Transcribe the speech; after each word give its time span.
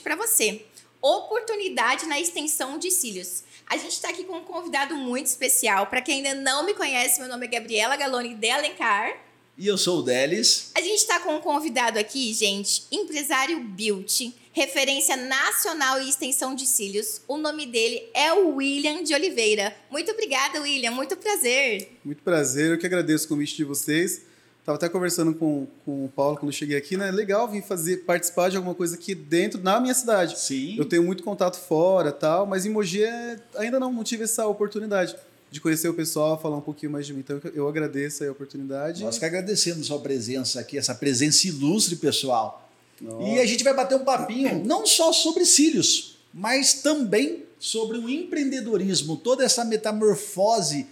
diferente 0.00 0.02
para 0.02 0.16
você: 0.16 0.62
oportunidade 1.00 2.06
na 2.06 2.18
extensão 2.18 2.78
de 2.78 2.90
cílios. 2.90 3.44
A 3.66 3.76
gente 3.76 3.92
está 3.92 4.08
aqui 4.08 4.24
com 4.24 4.38
um 4.38 4.44
convidado 4.44 4.96
muito 4.96 5.26
especial. 5.26 5.86
Para 5.86 6.00
quem 6.00 6.16
ainda 6.16 6.34
não 6.34 6.64
me 6.64 6.74
conhece, 6.74 7.20
meu 7.20 7.28
nome 7.28 7.46
é 7.46 7.50
Gabriela 7.50 7.96
Galoni 7.96 8.34
de 8.34 8.50
Alencar. 8.50 9.16
E 9.56 9.66
eu 9.66 9.76
sou 9.76 9.98
o 9.98 10.02
Delis. 10.02 10.72
A 10.74 10.80
gente 10.80 10.96
está 10.96 11.20
com 11.20 11.36
um 11.36 11.40
convidado 11.40 11.98
aqui, 11.98 12.32
gente, 12.32 12.84
empresário 12.90 13.60
Beauty, 13.60 14.34
referência 14.52 15.16
nacional 15.16 16.00
e 16.00 16.08
extensão 16.08 16.54
de 16.54 16.66
cílios. 16.66 17.20
O 17.28 17.36
nome 17.36 17.66
dele 17.66 18.08
é 18.14 18.32
o 18.32 18.56
William 18.56 19.04
de 19.04 19.14
Oliveira. 19.14 19.76
Muito 19.90 20.10
obrigada, 20.10 20.60
William. 20.62 20.90
Muito 20.90 21.16
prazer. 21.16 21.98
Muito 22.02 22.22
prazer. 22.22 22.70
Eu 22.70 22.78
que 22.78 22.86
agradeço 22.86 23.26
o 23.26 23.28
convite 23.28 23.56
de 23.56 23.64
vocês. 23.64 24.22
Estava 24.60 24.76
até 24.76 24.88
conversando 24.88 25.34
com, 25.34 25.66
com 25.84 26.04
o 26.04 26.08
Paulo 26.08 26.36
quando 26.36 26.50
eu 26.50 26.52
cheguei 26.52 26.76
aqui, 26.76 26.96
né? 26.96 27.10
Legal 27.10 27.48
vir 27.48 27.62
fazer, 27.62 27.98
participar 27.98 28.50
de 28.50 28.56
alguma 28.56 28.74
coisa 28.74 28.94
aqui 28.94 29.14
dentro, 29.14 29.60
na 29.60 29.80
minha 29.80 29.94
cidade. 29.94 30.38
Sim. 30.38 30.76
Eu 30.78 30.84
tenho 30.84 31.02
muito 31.02 31.22
contato 31.22 31.58
fora 31.58 32.12
tal, 32.12 32.46
mas 32.46 32.66
em 32.66 32.70
Mogi 32.70 33.02
é, 33.02 33.38
ainda 33.56 33.80
não, 33.80 33.90
não 33.90 34.04
tive 34.04 34.24
essa 34.24 34.46
oportunidade 34.46 35.16
de 35.50 35.60
conhecer 35.60 35.88
o 35.88 35.94
pessoal, 35.94 36.40
falar 36.40 36.58
um 36.58 36.62
pouquinho 36.62 36.92
mais 36.92 37.06
de 37.06 37.14
mim. 37.14 37.20
Então 37.20 37.40
eu 37.54 37.66
agradeço 37.68 38.22
a 38.22 38.30
oportunidade. 38.30 39.02
Nós 39.02 39.18
que 39.18 39.24
agradecemos 39.24 39.80
a 39.80 39.84
sua 39.84 39.98
presença 39.98 40.60
aqui, 40.60 40.76
essa 40.76 40.94
presença 40.94 41.48
ilustre, 41.48 41.96
pessoal. 41.96 42.70
Nossa. 43.00 43.28
E 43.28 43.40
a 43.40 43.46
gente 43.46 43.64
vai 43.64 43.74
bater 43.74 43.96
um 43.96 44.04
papinho 44.04 44.62
não 44.64 44.86
só 44.86 45.10
sobre 45.10 45.46
cílios, 45.46 46.18
mas 46.34 46.74
também 46.74 47.44
sobre 47.58 47.98
o 47.98 48.08
empreendedorismo, 48.08 49.16
toda 49.16 49.42
essa 49.42 49.64
metamorfose 49.64 50.86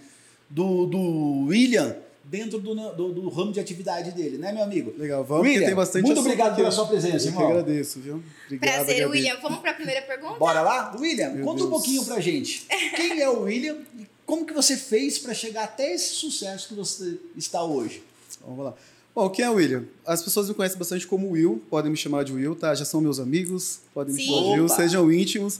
do, 0.49 0.85
do 0.85 1.45
William 1.47 1.95
dentro 2.29 2.59
do, 2.59 2.75
do, 2.75 3.11
do, 3.11 3.29
ramo 3.29 3.51
de 3.51 3.59
atividade 3.59 4.11
dele, 4.11 4.37
né, 4.37 4.51
meu 4.51 4.63
amigo? 4.63 4.93
Legal, 4.97 5.23
vamos, 5.23 5.47
William, 5.47 5.65
tem 5.65 5.75
bastante 5.75 6.05
Muito 6.05 6.19
obrigado 6.19 6.55
pela 6.55 6.69
sua 6.71 6.85
presença, 6.85 7.25
Eu 7.25 7.31
irmão. 7.31 7.47
que 7.47 7.51
agradeço, 7.51 7.99
viu? 7.99 8.23
Obrigado, 8.45 8.73
Prazer, 8.75 8.99
Gabi. 8.99 9.11
William. 9.11 9.37
Vamos 9.41 9.59
para 9.59 9.71
a 9.71 9.73
primeira 9.73 10.01
pergunta? 10.03 10.35
Bora 10.37 10.61
lá? 10.61 10.95
William, 10.99 11.31
Meu 11.31 11.43
conta 11.43 11.57
Deus. 11.57 11.67
um 11.67 11.71
pouquinho 11.71 12.05
pra 12.05 12.19
gente. 12.19 12.67
Quem 12.95 13.19
é 13.19 13.27
o 13.29 13.41
William 13.41 13.77
e 13.97 14.05
como 14.25 14.45
que 14.45 14.53
você 14.53 14.77
fez 14.77 15.17
para 15.17 15.33
chegar 15.33 15.63
até 15.63 15.93
esse 15.93 16.13
sucesso 16.13 16.67
que 16.67 16.75
você 16.75 17.17
está 17.35 17.63
hoje? 17.63 18.03
Vamos 18.45 18.63
lá. 18.63 18.75
Bom, 19.15 19.27
quem 19.29 19.43
é 19.43 19.49
o 19.49 19.55
William? 19.55 19.85
As 20.05 20.21
pessoas 20.21 20.47
me 20.47 20.53
conhecem 20.53 20.77
bastante 20.77 21.07
como 21.07 21.31
Will, 21.31 21.61
podem 21.67 21.89
me 21.89 21.97
chamar 21.97 22.23
de 22.23 22.31
Will, 22.31 22.55
tá? 22.55 22.75
Já 22.75 22.85
são 22.85 23.01
meus 23.01 23.19
amigos, 23.19 23.79
podem 23.91 24.13
me 24.13 24.21
Sim. 24.21 24.27
chamar 24.27 24.41
de 24.41 24.49
Will, 24.51 24.65
Opa. 24.65 24.75
sejam 24.75 25.11
íntimos. 25.11 25.59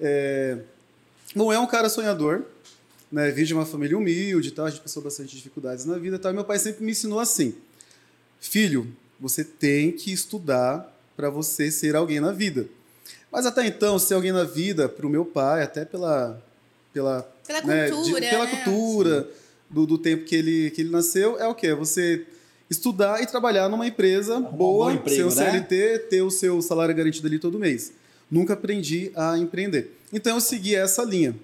É... 0.00 0.58
Bom, 1.34 1.52
é 1.52 1.58
um 1.58 1.66
cara 1.66 1.90
sonhador, 1.90 2.46
né? 3.10 3.30
Vim 3.30 3.44
de 3.44 3.54
uma 3.54 3.66
família 3.66 3.96
humilde, 3.96 4.50
tá? 4.50 4.64
A 4.64 4.70
gente 4.70 4.82
passou 4.82 5.02
bastante 5.02 5.34
dificuldades 5.36 5.84
na 5.84 5.98
vida, 5.98 6.18
tá? 6.18 6.32
Meu 6.32 6.44
pai 6.44 6.58
sempre 6.58 6.84
me 6.84 6.92
ensinou 6.92 7.18
assim: 7.20 7.54
filho, 8.40 8.86
você 9.18 9.44
tem 9.44 9.92
que 9.92 10.12
estudar 10.12 10.92
para 11.16 11.30
você 11.30 11.70
ser 11.70 11.96
alguém 11.96 12.20
na 12.20 12.32
vida. 12.32 12.66
Mas 13.30 13.46
até 13.46 13.66
então, 13.66 13.98
ser 13.98 14.14
alguém 14.14 14.32
na 14.32 14.44
vida, 14.44 14.88
para 14.88 15.06
o 15.06 15.10
meu 15.10 15.24
pai, 15.24 15.62
até 15.62 15.84
pela 15.84 16.40
pela 16.92 17.22
Pela 17.46 17.60
né, 17.62 17.86
de- 17.86 17.92
cultura. 17.92 18.20
pela 18.30 18.44
né? 18.46 18.50
cultura 18.64 19.28
do, 19.68 19.86
do 19.86 19.98
tempo 19.98 20.24
que 20.24 20.34
ele, 20.34 20.70
que 20.70 20.80
ele 20.80 20.90
nasceu, 20.90 21.38
é 21.38 21.46
o 21.46 21.54
quê? 21.54 21.74
Você 21.74 22.24
estudar 22.70 23.22
e 23.22 23.26
trabalhar 23.26 23.68
numa 23.68 23.86
empresa 23.86 24.38
um 24.38 24.42
boa, 24.42 24.86
bom 24.86 24.92
emprego, 24.92 25.30
ser 25.30 25.40
o 25.40 25.44
né? 25.44 25.50
CLT, 25.52 25.98
ter 26.10 26.22
o 26.22 26.30
seu 26.30 26.60
salário 26.62 26.94
garantido 26.94 27.26
ali 27.26 27.38
todo 27.38 27.58
mês. 27.58 27.92
Nunca 28.30 28.54
aprendi 28.54 29.10
a 29.14 29.36
empreender. 29.38 29.96
Então 30.12 30.34
eu 30.34 30.40
segui 30.40 30.74
essa 30.74 31.04
linha. 31.04 31.36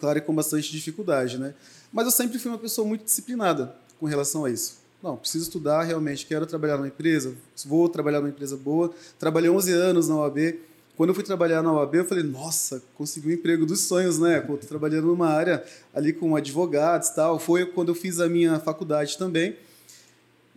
Claro, 0.00 0.18
e 0.18 0.22
com 0.22 0.34
bastante 0.34 0.72
dificuldade, 0.72 1.38
né? 1.38 1.54
Mas 1.92 2.06
eu 2.06 2.10
sempre 2.10 2.38
fui 2.38 2.50
uma 2.50 2.58
pessoa 2.58 2.86
muito 2.86 3.04
disciplinada 3.04 3.76
com 3.98 4.06
relação 4.06 4.46
a 4.46 4.50
isso. 4.50 4.78
Não, 5.02 5.16
preciso 5.16 5.44
estudar 5.44 5.82
realmente, 5.82 6.26
quero 6.26 6.46
trabalhar 6.46 6.76
numa 6.76 6.88
empresa, 6.88 7.34
vou 7.64 7.88
trabalhar 7.88 8.20
numa 8.20 8.30
empresa 8.30 8.56
boa. 8.56 8.92
Trabalhei 9.18 9.50
11 9.50 9.72
anos 9.72 10.08
na 10.08 10.16
OAB. 10.16 10.58
Quando 10.96 11.10
eu 11.10 11.14
fui 11.14 11.24
trabalhar 11.24 11.62
na 11.62 11.72
OAB, 11.72 11.94
eu 11.94 12.04
falei, 12.04 12.22
nossa, 12.22 12.82
consegui 12.94 13.28
o 13.28 13.32
emprego 13.32 13.64
dos 13.64 13.80
sonhos, 13.80 14.18
né? 14.18 14.40
Pô, 14.40 14.58
tô 14.58 14.66
trabalhando 14.66 15.06
numa 15.06 15.28
área 15.28 15.64
ali 15.94 16.12
com 16.12 16.36
advogados 16.36 17.08
e 17.08 17.14
tal. 17.14 17.38
Foi 17.38 17.64
quando 17.64 17.88
eu 17.88 17.94
fiz 17.94 18.20
a 18.20 18.28
minha 18.28 18.58
faculdade 18.60 19.16
também. 19.16 19.56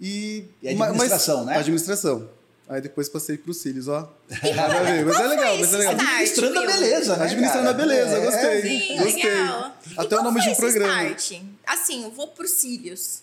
E, 0.01 0.43
E 0.61 0.67
administração, 0.69 1.45
né? 1.45 1.57
Administração. 1.57 2.27
Aí 2.69 2.81
depois 2.81 3.09
passei 3.09 3.37
para 3.37 3.51
os 3.51 3.57
cílios, 3.57 3.87
ó. 3.87 4.11
Nada 4.55 4.79
a 4.79 4.83
ver, 4.83 5.05
mas 5.05 5.19
é 5.19 5.27
legal, 5.27 5.57
mas 5.59 5.73
é 5.73 5.77
legal. 5.77 5.93
Start, 5.95 6.09
Administrando 6.09 6.59
a 6.59 6.65
beleza, 6.65 7.17
né? 7.17 7.23
Administrando 7.25 7.65
cara? 7.65 7.69
a 7.69 7.73
beleza, 7.73 8.15
É, 8.15 8.25
gostei. 8.25 8.61
Sim, 8.61 8.97
Gostei. 8.97 9.23
legal. 9.23 9.77
Até 9.97 10.15
e 10.15 10.17
o 10.19 10.23
nome 10.23 10.41
foi 10.41 10.49
de 10.49 10.55
um 10.55 10.55
programa. 10.59 11.03
Start? 11.09 11.41
Assim, 11.67 12.03
eu 12.03 12.11
vou 12.11 12.27
por 12.29 12.47
cílios. 12.47 13.21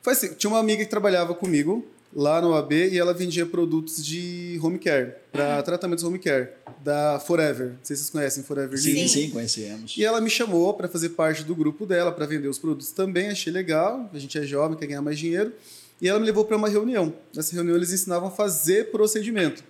Foi 0.00 0.14
assim, 0.14 0.32
tinha 0.34 0.50
uma 0.50 0.58
amiga 0.58 0.82
que 0.82 0.90
trabalhava 0.90 1.34
comigo 1.34 1.86
lá 2.14 2.40
no 2.42 2.54
AB 2.54 2.88
e 2.90 2.98
ela 2.98 3.14
vendia 3.14 3.46
produtos 3.46 4.04
de 4.04 4.58
home 4.62 4.78
care, 4.78 5.12
para 5.30 5.62
tratamentos 5.62 6.02
home 6.04 6.18
care, 6.18 6.48
da 6.82 7.20
Forever. 7.20 7.68
Não 7.68 7.78
sei 7.82 7.96
se 7.96 8.02
vocês 8.02 8.10
conhecem 8.10 8.42
Forever 8.42 8.78
Sim, 8.78 8.92
Living. 8.92 9.08
sim, 9.08 9.30
conhecemos. 9.30 9.94
E 9.96 10.04
ela 10.04 10.20
me 10.20 10.28
chamou 10.28 10.74
para 10.74 10.88
fazer 10.88 11.10
parte 11.10 11.44
do 11.44 11.54
grupo 11.54 11.86
dela, 11.86 12.10
para 12.10 12.26
vender 12.26 12.48
os 12.48 12.58
produtos 12.58 12.90
também. 12.90 13.28
Achei 13.30 13.52
legal, 13.52 14.10
a 14.12 14.18
gente 14.18 14.36
é 14.38 14.42
jovem, 14.42 14.76
quer 14.76 14.86
ganhar 14.86 15.02
mais 15.02 15.18
dinheiro. 15.18 15.52
E 16.02 16.08
ela 16.08 16.18
me 16.18 16.26
levou 16.26 16.44
para 16.44 16.56
uma 16.56 16.68
reunião. 16.68 17.14
Nessa 17.32 17.54
reunião 17.54 17.76
eles 17.76 17.92
ensinavam 17.92 18.26
a 18.26 18.30
fazer 18.32 18.90
procedimento. 18.90 19.62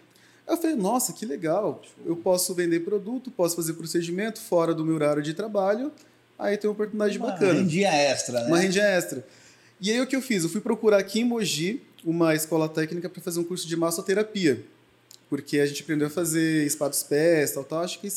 Aí 0.46 0.54
eu 0.54 0.56
falei, 0.56 0.74
nossa, 0.74 1.12
que 1.12 1.26
legal. 1.26 1.82
Eu 2.06 2.16
posso 2.16 2.54
vender 2.54 2.80
produto, 2.80 3.30
posso 3.30 3.54
fazer 3.54 3.74
procedimento 3.74 4.40
fora 4.40 4.74
do 4.74 4.82
meu 4.82 4.94
horário 4.94 5.22
de 5.22 5.34
trabalho. 5.34 5.92
Aí 6.38 6.56
tem 6.56 6.70
uma 6.70 6.72
oportunidade 6.72 7.18
Uma 7.18 7.32
bacana 7.32 7.52
rendinha 7.52 7.92
extra, 7.92 8.40
né? 8.40 8.46
uma 8.46 8.58
rendinha 8.58 8.84
extra. 8.84 9.24
E 9.78 9.92
aí 9.92 10.00
o 10.00 10.06
que 10.06 10.16
eu 10.16 10.22
fiz? 10.22 10.42
Eu 10.42 10.48
fui 10.48 10.62
procurar 10.62 10.96
aqui 10.96 11.20
em 11.20 11.24
Mogi 11.24 11.82
uma 12.02 12.34
escola 12.34 12.66
técnica 12.66 13.10
para 13.10 13.20
fazer 13.20 13.38
um 13.38 13.44
curso 13.44 13.68
de 13.68 13.76
massoterapia. 13.76 14.64
Porque 15.28 15.60
a 15.60 15.66
gente 15.66 15.82
aprendeu 15.82 16.06
a 16.06 16.10
fazer 16.10 16.68
spa 16.70 16.88
dos 16.88 17.02
pés, 17.02 17.52
tal, 17.52 17.62
tal. 17.62 17.82
Acho 17.82 18.00
que 18.00 18.08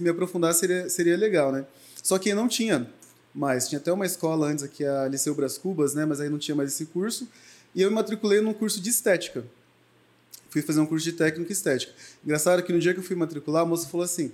me 0.00 0.08
aprofundar 0.08 0.54
seria, 0.54 0.88
seria 0.88 1.16
legal, 1.16 1.50
né? 1.50 1.64
Só 2.00 2.16
que 2.16 2.32
não 2.32 2.46
tinha 2.46 2.88
mais. 3.34 3.68
Tinha 3.68 3.80
até 3.80 3.92
uma 3.92 4.06
escola 4.06 4.46
antes 4.46 4.64
aqui, 4.64 4.84
a 4.84 5.08
Liceu 5.08 5.34
Bras 5.34 5.58
Cubas, 5.58 5.94
né? 5.94 6.04
Mas 6.06 6.20
aí 6.20 6.28
não 6.28 6.38
tinha 6.38 6.54
mais 6.54 6.72
esse 6.72 6.86
curso. 6.86 7.28
E 7.76 7.82
eu 7.82 7.90
me 7.90 7.94
matriculei 7.94 8.40
num 8.40 8.54
curso 8.54 8.80
de 8.80 8.88
estética. 8.88 9.44
Fui 10.48 10.62
fazer 10.62 10.80
um 10.80 10.86
curso 10.86 11.04
de 11.04 11.12
técnica 11.12 11.52
e 11.52 11.52
estética. 11.52 11.92
Engraçado 12.24 12.62
que 12.62 12.72
no 12.72 12.80
dia 12.80 12.94
que 12.94 13.00
eu 13.00 13.04
fui 13.04 13.14
matricular, 13.14 13.62
a 13.62 13.66
moça 13.66 13.86
falou 13.86 14.04
assim: 14.04 14.32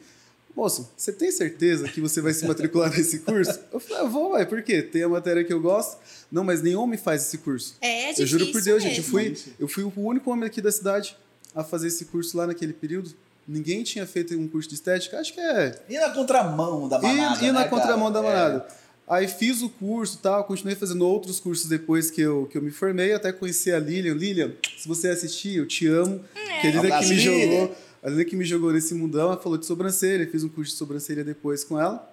Moço, 0.54 0.90
você 0.96 1.10
tem 1.12 1.30
certeza 1.32 1.88
que 1.88 2.00
você 2.00 2.20
vai 2.20 2.32
se 2.32 2.46
matricular 2.46 2.90
nesse 2.96 3.18
curso? 3.18 3.58
Eu 3.72 3.80
falei, 3.80 4.04
ah, 4.04 4.06
vou, 4.06 4.30
vai, 4.30 4.46
por 4.46 4.62
quê? 4.62 4.80
Tem 4.80 5.02
a 5.02 5.08
matéria 5.08 5.42
que 5.42 5.52
eu 5.52 5.60
gosto. 5.60 5.98
Não, 6.30 6.44
mas 6.44 6.62
nenhum 6.62 6.82
homem 6.82 6.98
faz 6.98 7.22
esse 7.22 7.38
curso. 7.38 7.76
É 7.80 8.10
eu 8.10 8.14
difícil 8.14 8.26
juro 8.26 8.52
por 8.52 8.62
Deus, 8.62 8.82
gente, 8.82 8.98
eu 8.98 9.12
mesmo. 9.14 9.36
fui, 9.36 9.54
eu 9.58 9.68
fui 9.68 9.82
o 9.84 9.92
único 9.96 10.30
homem 10.30 10.46
aqui 10.46 10.60
da 10.60 10.70
cidade 10.70 11.16
a 11.54 11.64
fazer 11.64 11.88
esse 11.88 12.04
curso 12.04 12.36
lá 12.36 12.46
naquele 12.46 12.72
período. 12.72 13.12
Ninguém 13.48 13.82
tinha 13.82 14.06
feito 14.06 14.38
um 14.38 14.46
curso 14.46 14.68
de 14.68 14.76
estética. 14.76 15.18
Acho 15.18 15.32
que 15.34 15.40
é 15.40 15.82
E 15.88 15.98
na 15.98 16.10
contramão 16.10 16.88
da 16.88 17.00
manada, 17.00 17.44
e, 17.44 17.48
e 17.48 17.52
na 17.52 17.60
né, 17.60 17.68
contramão 17.68 18.12
cara? 18.12 18.22
da 18.22 18.28
manada. 18.28 18.68
Aí 19.08 19.26
fiz 19.28 19.62
o 19.62 19.68
curso 19.68 20.18
tal, 20.22 20.44
continuei 20.44 20.74
fazendo 20.76 21.06
outros 21.06 21.38
cursos 21.40 21.68
depois 21.68 22.10
que 22.10 22.20
eu, 22.20 22.46
que 22.50 22.56
eu 22.56 22.62
me 22.62 22.70
formei, 22.70 23.12
até 23.12 23.32
conheci 23.32 23.70
a 23.72 23.78
Lilian. 23.78 24.14
Lilian, 24.14 24.52
se 24.78 24.86
você 24.88 25.08
assistir, 25.08 25.56
eu 25.56 25.66
te 25.66 25.86
amo. 25.86 26.20
que 26.60 26.66
a 26.68 26.70
Lilian 26.70 26.98
que 27.00 27.06
me 27.08 27.18
jogou, 27.18 27.76
a 28.02 28.08
Lilian 28.08 28.24
que 28.24 28.36
me 28.36 28.44
jogou 28.44 28.72
nesse 28.72 28.94
mundão, 28.94 29.22
ela 29.32 29.36
falou 29.36 29.58
de 29.58 29.66
sobrancelha, 29.66 30.26
fiz 30.30 30.44
um 30.44 30.48
curso 30.48 30.70
de 30.72 30.78
sobrancelha 30.78 31.22
depois 31.24 31.62
com 31.64 31.78
ela. 31.78 32.08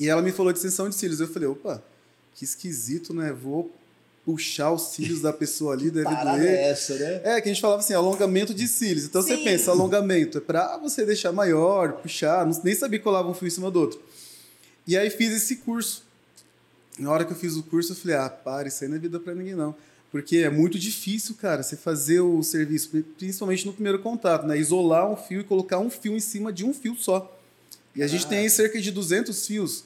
E 0.00 0.08
ela 0.08 0.22
me 0.22 0.32
falou 0.32 0.52
de 0.52 0.58
extensão 0.58 0.88
de 0.88 0.94
cílios. 0.94 1.20
Eu 1.20 1.28
falei, 1.28 1.48
opa, 1.48 1.82
que 2.34 2.44
esquisito, 2.44 3.12
né? 3.12 3.32
Vou 3.32 3.70
puxar 4.24 4.72
os 4.72 4.82
cílios 4.92 5.20
da 5.20 5.32
pessoa 5.32 5.74
ali, 5.74 5.90
deve 5.90 6.06
Parada 6.06 6.38
doer. 6.38 6.48
é 6.48 6.70
essa, 6.70 6.94
né? 6.94 7.20
É, 7.24 7.40
que 7.40 7.48
a 7.48 7.52
gente 7.52 7.60
falava 7.60 7.80
assim, 7.80 7.92
alongamento 7.92 8.54
de 8.54 8.66
cílios. 8.66 9.04
Então 9.04 9.20
você 9.20 9.36
Sim. 9.36 9.44
pensa, 9.44 9.70
alongamento 9.70 10.38
é 10.38 10.40
pra 10.40 10.78
você 10.78 11.04
deixar 11.04 11.30
maior, 11.30 11.92
puxar, 11.94 12.46
não- 12.46 12.58
nem 12.64 12.74
sabia 12.74 12.98
que 12.98 13.04
colava 13.04 13.28
um 13.28 13.34
fio 13.34 13.46
em 13.46 13.50
cima 13.50 13.70
do 13.70 13.78
outro. 13.80 14.00
E 14.86 14.96
aí 14.96 15.10
fiz 15.10 15.32
esse 15.32 15.56
curso. 15.56 16.04
Na 16.98 17.10
hora 17.10 17.24
que 17.24 17.32
eu 17.32 17.36
fiz 17.36 17.56
o 17.56 17.62
curso, 17.62 17.92
eu 17.92 17.96
falei, 17.96 18.16
ah, 18.16 18.28
para, 18.28 18.68
isso 18.68 18.84
aí 18.84 18.88
não 18.88 18.96
é 18.96 19.00
vida 19.00 19.18
pra 19.18 19.34
ninguém, 19.34 19.54
não. 19.54 19.74
Porque 20.12 20.36
é 20.38 20.50
muito 20.50 20.78
difícil, 20.78 21.34
cara, 21.34 21.62
você 21.62 21.76
fazer 21.76 22.20
o 22.20 22.40
serviço, 22.42 22.90
principalmente 23.18 23.66
no 23.66 23.72
primeiro 23.72 23.98
contato, 23.98 24.46
né? 24.46 24.56
Isolar 24.56 25.10
um 25.10 25.16
fio 25.16 25.40
e 25.40 25.44
colocar 25.44 25.80
um 25.80 25.90
fio 25.90 26.14
em 26.14 26.20
cima 26.20 26.52
de 26.52 26.64
um 26.64 26.72
fio 26.72 26.94
só. 26.94 27.36
E 27.96 28.02
a 28.02 28.06
gente 28.06 28.26
tem 28.28 28.38
aí 28.38 28.50
cerca 28.50 28.80
de 28.80 28.92
200 28.92 29.44
fios 29.44 29.84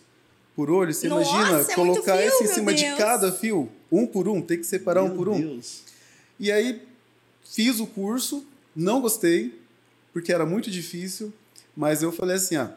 por 0.54 0.70
olho. 0.70 0.92
Você 0.92 1.08
Nossa, 1.08 1.30
imagina 1.30 1.60
é 1.60 1.74
colocar 1.74 2.18
fio, 2.18 2.26
esse 2.26 2.44
em 2.44 2.46
cima 2.48 2.74
de 2.74 2.84
Deus. 2.84 2.98
cada 2.98 3.32
fio, 3.32 3.70
um 3.90 4.06
por 4.06 4.28
um, 4.28 4.42
tem 4.42 4.58
que 4.58 4.64
separar 4.64 5.02
um 5.02 5.08
Meu 5.08 5.16
por 5.16 5.28
um. 5.30 5.40
Deus. 5.40 5.82
E 6.38 6.52
aí 6.52 6.82
fiz 7.42 7.80
o 7.80 7.86
curso, 7.86 8.44
não 8.76 9.00
gostei, 9.00 9.58
porque 10.12 10.30
era 10.30 10.44
muito 10.44 10.70
difícil, 10.70 11.32
mas 11.74 12.02
eu 12.02 12.12
falei 12.12 12.36
assim, 12.36 12.56
ah, 12.56 12.76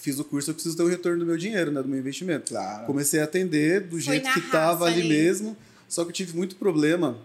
fiz 0.00 0.18
o 0.18 0.24
curso, 0.24 0.50
eu 0.50 0.54
preciso 0.54 0.76
ter 0.76 0.82
o 0.82 0.88
retorno 0.88 1.20
do 1.20 1.26
meu 1.26 1.36
dinheiro, 1.36 1.70
né, 1.70 1.82
do 1.82 1.88
meu 1.88 1.98
investimento. 1.98 2.50
Claro. 2.50 2.86
Comecei 2.86 3.20
a 3.20 3.24
atender 3.24 3.80
do 3.82 3.90
Foi 3.92 4.00
jeito 4.00 4.32
que 4.32 4.38
estava 4.38 4.86
ali 4.86 5.00
ali. 5.00 5.08
mesmo, 5.08 5.56
só 5.88 6.04
que 6.04 6.10
eu 6.10 6.14
tive 6.14 6.36
muito 6.36 6.56
problema 6.56 7.16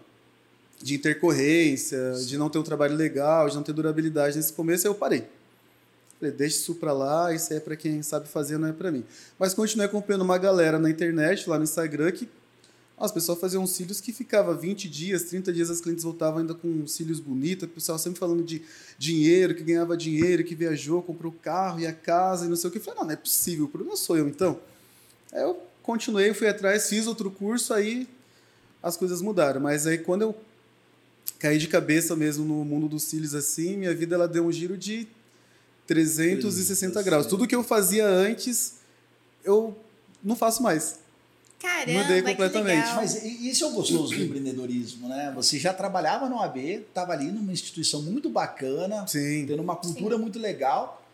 de 0.81 0.95
intercorrência, 0.95 2.13
de 2.25 2.37
não 2.37 2.49
ter 2.49 2.57
um 2.57 2.63
trabalho 2.63 2.95
legal, 2.95 3.47
de 3.47 3.55
não 3.55 3.63
ter 3.63 3.73
durabilidade 3.73 4.35
nesse 4.35 4.53
começo, 4.53 4.87
aí 4.87 4.91
eu 4.91 4.95
parei. 4.95 5.25
Falei, 6.19 6.33
deixa 6.33 6.57
isso 6.57 6.75
pra 6.75 6.93
lá, 6.93 7.33
isso 7.33 7.51
aí 7.51 7.57
é 7.57 7.59
pra 7.59 7.75
quem 7.75 8.01
sabe 8.03 8.27
fazer, 8.27 8.57
não 8.57 8.67
é 8.67 8.73
pra 8.73 8.91
mim. 8.91 9.03
Mas 9.39 9.53
continuei 9.53 9.87
acompanhando 9.87 10.21
uma 10.21 10.37
galera 10.37 10.77
na 10.77 10.89
internet, 10.89 11.49
lá 11.49 11.57
no 11.57 11.63
Instagram, 11.63 12.11
que 12.11 12.27
As 13.01 13.11
pessoas 13.11 13.39
faziam 13.39 13.65
cílios 13.65 13.99
que 13.99 14.13
ficava 14.13 14.53
20 14.53 14.87
dias, 14.87 15.23
30 15.23 15.51
dias 15.51 15.71
as 15.71 15.81
clientes 15.81 16.03
voltavam 16.03 16.39
ainda 16.39 16.53
com 16.53 16.85
cílios 16.85 17.19
bonitos, 17.19 17.67
o 17.67 17.71
pessoal 17.71 17.97
sempre 17.97 18.19
falando 18.19 18.43
de 18.43 18.61
dinheiro, 18.95 19.55
que 19.55 19.63
ganhava 19.63 19.97
dinheiro, 19.97 20.43
que 20.43 20.53
viajou, 20.53 21.01
comprou 21.01 21.31
carro 21.31 21.79
e 21.79 21.87
a 21.87 21.93
casa 21.93 22.45
e 22.45 22.49
não 22.49 22.55
sei 22.55 22.69
o 22.69 22.71
que. 22.71 22.77
Eu 22.77 22.83
falei, 22.83 22.99
não, 22.99 23.07
não 23.07 23.13
é 23.13 23.15
possível, 23.15 23.65
o 23.65 23.67
problema 23.67 23.97
sou 23.97 24.17
eu 24.17 24.27
então. 24.27 24.59
Aí 25.33 25.41
eu 25.41 25.59
continuei, 25.81 26.31
fui 26.33 26.47
atrás, 26.47 26.87
fiz 26.89 27.07
outro 27.07 27.31
curso, 27.31 27.73
aí 27.73 28.07
as 28.83 28.95
coisas 28.95 29.19
mudaram. 29.19 29.59
Mas 29.59 29.87
aí 29.87 29.97
quando 29.97 30.21
eu 30.21 30.35
caí 31.39 31.57
de 31.57 31.67
cabeça 31.67 32.15
mesmo 32.15 32.45
no 32.45 32.63
mundo 32.63 32.87
dos 32.87 33.03
cílios 33.03 33.33
assim, 33.33 33.77
minha 33.77 33.95
vida 33.95 34.13
ela 34.13 34.27
deu 34.27 34.45
um 34.45 34.51
giro 34.51 34.77
de 34.77 35.07
360 35.87 37.01
graus. 37.01 37.25
Tudo 37.25 37.47
que 37.47 37.55
eu 37.55 37.63
fazia 37.63 38.07
antes, 38.07 38.75
eu 39.43 39.75
não 40.23 40.35
faço 40.35 40.61
mais. 40.61 41.00
Caramba, 41.61 42.01
Mudei 42.01 42.21
completamente. 42.23 42.89
Que 42.89 42.95
Mas 42.95 43.23
isso 43.23 43.63
é 43.63 43.67
o 43.67 43.71
gostoso 43.71 44.15
do 44.15 44.23
empreendedorismo, 44.23 45.07
né? 45.07 45.31
Você 45.35 45.59
já 45.59 45.71
trabalhava 45.71 46.27
no 46.27 46.41
AB, 46.41 46.85
estava 46.87 47.13
ali 47.13 47.25
numa 47.25 47.53
instituição 47.53 48.01
muito 48.01 48.29
bacana, 48.29 49.05
Sim. 49.07 49.45
tendo 49.47 49.61
uma 49.61 49.75
cultura 49.75 50.17
muito 50.17 50.39
legal, 50.39 51.05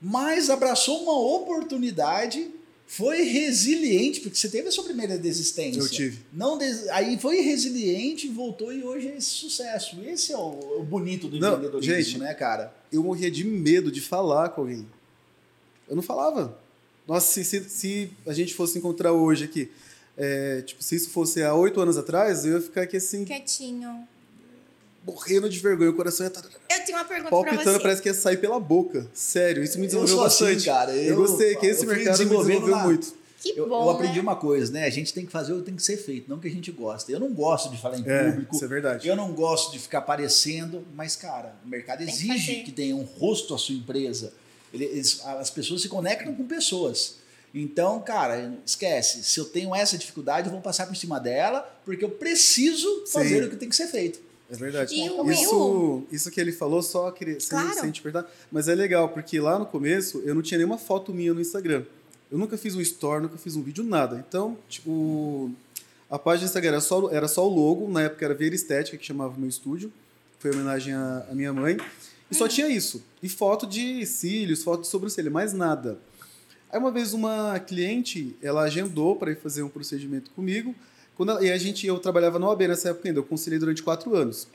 mas 0.00 0.50
abraçou 0.50 1.02
uma 1.02 1.18
oportunidade, 1.18 2.50
foi 2.86 3.22
resiliente, 3.22 4.20
porque 4.20 4.36
você 4.36 4.50
teve 4.50 4.68
a 4.68 4.72
sua 4.72 4.84
primeira 4.84 5.16
desistência. 5.16 5.80
Eu 5.80 5.88
tive. 5.88 6.18
Não 6.30 6.58
des... 6.58 6.86
Aí 6.88 7.18
foi 7.18 7.40
resiliente, 7.40 8.28
voltou 8.28 8.70
e 8.70 8.84
hoje 8.84 9.08
é 9.08 9.16
esse 9.16 9.30
sucesso. 9.30 10.02
Esse 10.04 10.32
é 10.32 10.36
o, 10.36 10.80
o 10.80 10.82
bonito 10.82 11.28
do 11.28 11.40
Não, 11.40 11.54
empreendedorismo, 11.54 11.94
gente, 11.94 12.18
né, 12.18 12.34
cara? 12.34 12.74
Eu 12.92 13.02
morria 13.02 13.30
de 13.30 13.42
medo 13.42 13.90
de 13.90 14.02
falar 14.02 14.50
com 14.50 14.60
alguém. 14.60 14.86
Eu 15.88 15.96
não 15.96 16.02
falava. 16.02 16.58
Nossa, 17.08 17.26
se, 17.32 17.44
se, 17.44 17.68
se 17.70 18.10
a 18.26 18.34
gente 18.34 18.54
fosse 18.54 18.78
encontrar 18.78 19.12
hoje 19.12 19.44
aqui, 19.44 19.70
é, 20.16 20.62
tipo, 20.62 20.82
se 20.82 20.94
isso 20.96 21.10
fosse 21.10 21.42
há 21.42 21.54
oito 21.54 21.80
anos 21.80 21.96
atrás, 21.96 22.44
eu 22.44 22.54
ia 22.54 22.60
ficar 22.60 22.82
aqui 22.82 22.96
assim, 22.96 23.24
Quietinho. 23.24 24.06
morrendo 25.06 25.48
de 25.48 25.58
vergonha. 25.58 25.90
O 25.90 25.94
coração 25.94 26.24
ia 26.26 26.28
estar 26.28 26.42
Eu 26.44 26.84
tenho 26.84 26.98
uma 26.98 27.04
pergunta 27.04 27.30
pra 27.30 27.38
palpitando, 27.42 27.72
você. 27.78 27.82
parece 27.82 28.02
que 28.02 28.08
ia 28.08 28.14
sair 28.14 28.36
pela 28.38 28.58
boca. 28.60 29.06
Sério, 29.12 29.62
isso 29.62 29.78
me 29.78 29.84
Eu 29.84 29.90
desenvolveu 29.90 30.22
assim, 30.24 30.44
bastante. 30.44 30.64
cara. 30.64 30.92
Eu, 30.94 31.02
Eu- 31.10 31.16
gostei, 31.16 31.56
que 31.56 31.66
esse 31.66 31.84
mercado 31.86 32.18
me 32.18 32.24
desenvolveu 32.24 32.66
lá. 32.66 32.84
muito. 32.84 33.24
Que 33.42 33.58
Eu, 33.58 33.68
bom, 33.68 33.84
eu 33.84 33.90
aprendi 33.90 34.14
né? 34.16 34.22
uma 34.22 34.36
coisa, 34.36 34.72
né? 34.72 34.84
A 34.86 34.90
gente 34.90 35.12
tem 35.12 35.26
que 35.26 35.30
fazer 35.30 35.52
o 35.52 35.58
que 35.58 35.64
tem 35.64 35.76
que 35.76 35.82
ser 35.82 35.98
feito, 35.98 36.30
não 36.30 36.38
o 36.38 36.40
que 36.40 36.48
a 36.48 36.50
gente 36.50 36.72
gosta. 36.72 37.12
Eu 37.12 37.20
não 37.20 37.28
gosto 37.34 37.68
de 37.70 37.78
falar 37.78 37.98
em 37.98 38.04
É, 38.08 38.30
público. 38.30 38.54
isso 38.56 38.64
é 38.64 38.68
verdade. 38.68 39.06
Eu 39.06 39.14
não 39.14 39.34
gosto 39.34 39.70
de 39.72 39.78
ficar 39.78 39.98
aparecendo, 39.98 40.82
mas, 40.94 41.14
cara, 41.14 41.54
o 41.62 41.68
mercado 41.68 41.98
Tem 41.98 42.06
que 42.06 42.12
exige 42.14 42.28
fazer. 42.38 42.62
que, 42.62 42.72
tenha 42.72 42.96
um 42.96 43.02
rosto 43.02 43.54
a 43.54 43.58
sua 43.58 43.74
empresa. 43.74 44.32
Ele- 44.72 44.86
eles- 44.86 45.20
as 45.26 45.50
pessoas 45.50 45.82
se 45.82 45.88
conectam 45.90 46.34
com 46.34 46.46
pessoas. 46.46 47.16
Então, 47.54 48.00
cara, 48.00 48.52
esquece. 48.66 49.22
Se 49.22 49.38
eu 49.38 49.44
tenho 49.44 49.72
essa 49.74 49.96
dificuldade, 49.96 50.48
eu 50.48 50.52
vou 50.52 50.60
passar 50.60 50.86
por 50.86 50.96
cima 50.96 51.20
dela, 51.20 51.60
porque 51.84 52.04
eu 52.04 52.10
preciso 52.10 53.04
fazer 53.06 53.40
Sim. 53.42 53.46
o 53.46 53.50
que 53.50 53.56
tem 53.56 53.68
que 53.68 53.76
ser 53.76 53.86
feito. 53.86 54.18
É 54.50 54.56
verdade. 54.56 54.94
E 54.94 55.08
o 55.08 55.30
isso, 55.30 56.02
isso 56.10 56.30
que 56.30 56.40
ele 56.40 56.52
falou, 56.52 56.82
só 56.82 57.10
queria 57.10 57.38
sem, 57.40 57.50
Claro. 57.58 57.80
sem 57.80 57.90
te 57.90 58.02
perguntar, 58.02 58.28
mas 58.50 58.68
é 58.68 58.74
legal, 58.74 59.08
porque 59.08 59.38
lá 59.40 59.58
no 59.58 59.66
começo 59.66 60.20
eu 60.24 60.34
não 60.34 60.42
tinha 60.42 60.58
nenhuma 60.58 60.76
foto 60.78 61.14
minha 61.14 61.32
no 61.32 61.40
Instagram. 61.40 61.84
Eu 62.30 62.38
nunca 62.38 62.58
fiz 62.58 62.74
um 62.74 62.80
story, 62.80 63.22
nunca 63.22 63.38
fiz 63.38 63.54
um 63.54 63.62
vídeo, 63.62 63.84
nada. 63.84 64.22
Então, 64.28 64.58
tipo, 64.68 65.50
a 66.10 66.18
página 66.18 66.46
do 66.46 66.50
Instagram 66.50 66.70
era 66.72 66.80
só, 66.80 67.10
era 67.10 67.28
só 67.28 67.48
o 67.48 67.54
logo, 67.54 67.88
na 67.88 68.02
época 68.02 68.24
era 68.24 68.34
Veira 68.34 68.54
Estética, 68.54 68.96
que 68.96 69.06
chamava 69.06 69.36
o 69.36 69.40
meu 69.40 69.48
estúdio. 69.48 69.92
Foi 70.40 70.50
em 70.50 70.54
homenagem 70.54 70.92
à, 70.92 71.26
à 71.30 71.34
minha 71.34 71.52
mãe. 71.52 71.76
E 72.30 72.34
só 72.34 72.48
tinha 72.48 72.68
isso. 72.68 73.02
E 73.22 73.28
foto 73.28 73.66
de 73.66 74.04
cílios, 74.04 74.62
foto 74.62 74.82
de 74.82 74.88
sobrancelha, 74.88 75.30
mais 75.30 75.52
nada. 75.52 75.98
Aí 76.74 76.80
uma 76.80 76.90
vez 76.90 77.12
uma 77.14 77.56
cliente, 77.60 78.34
ela 78.42 78.62
agendou 78.62 79.14
para 79.14 79.30
ir 79.30 79.36
fazer 79.36 79.62
um 79.62 79.68
procedimento 79.68 80.28
comigo. 80.32 80.74
Quando 81.16 81.30
ela- 81.30 81.44
e 81.44 81.52
a 81.52 81.56
gente, 81.56 81.86
eu 81.86 81.96
trabalhava 82.00 82.36
no 82.36 82.50
AB 82.50 82.66
nessa 82.66 82.88
época 82.88 83.08
ainda, 83.08 83.20
eu 83.20 83.24
conciliei 83.24 83.60
durante 83.60 83.80
quatro 83.80 84.12
anos. 84.16 84.48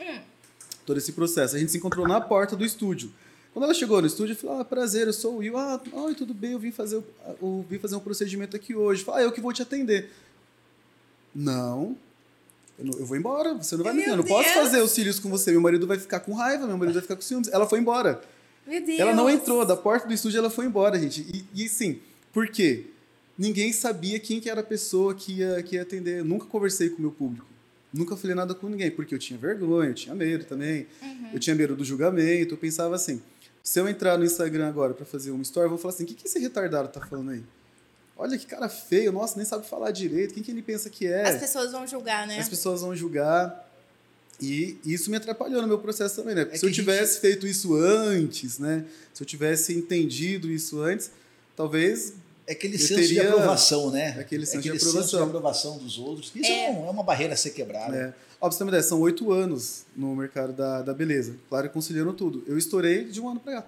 Todo 0.86 0.98
esse 0.98 1.14
processo. 1.14 1.56
A 1.56 1.60
gente 1.60 1.72
se 1.72 1.78
encontrou 1.78 2.06
na 2.06 2.20
porta 2.20 2.58
do 2.58 2.66
estúdio. 2.66 3.10
Quando 3.54 3.64
ela 3.64 3.74
chegou 3.74 4.02
no 4.02 4.08
estúdio, 4.08 4.34
eu 4.34 4.38
falei, 4.38 4.60
ah, 4.60 4.66
prazer, 4.66 5.08
eu 5.08 5.14
sou 5.14 5.36
o 5.36 5.38
Will. 5.38 5.58
Ah, 5.58 5.80
oi, 5.94 6.14
tudo 6.14 6.34
bem, 6.34 6.52
eu 6.52 6.60
vim 6.60 6.72
fazer, 6.72 6.98
o- 6.98 7.04
eu 7.42 7.66
vim 7.70 7.80
fazer 7.80 7.96
um 7.96 8.00
procedimento 8.02 8.54
aqui 8.56 8.76
hoje. 8.76 9.02
Falei, 9.04 9.24
ah, 9.24 9.28
eu 9.28 9.32
que 9.32 9.40
vou 9.40 9.54
te 9.54 9.62
atender. 9.62 10.10
Não, 11.34 11.96
eu, 12.78 12.86
não- 12.86 13.00
eu 13.00 13.06
vou 13.06 13.16
embora, 13.16 13.54
você 13.54 13.78
não 13.78 13.84
vai 13.84 13.94
me 13.94 14.00
Meu 14.04 14.14
atender. 14.14 14.30
Eu 14.30 14.36
não 14.36 14.44
posso 14.44 14.54
fazer 14.54 14.82
os 14.82 14.92
cílios 14.92 15.20
com 15.20 15.30
você, 15.30 15.52
meu 15.52 15.62
marido 15.62 15.88
vai 15.88 15.98
ficar 15.98 16.20
com 16.20 16.34
raiva, 16.34 16.68
meu 16.68 16.78
marido 16.78 16.94
vai 16.96 17.02
ficar 17.02 17.16
com 17.16 17.22
ciúmes. 17.22 17.48
Ela 17.48 17.66
foi 17.68 17.80
embora. 17.80 18.22
Meu 18.68 18.84
Deus. 18.86 19.00
Ela 19.00 19.14
não 19.14 19.30
entrou, 19.30 19.66
da 19.66 19.76
porta 19.78 20.08
do 20.08 20.14
estúdio 20.14 20.38
ela 20.40 20.50
foi 20.50 20.66
embora, 20.66 21.00
gente. 21.00 21.22
E, 21.54 21.64
e 21.64 21.70
sim, 21.70 22.00
por 22.34 22.48
quê? 22.50 22.86
Ninguém 23.38 23.72
sabia 23.72 24.20
quem 24.20 24.40
que 24.40 24.50
era 24.50 24.62
a 24.62 24.64
pessoa 24.64 25.16
que 25.16 25.34
ia, 25.40 25.64
que 25.64 25.76
ia 25.76 25.82
atender. 25.82 26.20
Eu 26.20 26.26
nunca 26.26 26.46
conversei 26.46 26.90
com 26.90 26.98
o 26.98 27.02
meu 27.02 27.12
público. 27.12 27.48
Nunca 27.94 28.16
falei 28.18 28.36
nada 28.36 28.54
com 28.54 28.68
ninguém, 28.70 28.92
porque 28.92 29.16
eu 29.16 29.20
tinha 29.20 29.40
vergonha, 29.40 29.90
eu 29.90 29.94
tinha 29.94 30.14
medo 30.14 30.44
também. 30.46 30.86
Uhum. 31.02 31.30
Eu 31.34 31.40
tinha 31.40 31.56
medo 31.56 31.76
do 31.76 31.84
julgamento. 31.84 32.54
Eu 32.54 32.58
pensava 32.58 32.96
assim: 32.96 33.22
se 33.64 33.80
eu 33.80 33.88
entrar 33.90 34.18
no 34.18 34.26
Instagram 34.26 34.68
agora 34.68 34.94
para 34.94 35.06
fazer 35.06 35.32
uma 35.32 35.42
story, 35.42 35.70
vão 35.70 35.78
falar 35.78 35.94
assim: 35.94 36.04
o 36.04 36.06
que, 36.08 36.14
que 36.14 36.28
esse 36.28 36.38
retardado 36.38 36.90
tá 36.90 37.00
falando 37.06 37.32
aí? 37.32 37.44
Olha 38.18 38.38
que 38.38 38.46
cara 38.46 38.68
feio, 38.68 39.14
nossa, 39.14 39.38
nem 39.38 39.46
sabe 39.46 39.66
falar 39.66 39.92
direito. 39.92 40.34
Quem 40.34 40.44
que 40.44 40.52
ele 40.52 40.62
pensa 40.62 40.90
que 40.90 41.08
é? 41.08 41.24
As 41.30 41.40
pessoas 41.40 41.72
vão 41.72 41.88
julgar, 41.88 42.28
né? 42.28 42.38
As 42.38 42.50
pessoas 42.50 42.82
vão 42.82 42.94
julgar. 42.96 43.66
E 44.42 44.78
isso 44.86 45.10
me 45.10 45.18
atrapalhou 45.18 45.62
no 45.62 45.68
meu 45.68 45.80
processo 45.80 46.18
também, 46.18 46.36
né? 46.36 46.44
Porque 46.46 46.58
É 46.58 46.60
se 46.60 46.66
eu 46.66 46.70
a 46.70 46.72
gente- 46.72 46.80
tivesse 46.82 47.20
feito 47.20 47.48
isso 47.48 47.76
antes, 47.76 48.60
né? 48.60 48.86
Se 49.14 49.24
eu 49.24 49.28
tivesse 49.28 49.74
entendido 49.74 50.50
isso 50.52 50.80
antes, 50.82 51.12
talvez 51.60 52.14
É 52.48 52.54
aquele 52.54 52.76
Eu 52.76 52.80
senso 52.80 53.08
de 53.10 53.20
aprovação, 53.20 53.92
né? 53.92 54.16
aquele 54.20 54.44
senso 54.46 54.64
de 54.64 54.72
senso 54.72 54.90
aprovação. 54.90 55.20
de 55.20 55.26
aprovação 55.28 55.78
dos 55.78 56.00
outros. 56.00 56.32
Isso 56.34 56.50
é, 56.50 56.66
É. 56.66 56.88
é 56.88 56.90
uma 56.90 57.04
barreira 57.04 57.34
a 57.36 57.38
ser 57.38 57.52
quebrada. 57.52 57.96
É. 57.96 58.14
Ó, 58.42 58.48
pra 58.48 58.52
você 58.52 58.58
ter 58.58 58.64
uma 58.64 58.70
ideia, 58.72 58.82
são 58.82 59.00
oito 59.02 59.32
anos 59.32 59.84
no 59.96 60.16
mercado 60.16 60.54
da, 60.54 60.82
da 60.82 60.94
beleza. 60.94 61.36
Claro, 61.48 61.70
conciliando 61.70 62.12
tudo. 62.14 62.42
Eu 62.48 62.58
estourei 62.58 63.04
de 63.04 63.22
um 63.22 63.30
ano 63.30 63.40
pra 63.40 63.62
cá. 63.62 63.66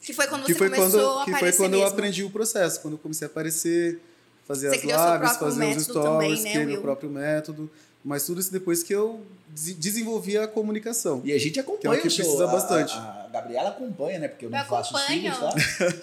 Que 0.00 0.12
foi 0.12 0.26
quando 0.28 0.44
que 0.44 0.52
você 0.52 0.58
foi 0.58 0.70
começou 0.70 0.90
quando, 1.00 1.18
a 1.20 1.24
que 1.24 1.34
foi 1.40 1.52
quando 1.54 1.72
eu 1.74 1.80
mesmo. 1.80 1.92
aprendi 1.92 2.22
o 2.22 2.30
processo, 2.30 2.80
quando 2.80 2.94
eu 2.94 2.98
comecei 2.98 3.26
a 3.26 3.30
aparecer, 3.30 3.98
fazer 4.46 4.68
Você 4.68 4.92
as 4.92 5.12
lives, 5.20 5.36
fazer 5.38 5.76
os 5.76 5.82
stories, 5.82 6.42
né, 6.44 6.50
criei 6.52 6.66
meu 6.66 6.80
próprio 6.82 7.10
método. 7.10 7.68
Mas 8.04 8.24
tudo 8.24 8.40
isso 8.40 8.52
depois 8.52 8.84
que 8.84 8.94
eu 8.94 9.20
des- 9.48 9.74
desenvolvi 9.74 10.38
a 10.38 10.46
comunicação. 10.46 11.20
E 11.24 11.32
a 11.32 11.38
gente 11.38 11.54
Que 11.54 11.58
é 11.58 11.62
acompanha 11.62 11.94
o 11.94 11.96
que 11.96 12.02
precisa 12.02 12.44
a- 12.44 12.46
bastante. 12.46 12.92
A, 12.94 13.24
a 13.24 13.25
Gabriela 13.40 13.68
acompanha, 13.70 14.18
né? 14.18 14.28
Porque 14.28 14.46
eu 14.46 14.50
não 14.50 14.58
Eu 14.58 14.64
faço 14.64 14.94
os 14.94 15.02
cílios, 15.02 15.38
tá? 15.38 15.52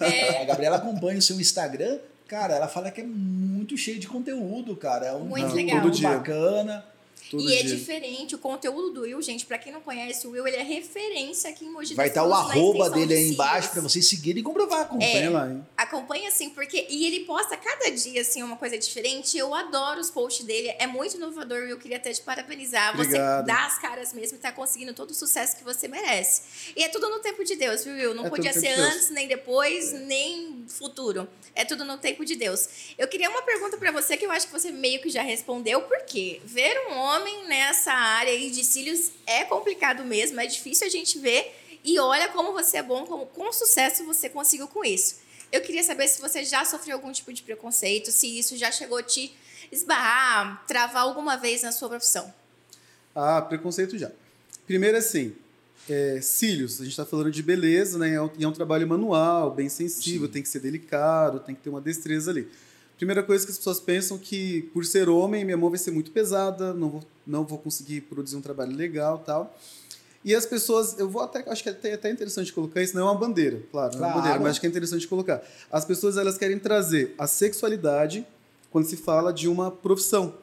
É. 0.04 0.42
A 0.42 0.44
Gabriela 0.44 0.76
acompanha 0.76 1.18
o 1.18 1.22
seu 1.22 1.40
Instagram. 1.40 1.98
Cara, 2.26 2.54
ela 2.54 2.68
fala 2.68 2.90
que 2.90 3.00
é 3.00 3.04
muito 3.04 3.76
cheio 3.76 3.98
de 4.00 4.06
conteúdo, 4.08 4.74
cara. 4.76 5.06
É 5.06 5.12
um 5.12 5.20
Muito 5.20 5.48
conteúdo 5.48 5.54
legal. 5.56 5.82
Todo 5.82 5.90
dia. 5.92 6.08
bacana. 6.10 6.84
Todo 7.30 7.42
e 7.42 7.54
é 7.54 7.62
dia. 7.62 7.76
diferente, 7.76 8.34
o 8.34 8.38
conteúdo 8.38 8.90
do 8.90 9.00
Will, 9.02 9.20
gente, 9.22 9.46
pra 9.46 9.58
quem 9.58 9.72
não 9.72 9.80
conhece, 9.80 10.26
o 10.26 10.30
Will, 10.30 10.46
ele 10.46 10.56
é 10.56 10.62
referência 10.62 11.50
aqui 11.50 11.64
em 11.64 11.70
Mogi 11.70 11.94
Vai 11.94 12.08
estar 12.08 12.22
o 12.22 12.28
Cruzes, 12.28 12.46
na 12.46 12.52
arroba 12.52 12.90
dele 12.90 13.06
de 13.06 13.14
aí 13.14 13.28
embaixo 13.30 13.70
pra 13.70 13.80
vocês 13.80 14.06
seguirem 14.06 14.40
e 14.40 14.44
comprovar. 14.44 14.82
Acompanha. 14.82 15.08
Acompanha 15.10 15.30
lá, 15.30 15.50
hein? 15.50 15.66
Acompanha 15.76 16.28
assim, 16.28 16.50
porque. 16.50 16.86
E 16.88 17.06
ele 17.06 17.20
posta 17.20 17.56
cada 17.56 17.90
dia, 17.90 18.20
assim, 18.20 18.42
uma 18.42 18.56
coisa 18.56 18.78
diferente. 18.78 19.36
Eu 19.38 19.54
adoro 19.54 20.00
os 20.00 20.10
posts 20.10 20.44
dele. 20.44 20.74
É 20.78 20.86
muito 20.86 21.16
inovador 21.16 21.64
e 21.66 21.70
eu 21.70 21.78
queria 21.78 21.96
até 21.96 22.12
te 22.12 22.20
parabenizar. 22.20 22.94
Obrigado. 22.94 23.40
Você 23.40 23.46
dá 23.46 23.66
as 23.66 23.78
caras 23.78 24.12
mesmo 24.12 24.36
e 24.36 24.40
tá 24.40 24.52
conseguindo 24.52 24.92
todo 24.92 25.10
o 25.10 25.14
sucesso 25.14 25.56
que 25.56 25.64
você 25.64 25.88
merece. 25.88 26.42
E 26.76 26.82
é 26.84 26.88
tudo 26.88 27.08
no 27.08 27.20
tempo 27.20 27.42
de 27.44 27.56
Deus, 27.56 27.84
viu, 27.84 27.94
Will? 27.94 28.14
Não 28.14 28.26
É 28.26 28.30
podia 28.30 28.52
ser 28.52 28.74
de 28.74 28.80
antes, 28.80 29.10
nem 29.10 29.26
depois, 29.26 29.92
nem 29.92 30.64
futuro. 30.68 31.26
É 31.54 31.64
tudo 31.64 31.84
no 31.84 31.96
tempo 31.98 32.24
de 32.24 32.36
Deus. 32.36 32.68
Eu 32.98 33.08
queria 33.08 33.30
uma 33.30 33.42
pergunta 33.42 33.76
pra 33.76 33.90
você 33.90 34.16
que 34.16 34.26
eu 34.26 34.30
acho 34.30 34.46
que 34.46 34.52
você 34.52 34.70
meio 34.70 35.00
que 35.00 35.08
já 35.08 35.22
respondeu. 35.22 35.82
Por 35.82 36.02
quê? 36.04 36.40
Ver 36.44 36.76
um 36.90 36.98
homem 36.98 37.13
nessa 37.48 37.92
área 37.92 38.32
aí 38.32 38.50
de 38.50 38.64
cílios 38.64 39.10
é 39.26 39.44
complicado 39.44 40.04
mesmo, 40.04 40.40
é 40.40 40.46
difícil 40.46 40.86
a 40.86 40.90
gente 40.90 41.18
ver. 41.18 41.54
E 41.84 41.98
olha 41.98 42.28
como 42.28 42.52
você 42.52 42.78
é 42.78 42.82
bom, 42.82 43.04
como 43.06 43.26
com 43.26 43.52
sucesso 43.52 44.04
você 44.04 44.28
conseguiu 44.28 44.66
com 44.68 44.84
isso. 44.84 45.16
Eu 45.52 45.60
queria 45.60 45.84
saber 45.84 46.08
se 46.08 46.20
você 46.20 46.44
já 46.44 46.64
sofreu 46.64 46.96
algum 46.96 47.12
tipo 47.12 47.32
de 47.32 47.42
preconceito, 47.42 48.10
se 48.10 48.38
isso 48.38 48.56
já 48.56 48.72
chegou 48.72 48.98
a 48.98 49.02
te 49.02 49.32
esbarrar, 49.70 50.64
travar 50.66 51.02
alguma 51.02 51.36
vez 51.36 51.62
na 51.62 51.72
sua 51.72 51.88
profissão. 51.88 52.32
Ah, 53.14 53.40
preconceito 53.42 53.96
já. 53.98 54.10
Primeiro, 54.66 54.96
assim, 54.96 55.34
é, 55.88 56.20
cílios. 56.22 56.80
A 56.80 56.84
gente 56.84 56.92
está 56.92 57.04
falando 57.04 57.30
de 57.30 57.42
beleza, 57.42 57.98
né? 57.98 58.14
É 58.14 58.20
um- 58.20 58.30
E 58.38 58.44
é 58.44 58.48
um 58.48 58.52
trabalho 58.52 58.88
manual, 58.88 59.50
bem 59.50 59.68
sensível, 59.68 60.26
Sim. 60.26 60.32
tem 60.32 60.42
que 60.42 60.48
ser 60.48 60.60
delicado, 60.60 61.38
tem 61.40 61.54
que 61.54 61.60
ter 61.60 61.68
uma 61.70 61.80
destreza 61.80 62.30
ali. 62.30 62.48
Primeira 63.04 63.22
coisa 63.22 63.44
que 63.44 63.52
as 63.52 63.58
pessoas 63.58 63.80
pensam 63.80 64.16
que, 64.16 64.62
por 64.72 64.82
ser 64.86 65.10
homem, 65.10 65.44
minha 65.44 65.58
mão 65.58 65.68
vai 65.68 65.78
ser 65.78 65.90
muito 65.90 66.10
pesada, 66.10 66.72
não 66.72 66.88
vou, 66.88 67.02
não 67.26 67.44
vou 67.44 67.58
conseguir 67.58 68.00
produzir 68.00 68.34
um 68.34 68.40
trabalho 68.40 68.74
legal 68.74 69.18
tal. 69.18 69.54
E 70.24 70.34
as 70.34 70.46
pessoas, 70.46 70.98
eu 70.98 71.06
vou 71.06 71.20
até, 71.20 71.44
acho 71.50 71.62
que 71.62 71.68
é 71.68 71.72
até, 71.72 71.92
até 71.92 72.10
interessante 72.10 72.50
colocar 72.50 72.82
isso, 72.82 72.94
não 72.96 73.02
é 73.02 73.10
uma 73.10 73.14
bandeira, 73.14 73.60
claro, 73.70 73.92
não 73.98 73.98
é 73.98 74.06
uma 74.06 74.06
Claro. 74.06 74.16
bandeira, 74.22 74.38
mas 74.40 74.50
acho 74.52 74.60
que 74.62 74.66
é 74.66 74.70
interessante 74.70 75.06
colocar. 75.06 75.42
As 75.70 75.84
pessoas, 75.84 76.16
elas 76.16 76.38
querem 76.38 76.58
trazer 76.58 77.14
a 77.18 77.26
sexualidade 77.26 78.26
quando 78.70 78.86
se 78.86 78.96
fala 78.96 79.34
de 79.34 79.48
uma 79.48 79.70
profissão. 79.70 80.36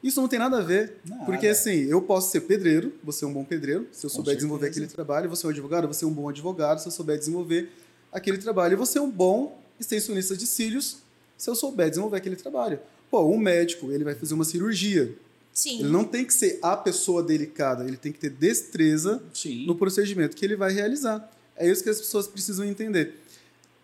Isso 0.00 0.20
não 0.20 0.28
tem 0.28 0.38
nada 0.38 0.58
a 0.58 0.62
ver, 0.62 0.98
Nada. 1.04 1.24
porque 1.24 1.48
assim, 1.48 1.86
eu 1.86 2.00
posso 2.02 2.30
ser 2.30 2.42
pedreiro, 2.42 2.92
você 3.02 3.24
é 3.24 3.28
um 3.28 3.32
bom 3.32 3.44
pedreiro, 3.44 3.88
se 3.90 4.06
eu 4.06 4.10
Com 4.10 4.14
souber 4.14 4.36
desenvolver 4.36 4.66
certeza. 4.66 4.84
aquele 4.84 4.94
trabalho, 4.94 5.28
você 5.28 5.44
é 5.44 5.48
um 5.48 5.50
advogado, 5.50 5.88
você 5.88 6.04
é 6.04 6.06
um 6.06 6.12
bom 6.12 6.28
advogado, 6.28 6.78
se 6.78 6.86
eu 6.86 6.92
souber 6.92 7.18
desenvolver 7.18 7.68
aquele 8.12 8.38
trabalho, 8.38 8.78
você 8.78 8.96
é 8.96 9.02
um 9.02 9.10
bom 9.10 9.60
extensionista 9.80 10.36
de 10.36 10.46
cílios, 10.46 11.04
se 11.36 11.50
eu 11.50 11.54
souber 11.54 11.88
desenvolver 11.88 12.16
aquele 12.16 12.36
trabalho. 12.36 12.78
Pô, 13.10 13.22
um 13.22 13.38
médico, 13.38 13.92
ele 13.92 14.04
vai 14.04 14.14
fazer 14.14 14.34
uma 14.34 14.44
cirurgia. 14.44 15.14
Sim. 15.52 15.80
Ele 15.80 15.88
não 15.88 16.04
tem 16.04 16.24
que 16.24 16.34
ser 16.34 16.58
a 16.60 16.76
pessoa 16.76 17.22
delicada, 17.22 17.84
ele 17.84 17.96
tem 17.96 18.12
que 18.12 18.18
ter 18.18 18.30
destreza 18.30 19.22
Sim. 19.32 19.64
no 19.64 19.74
procedimento 19.74 20.36
que 20.36 20.44
ele 20.44 20.56
vai 20.56 20.72
realizar. 20.72 21.32
É 21.56 21.70
isso 21.70 21.82
que 21.82 21.88
as 21.88 21.98
pessoas 21.98 22.26
precisam 22.26 22.66
entender. 22.66 23.14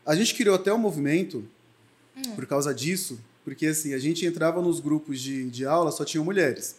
A 0.05 0.15
gente 0.15 0.35
criou 0.35 0.55
até 0.55 0.73
um 0.73 0.79
movimento 0.79 1.45
por 2.35 2.47
causa 2.47 2.75
disso, 2.75 3.19
porque 3.45 3.67
assim, 3.67 3.95
a 3.95 3.99
gente 3.99 4.27
entrava 4.27 4.61
nos 4.61 4.81
grupos 4.81 5.21
de, 5.21 5.49
de 5.49 5.65
aula, 5.65 5.91
só 5.91 6.05
tinham 6.05 6.25
mulheres. 6.25 6.77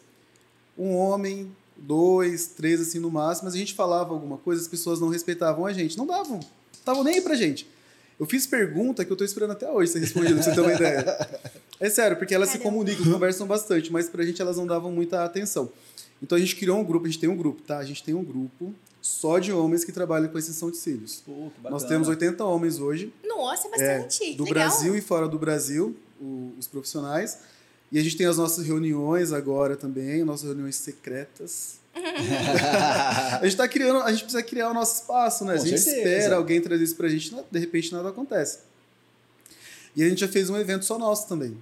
Um 0.77 0.93
homem, 0.95 1.51
dois, 1.75 2.47
três 2.47 2.79
assim 2.79 2.99
no 2.99 3.09
máximo, 3.09 3.45
mas 3.45 3.55
a 3.55 3.57
gente 3.57 3.73
falava 3.73 4.13
alguma 4.13 4.37
coisa, 4.37 4.61
as 4.61 4.67
pessoas 4.67 4.99
não 4.99 5.09
respeitavam 5.09 5.65
a 5.65 5.73
gente, 5.73 5.97
não 5.97 6.05
davam, 6.05 6.39
estavam 6.71 7.03
nem 7.03 7.15
aí 7.15 7.21
pra 7.21 7.35
gente. 7.35 7.67
Eu 8.23 8.27
fiz 8.27 8.47
pergunta 8.47 9.03
que 9.03 9.11
eu 9.11 9.17
tô 9.17 9.23
esperando 9.25 9.51
até 9.51 9.69
hoje 9.69 9.91
ser 9.91 9.99
respondida, 9.99 10.35
pra 10.35 10.43
você 10.43 10.53
ter 10.55 10.61
uma 10.61 10.71
ideia. 10.73 11.29
É 11.79 11.89
sério, 11.89 12.15
porque 12.15 12.33
elas 12.33 12.47
se 12.49 12.57
Caramba. 12.57 12.77
comunicam, 12.77 13.11
conversam 13.11 13.45
bastante, 13.45 13.91
mas 13.91 14.07
pra 14.07 14.23
gente 14.23 14.41
elas 14.41 14.55
não 14.55 14.65
davam 14.65 14.89
muita 14.93 15.25
atenção. 15.25 15.69
Então 16.21 16.37
a 16.37 16.39
gente 16.39 16.55
criou 16.55 16.79
um 16.79 16.85
grupo, 16.85 17.05
a 17.05 17.09
gente 17.09 17.19
tem 17.19 17.29
um 17.29 17.35
grupo, 17.35 17.61
tá? 17.63 17.79
A 17.79 17.83
gente 17.83 18.01
tem 18.01 18.13
um 18.13 18.23
grupo 18.23 18.73
só 19.01 19.39
de 19.39 19.51
homens 19.51 19.83
que 19.83 19.91
trabalham 19.91 20.29
com 20.29 20.37
extensão 20.37 20.71
de 20.71 20.77
cílios. 20.77 21.21
Pô, 21.25 21.51
que 21.61 21.69
Nós 21.69 21.83
temos 21.83 22.07
80 22.07 22.45
homens 22.45 22.79
hoje, 22.79 23.11
Nossa, 23.25 23.67
é 23.67 23.81
é, 23.81 23.97
bastante. 23.99 24.33
do 24.35 24.45
Legal. 24.45 24.69
Brasil 24.69 24.95
e 24.95 25.01
fora 25.01 25.27
do 25.27 25.37
Brasil, 25.37 25.93
o- 26.21 26.53
os 26.57 26.65
profissionais. 26.65 27.39
E 27.93 27.99
a 27.99 28.01
gente 28.01 28.17
tem 28.17 28.25
as 28.25 28.37
nossas 28.37 28.65
reuniões 28.65 29.31
agora 29.31 29.77
também, 29.77 30.23
nossas 30.23 30.45
reuniões 30.45 30.75
secretas. 30.77 31.75
a 33.39 33.41
gente 33.43 33.55
tá 33.55 33.67
criando, 33.67 33.99
a 33.99 34.11
gente 34.11 34.23
precisa 34.23 34.41
criar 34.41 34.71
o 34.71 34.73
nosso 34.73 35.01
espaço, 35.01 35.45
né? 35.45 35.55
Com 35.57 35.61
a 35.61 35.65
gente 35.65 35.79
certeza. 35.79 36.09
espera 36.09 36.35
alguém 36.37 36.59
trazer 36.59 36.83
isso 36.83 36.95
pra 36.95 37.07
gente, 37.07 37.35
de 37.51 37.59
repente 37.59 37.93
nada 37.93 38.09
acontece. 38.09 38.61
E 39.95 40.03
a 40.03 40.09
gente 40.09 40.21
já 40.21 40.27
fez 40.27 40.49
um 40.49 40.57
evento 40.57 40.85
só 40.85 40.97
nosso 40.97 41.27
também. 41.27 41.55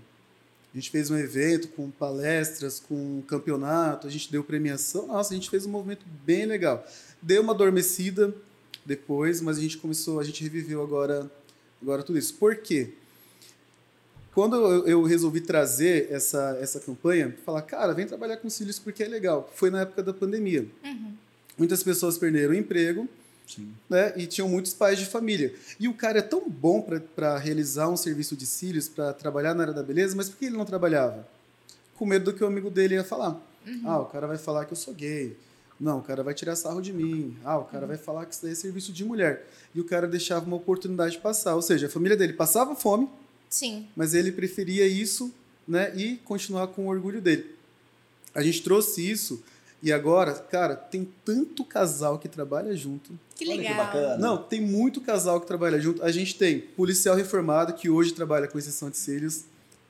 A 0.73 0.77
gente 0.77 0.89
fez 0.89 1.11
um 1.11 1.17
evento 1.17 1.67
com 1.67 1.91
palestras, 1.91 2.79
com 2.79 3.21
campeonato, 3.27 4.07
a 4.07 4.09
gente 4.09 4.31
deu 4.31 4.41
premiação. 4.41 5.07
Nossa, 5.07 5.33
a 5.33 5.35
gente 5.35 5.49
fez 5.49 5.65
um 5.65 5.69
movimento 5.69 6.05
bem 6.25 6.45
legal. 6.45 6.87
Deu 7.21 7.41
uma 7.41 7.51
adormecida 7.51 8.33
depois, 8.85 9.41
mas 9.41 9.57
a 9.57 9.61
gente 9.61 9.77
começou, 9.77 10.17
a 10.17 10.23
gente 10.23 10.41
reviveu 10.41 10.81
agora, 10.81 11.29
agora 11.81 12.03
tudo 12.03 12.17
isso. 12.17 12.35
Por 12.35 12.55
quê? 12.55 12.93
Quando 14.33 14.55
eu, 14.55 14.87
eu 14.87 15.03
resolvi 15.03 15.41
trazer 15.41 16.07
essa, 16.09 16.57
essa 16.61 16.79
campanha, 16.79 17.35
falar, 17.45 17.61
cara, 17.63 17.93
vem 17.93 18.07
trabalhar 18.07 18.37
com 18.37 18.49
cílios 18.49 18.79
porque 18.79 19.03
é 19.03 19.07
legal. 19.07 19.51
Foi 19.55 19.69
na 19.69 19.81
época 19.81 20.01
da 20.01 20.13
pandemia. 20.13 20.65
Uhum. 20.83 21.13
Muitas 21.57 21.83
pessoas 21.83 22.17
perderam 22.17 22.53
o 22.53 22.55
emprego, 22.55 23.09
Sim. 23.45 23.73
né? 23.89 24.13
E 24.15 24.25
tinham 24.25 24.47
muitos 24.47 24.73
pais 24.73 24.97
de 24.97 25.05
família. 25.05 25.53
E 25.79 25.87
o 25.87 25.93
cara 25.93 26.19
é 26.19 26.21
tão 26.21 26.49
bom 26.49 26.81
para 27.15 27.37
realizar 27.37 27.89
um 27.89 27.97
serviço 27.97 28.35
de 28.35 28.45
cílios, 28.45 28.87
para 28.87 29.13
trabalhar 29.13 29.53
na 29.53 29.63
área 29.63 29.73
da 29.73 29.83
beleza, 29.83 30.15
mas 30.15 30.29
por 30.29 30.37
que 30.37 30.45
ele 30.45 30.57
não 30.57 30.65
trabalhava? 30.65 31.27
Com 31.97 32.05
medo 32.05 32.31
do 32.31 32.33
que 32.33 32.43
o 32.43 32.47
amigo 32.47 32.69
dele 32.69 32.95
ia 32.95 33.03
falar. 33.03 33.39
Ah, 33.83 33.99
o 33.99 34.05
cara 34.05 34.27
vai 34.27 34.37
falar 34.37 34.65
que 34.65 34.71
eu 34.71 34.77
sou 34.77 34.93
gay. 34.93 35.37
Não, 35.79 35.99
o 35.99 36.01
cara 36.01 36.23
vai 36.23 36.33
tirar 36.33 36.55
sarro 36.55 36.81
de 36.81 36.93
mim. 36.93 37.35
Ah, 37.43 37.57
o 37.57 37.65
cara 37.65 37.85
vai 37.85 37.97
falar 37.97 38.25
que 38.25 38.33
isso 38.33 38.43
daí 38.43 38.53
é 38.53 38.55
serviço 38.55 38.93
de 38.93 39.03
mulher. 39.03 39.47
E 39.73 39.81
o 39.81 39.83
cara 39.83 40.07
deixava 40.07 40.45
uma 40.45 40.55
oportunidade 40.55 41.17
passar. 41.17 41.55
Ou 41.55 41.61
seja, 41.61 41.87
a 41.87 41.89
família 41.89 42.15
dele 42.15 42.33
passava 42.33 42.75
fome, 42.75 43.09
Sim. 43.51 43.85
mas 43.95 44.13
ele 44.15 44.31
preferia 44.31 44.87
isso 44.87 45.31
né, 45.67 45.93
e 45.95 46.15
continuar 46.25 46.67
com 46.69 46.85
o 46.87 46.89
orgulho 46.89 47.21
dele. 47.21 47.45
A 48.33 48.41
gente 48.41 48.63
trouxe 48.63 49.07
isso 49.07 49.43
e 49.83 49.91
agora, 49.91 50.33
cara, 50.33 50.75
tem 50.75 51.07
tanto 51.25 51.63
casal 51.65 52.17
que 52.17 52.27
trabalha 52.29 52.75
junto. 52.75 53.11
Que 53.35 53.45
Olha 53.45 53.57
que 53.57 53.67
legal. 53.69 53.85
bacana. 53.85 54.17
Não, 54.17 54.37
tem 54.41 54.61
muito 54.61 55.01
casal 55.01 55.41
que 55.41 55.47
trabalha 55.47 55.79
junto. 55.79 56.03
A 56.03 56.11
gente 56.11 56.35
tem 56.35 56.59
policial 56.61 57.15
reformado 57.15 57.73
que 57.73 57.89
hoje 57.89 58.13
trabalha 58.13 58.47
com 58.47 58.57
exceção 58.57 58.89
de 58.89 58.97
cílios. 58.97 59.41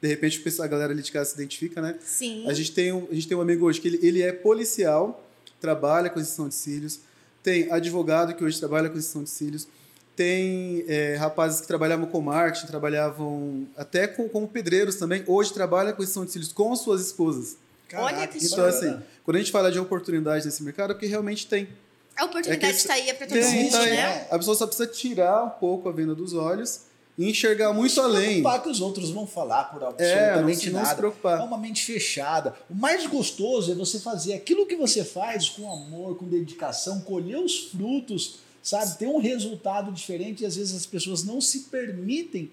De 0.02 0.08
repente 0.08 0.40
o 0.40 0.44
pessoal- 0.44 0.66
a 0.66 0.70
galera 0.70 0.92
ali 0.94 1.02
de 1.04 1.12
casa 1.12 1.30
se 1.30 1.36
identifica, 1.36 1.82
né? 1.82 1.98
Sim. 2.04 2.48
A 2.48 2.54
gente 2.54 2.72
tem 2.72 2.92
um, 2.92 3.08
a 3.12 3.14
gente 3.14 3.28
tem 3.28 3.38
um 3.38 3.42
amigo 3.42 3.66
hoje 3.66 3.80
que 3.80 3.88
ele, 3.88 4.00
ele 4.02 4.22
é 4.22 4.32
policial, 4.32 5.24
trabalha 5.60 6.10
com 6.10 6.20
exceção 6.20 6.50
de 6.50 6.56
cílios. 6.56 7.02
Tem 7.44 7.72
advogado 7.72 8.34
que 8.34 8.44
hoje 8.44 8.58
trabalha 8.58 8.90
com 8.90 8.98
exceção 8.98 9.24
de 9.24 9.30
cílios. 9.30 9.68
Tem 10.16 10.84
é, 10.88 11.16
rapazes 11.16 11.62
que 11.62 11.68
trabalhavam 11.68 12.06
com 12.06 12.22
marketing, 12.22 12.68
trabalhavam 12.68 13.68
até 13.78 14.08
com, 14.08 14.28
como 14.28 14.48
pedreiros 14.48 14.96
também. 14.96 15.24
Hoje 15.26 15.54
trabalham 15.54 15.94
com 15.94 16.04
de 16.04 16.10
cílios 16.10 16.52
com 16.52 16.76
suas 16.76 17.02
esposas. 17.02 17.58
Olha 17.94 18.28
que 18.28 18.46
Então, 18.46 18.66
assim, 18.66 19.02
quando 19.24 19.38
a 19.38 19.40
gente 19.40 19.52
fala 19.52 19.72
de 19.72 19.80
oportunidade 19.80 20.46
nesse 20.46 20.64
mercado, 20.64 20.92
é 20.92 20.94
porque 20.94 21.08
realmente 21.08 21.48
tem. 21.48 21.68
A 22.16 22.26
oportunidade 22.26 22.66
é 22.66 22.70
que 22.70 22.78
está 22.78 22.94
aí 22.94 23.14
para 23.14 23.28
todo 23.28 23.40
Tem, 23.40 23.64
mundo, 23.64 23.72
tá 23.72 23.86
né? 23.86 24.28
A 24.30 24.38
pessoa 24.38 24.56
só 24.56 24.68
precisa 24.68 24.88
tirar 24.88 25.44
um 25.44 25.50
pouco 25.50 25.90
a 25.90 25.92
venda 25.92 26.14
dos 26.14 26.34
olhos 26.34 26.82
e 27.18 27.30
enxergar 27.30 27.74
muito 27.74 27.94
se 27.94 28.00
além. 28.00 28.42
preocupar 28.42 28.64
que 28.64 28.70
os 28.70 28.82
outros 28.82 29.10
vão 29.12 29.28
falar 29.28 29.66
por 29.66 29.82
É, 29.82 29.84
não 29.84 29.88
absolutamente 29.90 30.60
se, 30.60 30.70
não 30.70 30.80
se 30.80 30.84
nada. 30.84 30.92
É 30.92 30.96
preocupar. 30.96 31.46
uma 31.46 31.58
mente 31.58 31.84
fechada. 31.84 32.56
O 32.70 32.76
mais 32.76 33.06
gostoso 33.08 33.72
é 33.72 33.76
você 33.76 34.00
fazer 34.00 34.34
aquilo 34.34 34.66
que 34.66 34.76
você 34.76 35.04
faz 35.04 35.50
com 35.50 35.72
amor, 35.72 36.18
com 36.18 36.26
dedicação, 36.28 37.02
colher 37.02 37.38
os 37.38 37.70
frutos, 37.70 38.40
sabe? 38.62 38.98
Ter 38.98 39.08
um 39.08 39.20
resultado 39.20 39.92
diferente 39.92 40.44
e 40.44 40.46
às 40.46 40.56
vezes 40.56 40.76
as 40.76 40.86
pessoas 40.86 41.24
não 41.24 41.40
se 41.42 41.62
permitem 41.62 42.52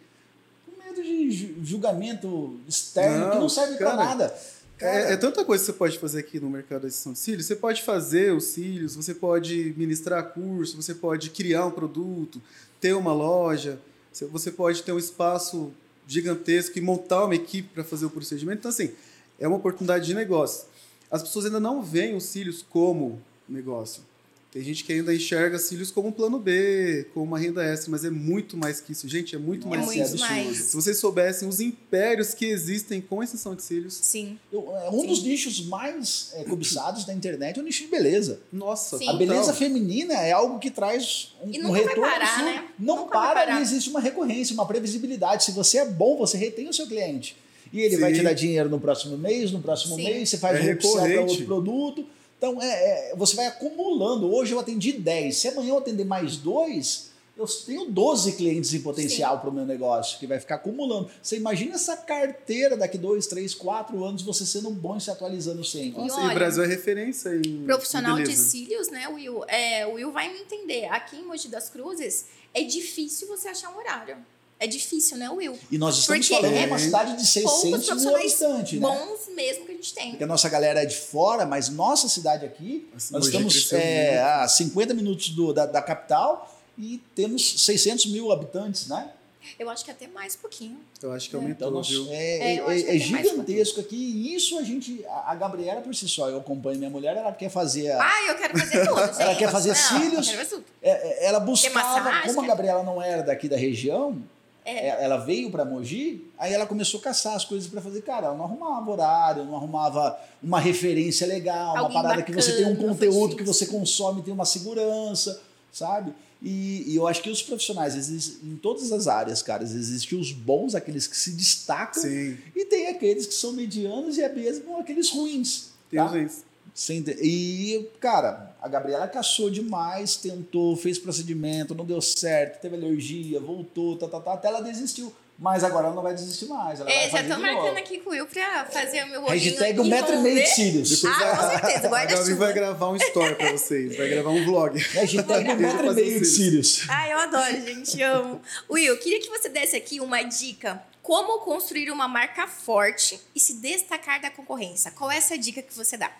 com 0.66 0.82
medo 0.82 1.02
de 1.02 1.30
ju- 1.30 1.54
julgamento 1.64 2.58
externo 2.68 3.26
Não, 3.26 3.30
que 3.30 3.38
não 3.38 3.48
serve 3.48 3.76
pra 3.76 3.90
cara, 3.90 4.04
nada. 4.04 4.38
É, 4.80 5.14
é 5.14 5.16
tanta 5.16 5.44
coisa 5.44 5.62
que 5.64 5.66
você 5.72 5.76
pode 5.76 5.98
fazer 5.98 6.20
aqui 6.20 6.38
no 6.38 6.48
mercado 6.48 6.82
da 6.82 6.88
extensão 6.88 7.12
de 7.12 7.18
cílios. 7.18 7.46
Você 7.46 7.56
pode 7.56 7.82
fazer 7.82 8.32
os 8.32 8.44
cílios, 8.44 8.94
você 8.94 9.12
pode 9.14 9.74
ministrar 9.76 10.32
curso, 10.32 10.80
você 10.80 10.94
pode 10.94 11.30
criar 11.30 11.66
um 11.66 11.70
produto, 11.72 12.40
ter 12.80 12.92
uma 12.94 13.12
loja, 13.12 13.80
você- 14.12 14.26
você 14.26 14.50
pode 14.52 14.82
ter 14.84 14.92
um 14.92 14.98
espaço 14.98 15.72
gigantesco 16.06 16.78
e 16.78 16.80
montar 16.80 17.24
uma 17.24 17.34
equipe 17.34 17.68
para 17.74 17.82
fazer 17.84 18.06
o 18.06 18.10
procedimento. 18.10 18.60
Então, 18.60 18.70
assim, 18.70 18.92
é 19.38 19.46
uma 19.48 19.56
oportunidade 19.56 20.06
de 20.06 20.14
negócio. 20.14 20.66
As 21.10 21.22
pessoas 21.22 21.46
ainda 21.46 21.58
não 21.60 21.82
veem 21.82 22.14
os 22.14 22.24
cílios 22.24 22.64
como 22.68 23.20
negócio. 23.48 24.02
Tem 24.50 24.62
gente 24.62 24.82
que 24.82 24.94
ainda 24.94 25.14
enxerga 25.14 25.58
cílios 25.58 25.90
como 25.90 26.08
um 26.08 26.12
plano 26.12 26.38
B, 26.38 27.06
como 27.12 27.26
uma 27.26 27.38
renda 27.38 27.62
extra, 27.62 27.90
mas 27.90 28.02
é 28.02 28.08
muito 28.08 28.56
mais 28.56 28.80
que 28.80 28.92
isso. 28.92 29.06
Gente, 29.06 29.34
é 29.36 29.38
muito 29.38 29.66
É 29.66 29.70
mais 29.70 29.84
muito 29.84 30.00
isso. 30.02 30.18
mais. 30.18 30.56
Se 30.56 30.74
vocês 30.74 30.96
soubessem 30.96 31.46
os 31.46 31.60
impérios 31.60 32.32
que 32.32 32.46
existem 32.46 32.98
com 32.98 33.22
extensão 33.22 33.54
de 33.54 33.62
cílios, 33.62 33.92
Sim. 34.00 34.38
eu- 34.50 34.74
é 34.74 34.88
um 34.90 35.04
dos 35.06 35.22
nichos 35.22 35.60
mais 35.66 36.30
é, 36.32 36.44
cobiçados 36.44 37.04
da 37.04 37.12
internet 37.12 37.58
é 37.58 37.62
o 37.62 37.64
nicho 37.64 37.84
de 37.84 37.90
beleza. 37.90 38.40
nossa, 38.50 38.96
Sim. 38.96 39.06
A 39.10 39.12
beleza 39.12 39.52
feminina 39.52 40.14
é 40.14 40.32
algo 40.32 40.58
que 40.58 40.70
traz 40.70 41.34
um, 41.42 41.50
E 41.52 41.58
um 41.60 41.64
nunca 41.64 41.72
vai 41.74 41.82
retorno. 41.88 42.02
parar, 42.10 42.24
absurdo. 42.24 42.44
né? 42.46 42.64
Não 42.78 42.96
Nunca 42.96 43.18
vai 43.18 43.28
para 43.34 43.40
parar. 43.46 43.58
e 43.58 43.62
existe 43.62 43.90
uma 43.90 44.00
recorrência, 44.00 44.54
uma 44.54 44.64
previsibilidade. 44.66 45.44
Se 45.44 45.52
você 45.52 45.76
é 45.78 45.84
bom, 45.84 46.16
você 46.16 46.38
retém 46.38 46.66
o 46.70 46.72
seu 46.72 46.86
cliente. 46.86 47.36
E 47.70 47.80
ele 47.82 47.98
vai 47.98 48.12
Sim. 48.12 48.20
te 48.20 48.24
dar 48.24 48.32
dinheiro 48.32 48.70
no 48.70 48.80
próximo 48.80 49.18
mês, 49.18 49.52
no 49.52 49.60
próximo 49.60 49.96
Sim. 49.96 50.04
mês, 50.04 50.30
você 50.30 50.38
faz 50.38 50.58
É 50.66 50.72
um 50.72 50.76
para 50.76 51.20
outro 51.20 51.44
produto. 51.44 52.06
Então, 52.38 52.62
é, 52.62 53.10
é, 53.10 53.16
você 53.16 53.34
vai 53.34 53.46
acumulando. 53.46 54.32
Hoje 54.32 54.52
eu 54.52 54.60
atendi 54.60 54.92
10. 54.92 55.36
Se 55.36 55.48
amanhã 55.48 55.70
eu 55.70 55.78
atender 55.78 56.04
mais 56.04 56.36
dois, 56.36 57.10
eu 57.36 57.46
tenho 57.46 57.84
12 57.86 58.32
clientes 58.32 58.72
em 58.74 58.80
potencial 58.80 59.40
para 59.40 59.50
o 59.50 59.52
meu 59.52 59.66
negócio, 59.66 60.18
que 60.18 60.26
vai 60.26 60.38
ficar 60.38 60.54
acumulando. 60.54 61.10
Você 61.20 61.36
imagina 61.36 61.74
essa 61.74 61.96
carteira 61.96 62.76
daqui 62.76 62.96
dois, 62.96 63.26
três, 63.26 63.54
quatro 63.54 64.04
anos, 64.04 64.22
você 64.22 64.46
sendo 64.46 64.70
bom 64.70 64.96
e 64.96 65.00
se 65.00 65.10
atualizando 65.10 65.64
sempre. 65.64 66.02
E 66.02 66.06
e, 66.06 66.10
olha, 66.10 66.30
o 66.30 66.34
Brasil 66.34 66.62
é 66.62 66.66
referência 66.66 67.30
em 67.36 67.64
Profissional 67.64 68.18
em 68.18 68.24
de 68.24 68.36
cílios, 68.36 68.88
né, 68.88 69.08
Will? 69.08 69.44
É, 69.46 69.86
o 69.86 69.94
Will 69.94 70.12
vai 70.12 70.32
me 70.32 70.40
entender. 70.40 70.86
Aqui 70.86 71.16
em 71.16 71.24
Mogi 71.24 71.48
das 71.48 71.68
Cruzes, 71.68 72.26
é 72.54 72.62
difícil 72.62 73.28
você 73.28 73.48
achar 73.48 73.70
um 73.70 73.78
horário. 73.78 74.16
É 74.60 74.66
difícil, 74.66 75.16
né, 75.16 75.30
Will? 75.30 75.56
E 75.70 75.78
nós 75.78 75.96
estamos 75.98 76.26
Porque 76.26 76.40
falando 76.42 76.56
é 76.56 76.62
de 76.62 76.66
uma 76.66 76.78
cidade 76.78 77.16
de 77.16 77.24
600 77.26 78.02
mil 78.02 78.16
habitantes, 78.16 78.72
né? 78.72 78.80
Bons 78.80 79.28
mesmo 79.34 79.64
que 79.66 79.72
a 79.72 79.74
gente 79.74 79.94
tem. 79.94 80.10
Porque 80.10 80.24
a 80.24 80.26
nossa 80.26 80.48
galera 80.48 80.82
é 80.82 80.86
de 80.86 80.96
fora, 80.96 81.46
mas 81.46 81.68
nossa 81.68 82.08
cidade 82.08 82.44
aqui, 82.44 82.88
Nossa, 82.92 83.12
nós 83.12 83.26
estamos 83.26 83.72
é, 83.72 84.20
a 84.20 84.48
50 84.48 84.94
minutos 84.94 85.28
do- 85.30 85.52
da, 85.52 85.64
da 85.64 85.80
capital 85.80 86.52
e 86.76 87.00
temos 87.14 87.60
600 87.62 88.06
mil 88.06 88.32
habitantes, 88.32 88.88
né? 88.88 89.12
Eu 89.58 89.70
acho 89.70 89.84
que 89.84 89.90
até 89.92 90.06
mais 90.08 90.34
um 90.34 90.38
pouquinho. 90.38 90.76
Eu 91.00 91.12
acho 91.12 91.30
que 91.30 91.36
É. 91.36 91.38
aumentou, 91.38 91.68
Então 91.68 91.78
nós, 91.78 91.88
viu? 91.88 92.06
é, 92.10 92.56
É, 92.56 92.56
é- 92.56 92.96
é 92.96 92.98
gigantesco 92.98 93.80
aqui 93.80 93.96
e 93.96 94.34
isso 94.34 94.58
a 94.58 94.62
gente, 94.64 95.02
a, 95.06 95.30
a 95.30 95.34
Gabriela 95.36 95.80
por 95.80 95.94
si 95.94 96.06
só, 96.08 96.28
eu 96.28 96.38
acompanho 96.38 96.76
minha 96.78 96.90
mulher, 96.90 97.16
ela 97.16 97.32
quer 97.32 97.48
fazer, 97.48 97.92
a- 97.92 98.02
Ah, 98.02 98.26
eu 98.28 98.34
quero 98.36 98.58
fazer 98.58 98.86
tudo, 98.86 99.00
gente. 99.06 99.22
Ela 99.22 99.34
quer 99.36 99.50
fazer 99.50 99.68
Não, 99.70 99.74
cílios? 99.76 100.28
Fazer 100.28 100.44
tudo. 100.46 100.64
é- 100.82 100.90
é- 100.90 101.26
ela 101.26 101.38
buscava, 101.40 102.00
massagem, 102.02 102.34
como 102.34 102.42
a 102.44 102.46
Gabriela 102.48 102.82
não 102.82 103.00
era 103.00 103.22
daqui 103.22 103.48
da 103.48 103.56
região, 103.56 104.20
É. 104.68 104.88
é, 104.88 105.04
ela 105.04 105.16
veio 105.16 105.50
para 105.50 105.64
Mogi, 105.64 106.24
aí 106.38 106.52
ela 106.52 106.66
começou 106.66 107.00
a 107.00 107.02
caçar 107.02 107.34
as 107.34 107.44
coisas 107.44 107.68
para 107.68 107.80
fazer. 107.80 108.02
Cara, 108.02 108.26
ela 108.26 108.36
não 108.36 108.44
arrumava 108.44 108.90
horário, 108.90 109.44
não 109.44 109.56
arrumava 109.56 110.18
uma 110.42 110.60
referência 110.60 111.26
legal, 111.26 111.72
uma 111.72 111.80
Alguém 111.80 112.02
parada 112.02 112.22
que 112.22 112.32
você 112.32 112.56
tem 112.56 112.66
um 112.66 112.74
bacana, 112.74 112.88
conteúdo 112.88 113.36
que 113.36 113.42
você 113.42 113.66
consome, 113.66 114.22
tem 114.22 114.32
uma 114.32 114.44
segurança, 114.44 115.40
sabe? 115.72 116.12
E, 116.40 116.84
e 116.86 116.96
eu 116.96 117.06
acho 117.06 117.20
que 117.22 117.30
os 117.30 117.42
profissionais, 117.42 117.96
existem 117.96 118.50
em 118.50 118.56
todas 118.56 118.92
as 118.92 119.08
áreas, 119.08 119.42
cara, 119.42 119.64
existem 119.64 120.18
os 120.18 120.30
bons, 120.30 120.74
aqueles 120.74 121.06
que 121.06 121.16
se 121.16 121.32
destacam, 121.32 122.02
Sim, 122.02 122.38
e 122.54 122.64
tem 122.66 122.88
aqueles 122.88 123.26
que 123.26 123.34
são 123.34 123.52
medianos 123.52 124.18
e 124.18 124.22
é 124.22 124.28
mesmo 124.28 124.78
aqueles 124.78 125.10
ruins. 125.10 125.70
tem 125.90 125.98
tá? 125.98 126.08
gente. 126.08 126.47
Ente- 126.90 127.16
E, 127.20 127.90
cara, 128.00 128.54
a 128.62 128.68
Gabriela 128.68 129.08
caçou 129.08 129.50
demais, 129.50 130.16
tentou, 130.16 130.76
fez 130.76 130.98
procedimento, 130.98 131.74
não 131.74 131.84
deu 131.84 132.00
certo, 132.00 132.60
teve 132.60 132.76
alergia, 132.76 133.40
voltou, 133.40 133.96
tá, 133.96 134.06
tá, 134.08 134.20
tá, 134.20 134.32
até 134.34 134.48
ela 134.48 134.60
desistiu. 134.60 135.12
Mas 135.40 135.62
agora 135.62 135.86
ela 135.86 135.94
não 135.94 136.02
vai 136.02 136.14
desistir 136.14 136.46
mais. 136.46 136.80
Ela 136.80 136.90
É, 136.90 137.08
vai 137.08 137.22
já 137.22 137.34
tô 137.36 137.40
marcando 137.40 137.66
novo. 137.66 137.78
aqui 137.78 137.98
com 138.00 138.10
o 138.10 138.12
Will 138.12 138.26
pra 138.26 138.64
fazer 138.64 139.04
o 139.04 139.08
meu 139.08 139.22
olhinho. 139.24 139.40
Hashtag 139.50 139.80
um 139.80 139.84
metro 139.84 140.14
e 140.14 140.18
meio 140.18 140.34
de 140.42 140.48
cílios. 140.48 141.04
Ah, 141.04 141.36
com 141.36 141.50
certeza, 141.68 141.86
A 141.96 142.04
Gabi 142.06 142.34
vai 142.34 142.52
gravar 142.52 142.88
um 142.90 142.96
story 142.96 143.34
pra 143.36 143.52
vocês, 143.52 143.96
vai 143.96 144.08
gravar 144.08 144.30
um 144.30 144.44
vlog. 144.44 144.76
Hashtag 144.94 145.48
um 145.52 145.56
metro 145.56 145.92
e 145.92 145.94
meio 145.94 146.14
de 146.16 146.22
os 146.22 146.34
cílios. 146.34 146.86
Ai, 146.88 147.12
eu 147.12 147.18
adoro, 147.18 147.52
gente, 147.64 148.02
amo. 148.02 148.40
Will, 148.68 148.98
queria 148.98 149.20
que 149.20 149.28
você 149.30 149.48
desse 149.48 149.76
aqui 149.76 150.00
uma 150.00 150.22
dica. 150.24 150.82
Como 151.04 151.38
construir 151.44 151.90
uma 151.92 152.08
marca 152.08 152.48
forte 152.48 153.18
e 153.32 153.38
se 153.38 153.54
destacar 153.60 154.20
da 154.20 154.30
concorrência? 154.30 154.90
Qual 154.90 155.08
é 155.08 155.16
essa 155.18 155.38
dica 155.38 155.62
que 155.62 155.72
você 155.74 155.96
dá? 155.96 156.10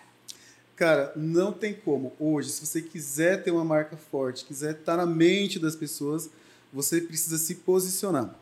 Cara, 0.79 1.11
não 1.13 1.51
tem 1.51 1.73
como. 1.73 2.13
Hoje, 2.17 2.51
se 2.51 2.65
você 2.65 2.81
quiser 2.81 3.43
ter 3.43 3.51
uma 3.51 3.65
marca 3.65 3.97
forte, 3.97 4.45
quiser 4.45 4.75
estar 4.75 4.95
na 4.95 5.05
mente 5.05 5.59
das 5.59 5.75
pessoas, 5.75 6.29
você 6.71 7.01
precisa 7.01 7.37
se 7.37 7.55
posicionar. 7.55 8.33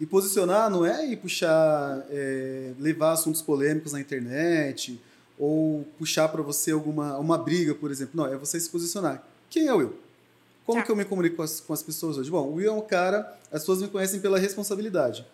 E 0.00 0.04
posicionar 0.04 0.68
não 0.68 0.84
é 0.84 1.06
ir 1.06 1.16
puxar, 1.18 2.04
é, 2.10 2.72
levar 2.80 3.12
assuntos 3.12 3.40
polêmicos 3.40 3.92
na 3.92 4.00
internet 4.00 5.00
ou 5.38 5.86
puxar 5.96 6.28
para 6.28 6.42
você 6.42 6.72
alguma 6.72 7.16
uma 7.18 7.38
briga, 7.38 7.72
por 7.72 7.92
exemplo. 7.92 8.14
Não, 8.16 8.26
é 8.26 8.36
você 8.36 8.58
se 8.58 8.68
posicionar. 8.68 9.24
Quem 9.48 9.68
é 9.68 9.72
o 9.72 9.76
Will? 9.76 9.94
Como 10.66 10.80
Tá. 10.80 10.86
que 10.86 10.90
eu 10.90 10.96
me 10.96 11.04
comunico 11.04 11.36
com 11.36 11.42
as, 11.42 11.60
com 11.60 11.72
as 11.72 11.84
pessoas 11.84 12.18
hoje? 12.18 12.28
Bom, 12.32 12.48
o 12.48 12.54
Will 12.54 12.68
é 12.68 12.74
um 12.74 12.82
cara, 12.82 13.32
as 13.52 13.60
pessoas 13.62 13.80
me 13.80 13.86
conhecem 13.86 14.18
pela 14.18 14.40
responsabilidade. 14.40 15.24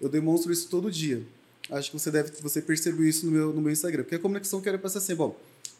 Eu 0.00 0.08
demonstro 0.08 0.52
isso 0.52 0.68
todo 0.68 0.90
dia. 0.90 1.22
Acho 1.70 1.92
que 1.92 1.98
você 2.00 2.10
deve, 2.10 2.32
você 2.42 2.60
percebeu 2.60 3.06
isso 3.06 3.24
no 3.26 3.30
meu, 3.30 3.52
no 3.52 3.60
meu 3.60 3.72
Instagram. 3.72 4.02
Porque 4.02 4.16
a 4.16 4.18
comunicação 4.18 4.60
que 4.60 4.68
eu 4.68 4.72
quero 4.72 4.82
passar 4.82 4.98
assim, 4.98 5.14
bom, 5.14 5.36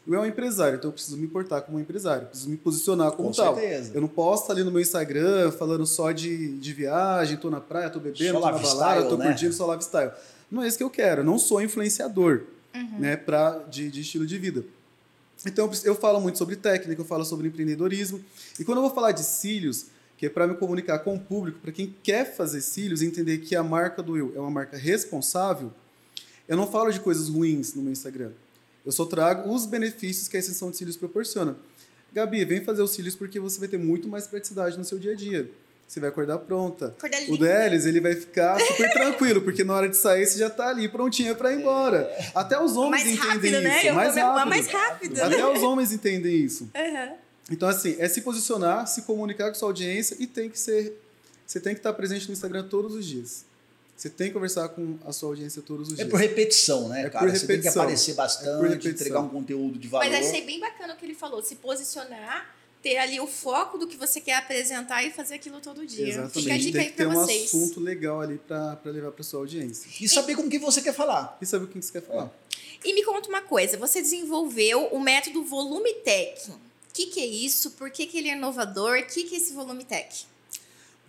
o 0.07 0.11
Will 0.11 0.21
é 0.21 0.23
um 0.25 0.27
empresário, 0.27 0.77
então 0.77 0.89
eu 0.91 0.93
preciso 0.93 1.17
me 1.17 1.27
portar 1.27 1.63
como 1.63 1.79
um 1.79 1.81
empresário, 1.81 2.27
preciso 2.27 2.51
me 2.51 2.57
posicionar 2.57 3.13
como 3.13 3.31
Com 3.31 3.35
tal. 3.35 3.55
certeza. 3.55 3.93
Eu 3.95 4.01
não 4.01 4.09
posso 4.09 4.43
estar 4.43 4.53
ali 4.55 4.63
no 4.65 4.71
meu 4.71 4.81
Instagram 4.81 5.51
falando 5.53 5.87
só 5.87 6.13
de, 6.13 6.57
de 6.59 6.73
viagem, 6.73 7.37
tô 7.37 7.49
na 7.51 7.61
praia, 7.61 7.89
tô 7.91 7.99
bebendo, 8.01 8.39
Só 8.39 8.41
tô 8.41 8.51
na 8.51 8.59
balada, 8.59 9.05
tô 9.09 9.17
né? 9.17 9.27
curtindo, 9.29 9.53
só 9.55 9.73
lifestyle. 9.73 10.11
Não 10.51 10.63
é 10.63 10.69
isso 10.69 10.77
que 10.79 10.85
eu 10.85 10.91
quero. 10.91 11.21
Eu 11.23 11.25
não 11.25 11.39
sou 11.39 11.61
influenciador 11.63 12.43
Uhum. 12.75 12.99
né, 12.99 13.17
pra, 13.17 13.61
de, 13.71 13.89
de 13.89 14.01
estilo 14.01 14.27
de 14.27 14.37
vida. 14.37 14.65
Então, 15.47 15.67
eu 15.67 15.73
eu 15.85 15.95
falo 15.95 16.21
muito 16.21 16.39
sobre 16.39 16.57
técnica, 16.57 17.01
eu 17.01 17.05
falo 17.05 17.25
sobre 17.25 17.47
empreendedorismo. 17.47 18.21
E 18.59 18.65
quando 18.65 18.79
eu 18.79 18.83
vou 18.83 18.91
falar 18.93 19.13
de 19.13 19.23
cílios, 19.23 19.87
que 20.19 20.27
é 20.27 20.29
para 20.29 20.47
me 20.47 20.55
comunicar 20.55 20.99
com 21.01 21.15
o 21.15 21.21
público, 21.21 21.59
para 21.61 21.71
quem 21.71 21.95
quer 22.03 22.35
fazer 22.35 22.61
cílios, 22.61 23.01
e 23.01 23.07
entender 23.07 23.39
que 23.39 23.55
a 23.55 23.63
marca 23.63 24.03
do 24.03 24.13
Will 24.13 24.33
é 24.35 24.41
uma 24.41 24.51
marca 24.51 24.77
responsável, 24.77 25.71
eu 26.49 26.57
não 26.57 26.67
falo 26.67 26.91
de 26.91 26.99
coisas 27.01 27.29
ruins 27.29 27.75
no 27.75 27.83
meu 27.83 27.93
Instagram. 27.93 28.31
Eu 28.85 28.93
só 28.93 29.07
trago 29.07 29.53
os 29.53 29.67
benefícios 29.67 30.29
que 30.29 30.37
a 30.37 30.41
extensão 30.41 30.71
de 30.71 30.77
cílios 30.77 30.97
proporciona. 30.97 31.57
Gabi, 32.13 32.45
vem 32.45 32.63
fazer 32.63 32.83
os 32.83 32.93
cílios 32.93 33.17
porque 33.17 33.41
você 33.41 33.59
vai 33.59 33.69
ter 33.69 33.79
muito 33.79 34.09
mais 34.09 34.27
praticidade 34.27 34.79
no 34.79 34.85
seu 34.85 34.99
dia 34.99 35.13
a 35.13 35.17
dia. 35.17 35.51
Você 35.87 36.01
vai 36.01 36.09
acordar 36.09 36.39
pronta. 36.39 36.95
Acordar 36.97 37.23
O. 37.29 37.37
Delis, 37.37 37.87
ele 37.87 38.01
vai 38.01 38.15
ficar 38.15 38.59
super 38.61 38.91
tranquilo, 38.93 39.43
porque 39.43 39.63
na 39.63 39.75
hora 39.75 39.89
de 39.89 39.97
sair 39.97 40.27
você 40.27 40.39
já 40.39 40.49
tá 40.49 40.69
ali 40.69 40.89
prontinha 40.89 41.35
para 41.35 41.53
ir 41.53 41.61
embora. 41.61 42.11
Até 42.35 42.61
os 42.61 42.77
homens 42.77 43.05
Mais 43.05 43.17
entendem 43.17 43.31
rápido, 43.31 43.61
né? 43.63 43.79
isso. 43.79 43.87
Eu 43.89 43.95
mais 43.95 44.17
rápido. 44.17 44.49
mais 44.49 44.67
rápido. 44.69 45.23
Até 45.23 45.47
os 45.47 45.63
homens 45.63 45.93
entendem 45.93 46.37
isso. 46.37 46.71
Uhum. 46.75 47.17
Então, 47.51 47.69
assim, 47.69 47.97
é 47.99 48.09
se 48.09 48.23
posicionar, 48.23 48.87
se 48.87 49.03
comunicar 49.03 49.49
com 49.49 49.55
sua 49.55 49.69
audiência 49.69 50.17
e 50.19 50.27
tem 50.27 50.49
que 50.49 50.59
ser. 50.59 51.01
Você 51.47 51.61
tem 51.61 51.75
que 51.75 51.81
estar 51.81 51.93
presente 51.93 52.27
no 52.27 52.33
Instagram 52.33 52.65
todos 52.65 52.95
os 52.95 53.05
dias. 53.05 53.45
Você 53.97 54.11
tem 54.11 54.27
que 54.29 54.35
conversar 54.35 54.69
com 54.71 54.99
a 55.07 55.13
sua 55.13 55.29
audiência 55.31 55.63
todos 55.63 55.89
os 55.89 55.95
É 55.95 55.97
dias. 55.99 56.09
por 56.11 56.19
repetição, 56.21 56.89
né, 56.89 57.07
É 57.07 57.11
cara? 57.11 57.27
por 57.27 57.33
Você 57.35 57.47
tem 57.47 57.57
que 57.57 57.63
repetição. 57.63 57.83
aparecer 57.83 58.11
É 58.11 58.15
por 58.15 58.23
bastante, 58.23 58.63
repetição. 58.69 58.91
entregar 58.93 59.21
um 59.21 59.29
conteúdo 59.29 59.79
de 59.79 59.87
valor. 59.89 60.11
Mas 60.11 60.27
achei 60.29 60.43
bem 60.45 60.59
bacana 60.61 60.95
o 60.95 60.97
que 60.97 61.05
ele 61.07 61.15
falou, 61.15 61.43
se 61.43 61.55
posicionar, 61.57 62.55
ter 62.83 62.99
ali 62.99 63.19
o 63.21 63.27
foco 63.27 63.79
do 63.79 63.87
que 63.87 63.97
você 63.97 64.21
quer 64.21 64.35
apresentar 64.35 65.03
e 65.05 65.11
fazer 65.11 65.37
aquilo 65.37 65.61
todo 65.61 65.87
dia. 65.87 66.09
Exatamente. 66.09 66.41
Fica 66.43 66.55
a 66.55 66.59
dica 66.59 66.73
tem 66.73 66.81
aí 66.83 66.91
que 66.91 66.97
ter 66.97 67.07
pra 67.09 67.17
um 67.17 67.21
vocês. 67.25 67.45
assunto 67.45 67.81
legal 67.81 68.21
ali 68.21 68.37
para 68.37 68.79
levar 68.85 69.13
para 69.13 69.23
sua 69.25 69.41
audiência. 69.41 69.89
E 70.01 70.09
saber 70.09 70.35
com 70.35 70.49
que 70.51 70.59
você 70.59 70.83
quer 70.83 70.93
falar. 70.93 71.39
E 71.41 71.47
saber 71.47 71.65
o 71.65 71.69
que 71.69 71.81
você 71.81 71.93
quer 71.93 72.03
falar. 72.03 72.31
E 72.85 72.93
me 72.93 73.03
conta 73.05 73.29
uma 73.29 73.41
coisa, 73.41 73.79
você 73.79 74.03
desenvolveu 74.03 74.87
o 74.89 75.01
método 75.01 75.43
Volume 75.45 75.95
Tech. 76.05 76.51
O 76.51 76.59
que, 76.93 77.07
que 77.07 77.21
é 77.21 77.27
isso? 77.27 77.71
Por 77.73 77.91
que, 77.91 78.07
que 78.07 78.19
ele 78.19 78.29
é 78.29 78.37
inovador? 78.37 78.99
O 78.99 79.07
que, 79.07 79.25
que 79.25 79.35
é 79.35 79.39
esse 79.39 79.53
Volume 79.55 79.85
Tech? 79.85 80.27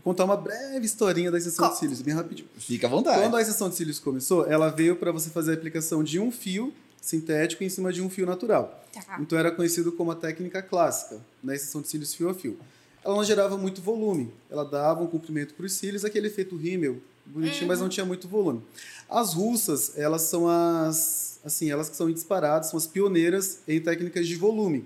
Contar 0.05 0.25
uma 0.25 0.37
breve 0.37 0.85
historinha 0.85 1.31
da 1.31 1.39
extensão 1.39 1.65
de 1.65 1.71
Qual? 1.71 1.79
cílios, 1.79 1.99
bem 1.99 2.13
rapidinho. 2.13 2.47
Fica 2.59 2.85
à 2.85 2.89
vontade. 2.91 3.23
Quando 3.23 3.35
a 3.37 3.41
extensão 3.41 3.69
de 3.69 3.75
cílios 3.75 3.97
começou, 3.97 4.45
ela 4.45 4.69
veio 4.69 4.95
para 4.95 5.11
você 5.11 5.31
fazer 5.31 5.49
a 5.49 5.53
aplicação 5.55 6.03
de 6.03 6.19
um 6.19 6.31
fio 6.31 6.71
sintético 7.01 7.63
em 7.63 7.69
cima 7.69 7.91
de 7.91 8.03
um 8.03 8.09
fio 8.09 8.23
natural. 8.23 8.85
Tá. 8.93 9.17
Então 9.19 9.35
era 9.35 9.49
conhecido 9.49 9.91
como 9.91 10.11
a 10.11 10.15
técnica 10.15 10.61
clássica, 10.61 11.19
na 11.41 11.55
extensão 11.55 11.81
de 11.81 11.87
cílios 11.87 12.13
fio 12.13 12.29
a 12.29 12.35
fio. 12.35 12.55
Ela 13.03 13.15
não 13.15 13.23
gerava 13.23 13.57
muito 13.57 13.81
volume, 13.81 14.31
ela 14.47 14.63
dava 14.63 15.01
um 15.01 15.07
comprimento 15.07 15.55
para 15.55 15.65
os 15.65 15.73
cílios, 15.73 16.05
aquele 16.05 16.27
efeito 16.27 16.55
rímel, 16.55 17.01
bonitinho, 17.25 17.67
mas 17.67 17.79
não 17.79 17.89
tinha 17.89 18.05
muito 18.05 18.27
volume. 18.27 18.61
As 19.09 19.33
russas, 19.33 19.97
elas 19.97 20.21
são 20.21 20.47
as, 20.47 21.39
assim, 21.43 21.71
elas 21.71 21.89
que 21.89 21.95
são 21.95 22.11
disparadas, 22.11 22.69
são 22.69 22.77
as 22.77 22.85
pioneiras 22.85 23.61
em 23.67 23.81
técnicas 23.81 24.27
de 24.27 24.35
volume. 24.35 24.85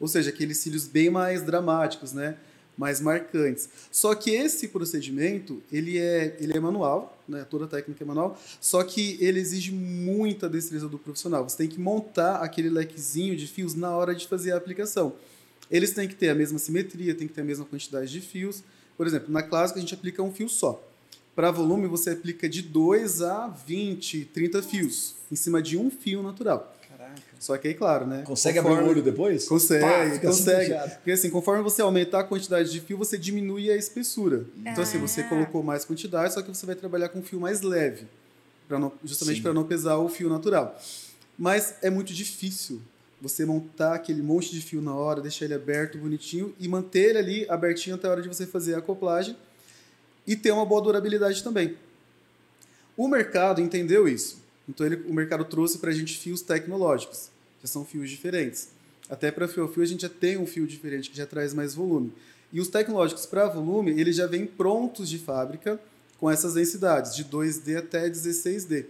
Ou 0.00 0.08
seja, 0.08 0.30
aqueles 0.30 0.58
cílios 0.58 0.88
bem 0.88 1.08
mais 1.08 1.42
dramáticos, 1.42 2.12
né? 2.12 2.36
Mais 2.76 3.00
marcantes. 3.00 3.68
Só 3.90 4.14
que 4.14 4.30
esse 4.30 4.68
procedimento, 4.68 5.62
ele 5.72 5.98
é, 5.98 6.36
ele 6.38 6.56
é 6.56 6.60
manual, 6.60 7.18
né? 7.28 7.44
toda 7.48 7.64
a 7.64 7.68
técnica 7.68 8.04
é 8.04 8.06
manual, 8.06 8.38
só 8.60 8.82
que 8.82 9.16
ele 9.20 9.40
exige 9.40 9.72
muita 9.72 10.48
destreza 10.48 10.88
do 10.88 10.98
profissional. 10.98 11.48
Você 11.48 11.56
tem 11.56 11.68
que 11.68 11.80
montar 11.80 12.36
aquele 12.36 12.68
lequezinho 12.68 13.36
de 13.36 13.46
fios 13.46 13.74
na 13.74 13.90
hora 13.96 14.14
de 14.14 14.26
fazer 14.28 14.52
a 14.52 14.56
aplicação. 14.56 15.14
Eles 15.70 15.92
têm 15.92 16.06
que 16.06 16.14
ter 16.14 16.28
a 16.28 16.34
mesma 16.34 16.58
simetria, 16.58 17.14
tem 17.14 17.26
que 17.26 17.34
ter 17.34 17.40
a 17.40 17.44
mesma 17.44 17.64
quantidade 17.64 18.10
de 18.10 18.20
fios. 18.20 18.62
Por 18.96 19.06
exemplo, 19.06 19.32
na 19.32 19.42
clássica 19.42 19.78
a 19.78 19.82
gente 19.82 19.94
aplica 19.94 20.22
um 20.22 20.32
fio 20.32 20.48
só. 20.48 20.82
Para 21.34 21.50
volume, 21.50 21.86
você 21.86 22.10
aplica 22.10 22.48
de 22.48 22.62
2 22.62 23.20
a 23.20 23.48
20, 23.48 24.24
30 24.26 24.62
fios 24.62 25.16
em 25.30 25.36
cima 25.36 25.60
de 25.60 25.76
um 25.76 25.90
fio 25.90 26.22
natural. 26.22 26.74
Caraca. 27.06 27.22
Só 27.38 27.56
que 27.58 27.68
aí, 27.68 27.74
claro, 27.74 28.06
né? 28.06 28.22
Consegue 28.24 28.58
abrir 28.58 28.72
o 28.82 28.86
olho 28.88 29.02
depois? 29.02 29.46
Consegue, 29.46 29.84
Pá, 29.84 30.02
assim 30.02 30.20
consegue. 30.20 30.66
fechado. 30.66 30.90
Porque 30.96 31.10
assim, 31.12 31.30
conforme 31.30 31.62
você 31.62 31.82
aumentar 31.82 32.20
a 32.20 32.24
quantidade 32.24 32.70
de 32.72 32.80
fio, 32.80 32.96
você 32.96 33.16
diminui 33.18 33.70
a 33.70 33.76
espessura. 33.76 34.44
Então 34.58 34.82
assim, 34.82 34.98
você 34.98 35.20
Ah. 35.20 35.28
colocou 35.28 35.62
mais 35.62 35.84
quantidade, 35.84 36.32
só 36.34 36.42
que 36.42 36.48
você 36.48 36.64
vai 36.66 36.74
trabalhar 36.74 37.08
com 37.10 37.18
um 37.18 37.22
fio 37.22 37.38
mais 37.40 37.60
leve, 37.62 38.06
pra 38.66 38.78
não, 38.78 38.92
justamente 39.04 39.40
para 39.42 39.52
não 39.52 39.64
pesar 39.64 39.96
o 39.98 40.08
fio 40.08 40.28
natural. 40.28 40.80
Mas 41.38 41.74
é 41.82 41.90
muito 41.90 42.12
difícil 42.12 42.80
você 43.20 43.44
montar 43.44 43.94
aquele 43.94 44.22
monte 44.22 44.50
de 44.50 44.60
fio 44.60 44.80
na 44.82 44.94
hora, 44.94 45.20
deixar 45.20 45.44
ele 45.44 45.54
aberto, 45.54 45.98
bonitinho 45.98 46.54
e 46.58 46.66
manter 46.68 47.10
ele 47.10 47.18
ali 47.18 47.46
abertinho 47.50 47.96
até 47.96 48.08
a 48.08 48.10
hora 48.10 48.22
de 48.22 48.28
você 48.28 48.46
fazer 48.46 48.74
a 48.74 48.78
acoplagem 48.78 49.36
e 50.26 50.34
ter 50.36 50.50
uma 50.50 50.64
boa 50.66 50.80
durabilidade 50.82 51.42
também. 51.44 51.76
O 52.96 53.06
mercado 53.08 53.60
entendeu 53.60 54.08
isso. 54.08 54.42
Então 54.68 54.84
ele, 54.86 54.96
o 55.08 55.14
mercado 55.14 55.44
trouxe 55.44 55.78
para 55.78 55.90
a 55.90 55.94
gente 55.94 56.16
fios 56.18 56.40
tecnológicos, 56.40 57.30
já 57.62 57.68
são 57.68 57.84
fios 57.84 58.10
diferentes. 58.10 58.68
Até 59.08 59.30
para 59.30 59.46
fio 59.46 59.64
a 59.64 59.68
fio 59.68 59.82
a 59.82 59.86
gente 59.86 60.02
já 60.02 60.08
tem 60.08 60.36
um 60.36 60.46
fio 60.46 60.66
diferente 60.66 61.10
que 61.10 61.16
já 61.16 61.26
traz 61.26 61.54
mais 61.54 61.74
volume. 61.74 62.12
E 62.52 62.60
os 62.60 62.68
tecnológicos 62.68 63.26
para 63.26 63.48
volume, 63.48 63.92
eles 63.92 64.16
já 64.16 64.26
vêm 64.26 64.46
prontos 64.46 65.08
de 65.08 65.18
fábrica 65.18 65.80
com 66.18 66.30
essas 66.30 66.54
densidades, 66.54 67.14
de 67.14 67.24
2D 67.24 67.76
até 67.78 68.08
16D. 68.08 68.86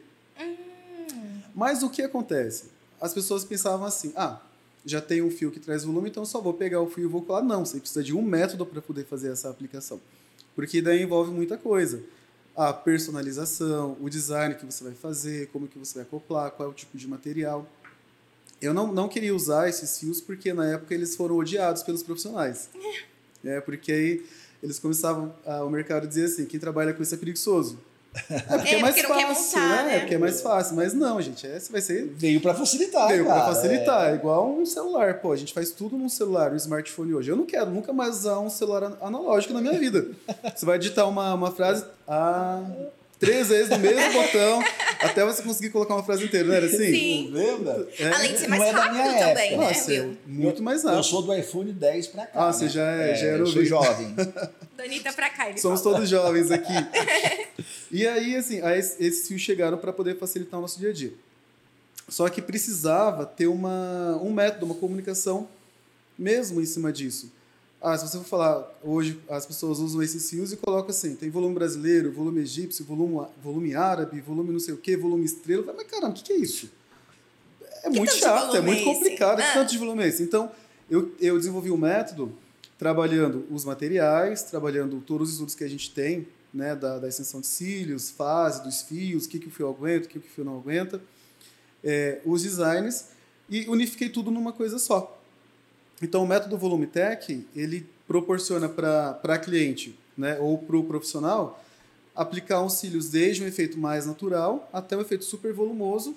Mas 1.55 1.83
o 1.83 1.91
que 1.91 2.03
acontece? 2.03 2.65
As 3.01 3.13
pessoas 3.13 3.45
pensavam 3.45 3.87
assim: 3.87 4.13
ah, 4.15 4.41
já 4.85 5.01
tem 5.01 5.23
um 5.23 5.31
fio 5.31 5.51
que 5.51 5.59
traz 5.59 5.85
volume, 5.85 6.11
então 6.11 6.23
eu 6.23 6.27
só 6.27 6.41
vou 6.41 6.55
pegar 6.55 6.81
o 6.81 6.89
fio 6.89 7.05
e 7.05 7.07
vou 7.09 7.23
colar. 7.23 7.43
Não, 7.43 7.65
você 7.65 7.81
precisa 7.81 8.05
de 8.05 8.15
um 8.15 8.23
método 8.23 8.65
para 8.65 8.81
poder 8.81 9.05
fazer 9.05 9.33
essa 9.33 9.51
aplicação. 9.51 10.01
Porque 10.55 10.81
daí 10.81 11.03
envolve 11.03 11.31
muita 11.31 11.59
coisa. 11.59 12.03
A 12.57 12.73
personalização, 12.73 13.97
o 14.01 14.09
design 14.09 14.55
que 14.55 14.65
você 14.65 14.83
vai 14.83 14.95
fazer, 14.95 15.49
como 15.49 15.69
que 15.69 15.79
você 15.79 15.95
vai 15.95 16.03
acoplar, 16.05 16.51
qual 16.53 16.69
é 16.69 16.73
o 16.73 16.75
tipo 16.75 16.97
de 16.97 17.07
material. 17.07 17.67
Eu 18.61 18.73
não, 18.73 18.93
não 18.93 19.09
queria 19.09 19.35
usar 19.35 19.69
esses 19.69 19.99
fios 19.99 20.21
porque 20.21 20.53
na 20.55 20.67
época 20.67 20.95
eles 20.95 21.15
foram 21.15 21.37
odiados 21.37 21.83
pelos 21.83 22.03
profissionais. 22.03 22.71
É, 23.45 23.61
porque 23.61 23.93
aí 23.93 24.27
eles 24.63 24.79
começavam, 24.79 25.35
a, 25.45 25.63
o 25.63 25.71
mercado 25.71 26.09
dizia 26.09 26.25
assim, 26.25 26.47
quem 26.47 26.59
trabalha 26.59 26.95
com 26.95 27.03
isso 27.03 27.15
é 27.15 27.19
preguiçoso. 27.19 27.79
É 28.31 28.39
porque 28.57 28.75
é, 28.75 28.79
É, 28.79 28.83
mais 28.83 28.95
porque 28.97 29.13
não 29.13 29.35
fácil, 29.35 29.59
montar, 29.61 29.77
né? 29.77 29.83
né? 29.85 29.97
É 29.97 30.01
porque 30.01 30.15
é 30.15 30.19
mais 30.19 30.41
fácil. 30.41 30.77
Mas 30.77 30.95
não, 30.95 31.21
gente, 31.21 31.47
essa 31.47 31.71
vai 31.71 31.81
ser 31.81 32.07
Veio 32.17 32.41
pra 32.41 32.55
facilitar, 32.55 33.09
Veio 33.09 33.27
cara. 33.27 33.41
para 33.45 33.55
facilitar, 33.55 34.11
é 34.11 34.15
igual 34.15 34.49
um 34.51 34.65
celular. 34.65 35.15
Pô, 35.21 35.33
a 35.33 35.37
gente 35.37 35.53
faz 35.53 35.71
tudo 35.71 35.97
num 35.99 36.09
celular, 36.09 36.53
um 36.53 36.57
smartphone 36.57 37.15
hoje. 37.15 37.31
Eu 37.31 37.37
não 37.37 37.45
quero 37.47 37.71
nunca 37.71 37.93
mais 37.93 38.17
usar 38.17 38.39
um 38.41 38.49
celular 38.51 38.85
an- 38.85 38.97
analógico 39.01 39.53
na 39.53 39.61
minha 39.61 39.79
vida. 39.79 40.07
Você 40.55 40.65
vai 40.65 40.79
digitar 40.79 41.09
uma, 41.09 41.35
uma 41.35 41.51
frase 41.51 41.85
ah, 42.09 42.63
três 43.21 43.49
vezes 43.49 43.69
no 43.71 43.79
mesmo 43.79 44.13
botão 44.13 44.63
até 45.01 45.25
você 45.25 45.43
conseguir 45.43 45.71
colocar 45.71 45.95
uma 45.95 46.03
frase 46.03 46.25
inteira, 46.25 46.47
não 46.49 46.55
era 46.55 46.67
assim? 46.67 46.77
Sim. 46.79 47.31
Lembra? 47.33 47.87
É. 47.99 48.09
Além 48.09 48.33
de 48.33 48.39
ser 48.39 48.49
Não 48.49 48.59
mais 48.59 48.71
é 48.71 48.73
da 48.73 48.81
rápido 48.81 48.95
minha 49.03 49.19
também, 49.29 49.29
época. 49.53 49.57
né, 49.63 49.69
Nossa, 49.69 49.91
Will? 49.91 50.03
é 50.05 50.17
muito 50.27 50.63
mais 50.63 50.83
Eu 50.85 50.91
rápido. 50.91 51.05
sou 51.05 51.23
do 51.23 51.35
iPhone 51.35 51.73
10 51.73 52.07
pra 52.09 52.27
cá. 52.27 52.31
Ah, 52.35 52.47
né? 52.47 52.53
você 52.53 52.69
já 52.69 52.83
é- 52.91 53.15
já 53.15 53.27
era 53.27 53.39
eu 53.39 53.47
sou 53.47 53.57
novinho. 53.57 53.67
jovem. 53.67 54.17
Danita 54.77 55.13
pra 55.13 55.31
cá, 55.31 55.49
ele 55.49 55.59
Somos 55.59 55.81
falou. 55.81 55.95
todos 55.97 56.09
jovens 56.11 56.51
aqui. 56.51 56.73
e 58.01 58.07
aí, 58.07 58.37
assim, 58.37 58.61
aí 58.61 58.79
es- 58.79 58.97
esses 59.01 59.27
fios 59.29 59.41
chegaram 59.41 59.79
para 59.79 59.93
poder 59.93 60.19
facilitar 60.19 60.59
o 60.59 60.63
nosso 60.63 60.79
dia 60.79 60.91
a 60.91 60.93
dia. 60.93 61.13
Só 62.09 62.29
que 62.29 62.41
precisava 62.41 63.27
ter 63.27 63.47
uma, 63.49 64.19
um 64.23 64.33
método, 64.33 64.67
uma 64.67 64.75
comunicação 64.75 65.49
mesmo 66.19 66.61
em 66.61 66.67
cima 66.67 66.93
disso. 66.93 67.33
Ah, 67.81 67.97
se 67.99 68.09
você 68.09 68.17
for 68.19 68.25
falar, 68.25 68.79
hoje 68.83 69.21
as 69.29 69.45
pessoas 69.45 69.79
usam 69.81 70.03
esses 70.03 70.23
cílios 70.23 70.53
e 70.53 70.57
colocam 70.57 70.91
assim, 70.91 71.15
tem 71.15 71.31
volume 71.31 71.55
brasileiro, 71.55 72.11
volume 72.11 72.41
egípcio, 72.41 72.85
volume, 72.85 73.27
volume 73.43 73.75
árabe, 73.75 74.21
volume 74.21 74.53
não 74.53 74.59
sei 74.61 74.73
o 74.75 74.77
quê, 74.79 74.97
volume 74.97 75.25
estrela. 75.25 75.73
Mas 75.77 75.87
caramba, 75.87 76.11
o 76.11 76.15
que, 76.15 76.23
que 76.25 76.33
é 76.33 76.37
isso? 76.37 76.71
É 77.85 77.91
Que 77.91 77.99
muito 77.99 78.15
chato, 78.15 78.57
é 78.57 78.61
muito 78.61 78.79
é 78.79 78.83
esse? 78.83 78.85
complicado. 78.85 79.37
Que 79.37 79.43
Ah. 79.43 79.53
tanto 79.55 79.71
de 79.71 79.79
volume 79.79 80.03
é 80.05 80.09
esse? 80.09 80.23
Então, 80.23 80.51
eu, 80.91 81.13
eu 81.21 81.37
desenvolvi 81.39 81.71
um 81.71 81.77
método 81.77 82.33
trabalhando 82.79 83.45
os 83.51 83.65
materiais, 83.65 84.43
trabalhando 84.43 85.01
todos 85.01 85.29
os 85.29 85.35
estudos 85.35 85.55
que 85.55 85.65
a 85.65 85.69
gente 85.69 85.91
tem, 85.93 86.27
né, 86.57 86.75
da, 86.75 86.99
da 86.99 87.09
extensão 87.09 87.41
de 87.41 87.47
cílios, 87.47 88.11
fase 88.11 88.63
dos 88.63 88.83
fios, 88.83 89.27
o 89.27 89.29
que, 89.29 89.39
que 89.39 89.49
o 89.49 89.51
fio 89.51 89.69
aguenta, 89.69 90.07
o 90.07 90.09
que, 90.09 90.19
que 90.19 90.27
o 90.27 90.31
fio 90.31 90.45
não 90.45 90.59
aguenta, 90.59 91.01
é, 91.85 92.21
os 92.25 92.43
designs, 92.43 93.11
e 93.49 93.69
unifiquei 93.69 94.09
tudo 94.09 94.31
numa 94.31 94.53
coisa 94.53 94.79
só. 94.79 95.23
Então, 96.03 96.25
o 96.25 96.27
método 96.27 96.59
Volume 96.59 96.87
Tech, 96.87 97.47
ele 97.55 97.87
proporciona 98.07 98.69
para 98.69 99.39
cliente 99.39 99.97
né, 100.17 100.39
ou 100.41 100.59
para 100.59 100.77
o 100.77 100.85
profissional 100.85 101.63
aplicar 102.15 102.63
uns 102.63 102.75
cílios 102.75 103.11
desde 103.11 103.45
um 103.45 103.47
efeito 103.47 103.79
mais 103.79 104.07
natural 104.07 104.69
até 104.73 104.97
um 104.97 105.01
efeito 105.01 105.25
super 105.25 105.53
volumoso 105.53 106.17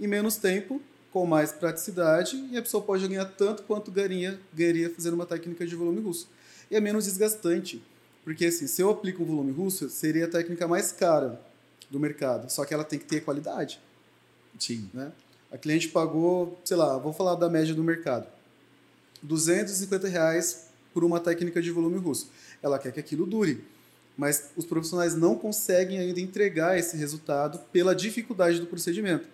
em 0.00 0.06
menos 0.06 0.36
tempo, 0.36 0.80
com 1.12 1.24
mais 1.24 1.52
praticidade, 1.52 2.36
e 2.50 2.58
a 2.58 2.62
pessoa 2.62 2.82
pode 2.82 3.06
ganhar 3.08 3.24
tanto 3.24 3.62
quanto 3.62 3.90
ganharia, 3.90 4.38
ganharia 4.52 4.90
fazendo 4.90 5.14
uma 5.14 5.24
técnica 5.24 5.66
de 5.66 5.74
volume 5.74 6.00
russo. 6.00 6.28
E 6.70 6.76
é 6.76 6.80
menos 6.80 7.04
desgastante, 7.06 7.82
porque 8.26 8.46
assim, 8.46 8.66
se 8.66 8.82
eu 8.82 8.90
aplico 8.90 9.22
um 9.22 9.26
volume 9.26 9.52
russo, 9.52 9.88
seria 9.88 10.24
a 10.24 10.28
técnica 10.28 10.66
mais 10.66 10.90
cara 10.90 11.40
do 11.88 12.00
mercado, 12.00 12.50
só 12.50 12.64
que 12.64 12.74
ela 12.74 12.82
tem 12.82 12.98
que 12.98 13.04
ter 13.04 13.20
qualidade 13.20 13.80
Sim. 14.58 14.90
né? 14.92 15.12
A 15.48 15.56
cliente 15.56 15.90
pagou, 15.90 16.60
sei 16.64 16.76
lá, 16.76 16.98
vou 16.98 17.12
falar 17.12 17.36
da 17.36 17.48
média 17.48 17.72
do 17.72 17.84
mercado, 17.84 18.26
250 19.22 20.08
reais 20.08 20.66
por 20.92 21.04
uma 21.04 21.20
técnica 21.20 21.62
de 21.62 21.70
volume 21.70 21.98
russo. 21.98 22.28
Ela 22.60 22.80
quer 22.80 22.90
que 22.90 22.98
aquilo 22.98 23.26
dure, 23.26 23.62
mas 24.18 24.50
os 24.56 24.64
profissionais 24.64 25.14
não 25.14 25.36
conseguem 25.36 26.00
ainda 26.00 26.20
entregar 26.20 26.76
esse 26.76 26.96
resultado 26.96 27.60
pela 27.70 27.94
dificuldade 27.94 28.58
do 28.58 28.66
procedimento. 28.66 29.28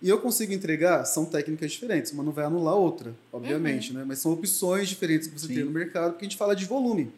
E 0.00 0.08
eu 0.08 0.18
consigo 0.18 0.54
entregar, 0.54 1.04
são 1.04 1.26
técnicas 1.26 1.70
diferentes, 1.70 2.12
uma 2.12 2.24
não 2.24 2.32
vai 2.32 2.46
anular 2.46 2.72
a 2.72 2.78
outra, 2.78 3.14
obviamente, 3.30 3.92
né? 3.92 4.04
mas 4.06 4.20
são 4.20 4.32
opções 4.32 4.88
diferentes 4.88 5.28
que 5.28 5.38
você 5.38 5.48
Sim. 5.48 5.54
tem 5.54 5.64
no 5.64 5.70
mercado, 5.70 6.12
porque 6.12 6.24
a 6.24 6.28
gente 6.28 6.38
fala 6.38 6.56
de 6.56 6.64
volume. 6.64 7.12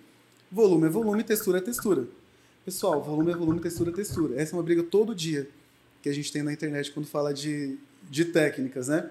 Volume 0.55 0.87
é 0.87 0.89
volume, 0.89 1.25
textura 1.25 1.59
é 1.59 1.61
textura. 1.61 2.07
Pessoal, 2.65 3.03
volume 3.03 3.33
é 3.33 3.35
volume, 3.35 3.59
textura 3.59 3.91
é 3.91 3.93
textura. 3.93 4.41
Essa 4.41 4.55
é 4.55 4.57
uma 4.57 4.63
briga 4.63 4.85
todo 4.85 5.13
dia 5.13 5.49
que 6.01 6.09
a 6.09 6.13
gente 6.13 6.31
tem 6.31 6.45
na 6.45 6.53
internet 6.53 6.93
quando 6.93 7.07
fala 7.07 7.35
de, 7.35 7.77
de 8.09 8.27
técnicas, 8.27 8.87
né? 8.87 9.11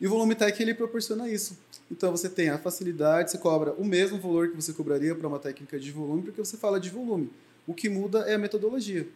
E 0.00 0.08
o 0.08 0.10
volume 0.10 0.34
tech 0.34 0.60
ele 0.60 0.74
proporciona 0.74 1.28
isso. 1.28 1.56
Então 1.88 2.10
você 2.10 2.28
tem 2.28 2.48
a 2.48 2.58
facilidade, 2.58 3.30
você 3.30 3.38
cobra 3.38 3.72
o 3.74 3.84
mesmo 3.84 4.18
valor 4.18 4.48
que 4.48 4.56
você 4.56 4.72
cobraria 4.72 5.14
para 5.14 5.28
uma 5.28 5.38
técnica 5.38 5.78
de 5.78 5.92
volume, 5.92 6.22
porque 6.22 6.44
você 6.44 6.56
fala 6.56 6.80
de 6.80 6.90
volume. 6.90 7.30
O 7.68 7.72
que 7.72 7.88
muda 7.88 8.22
é 8.22 8.34
a 8.34 8.38
metodologia. 8.38 9.06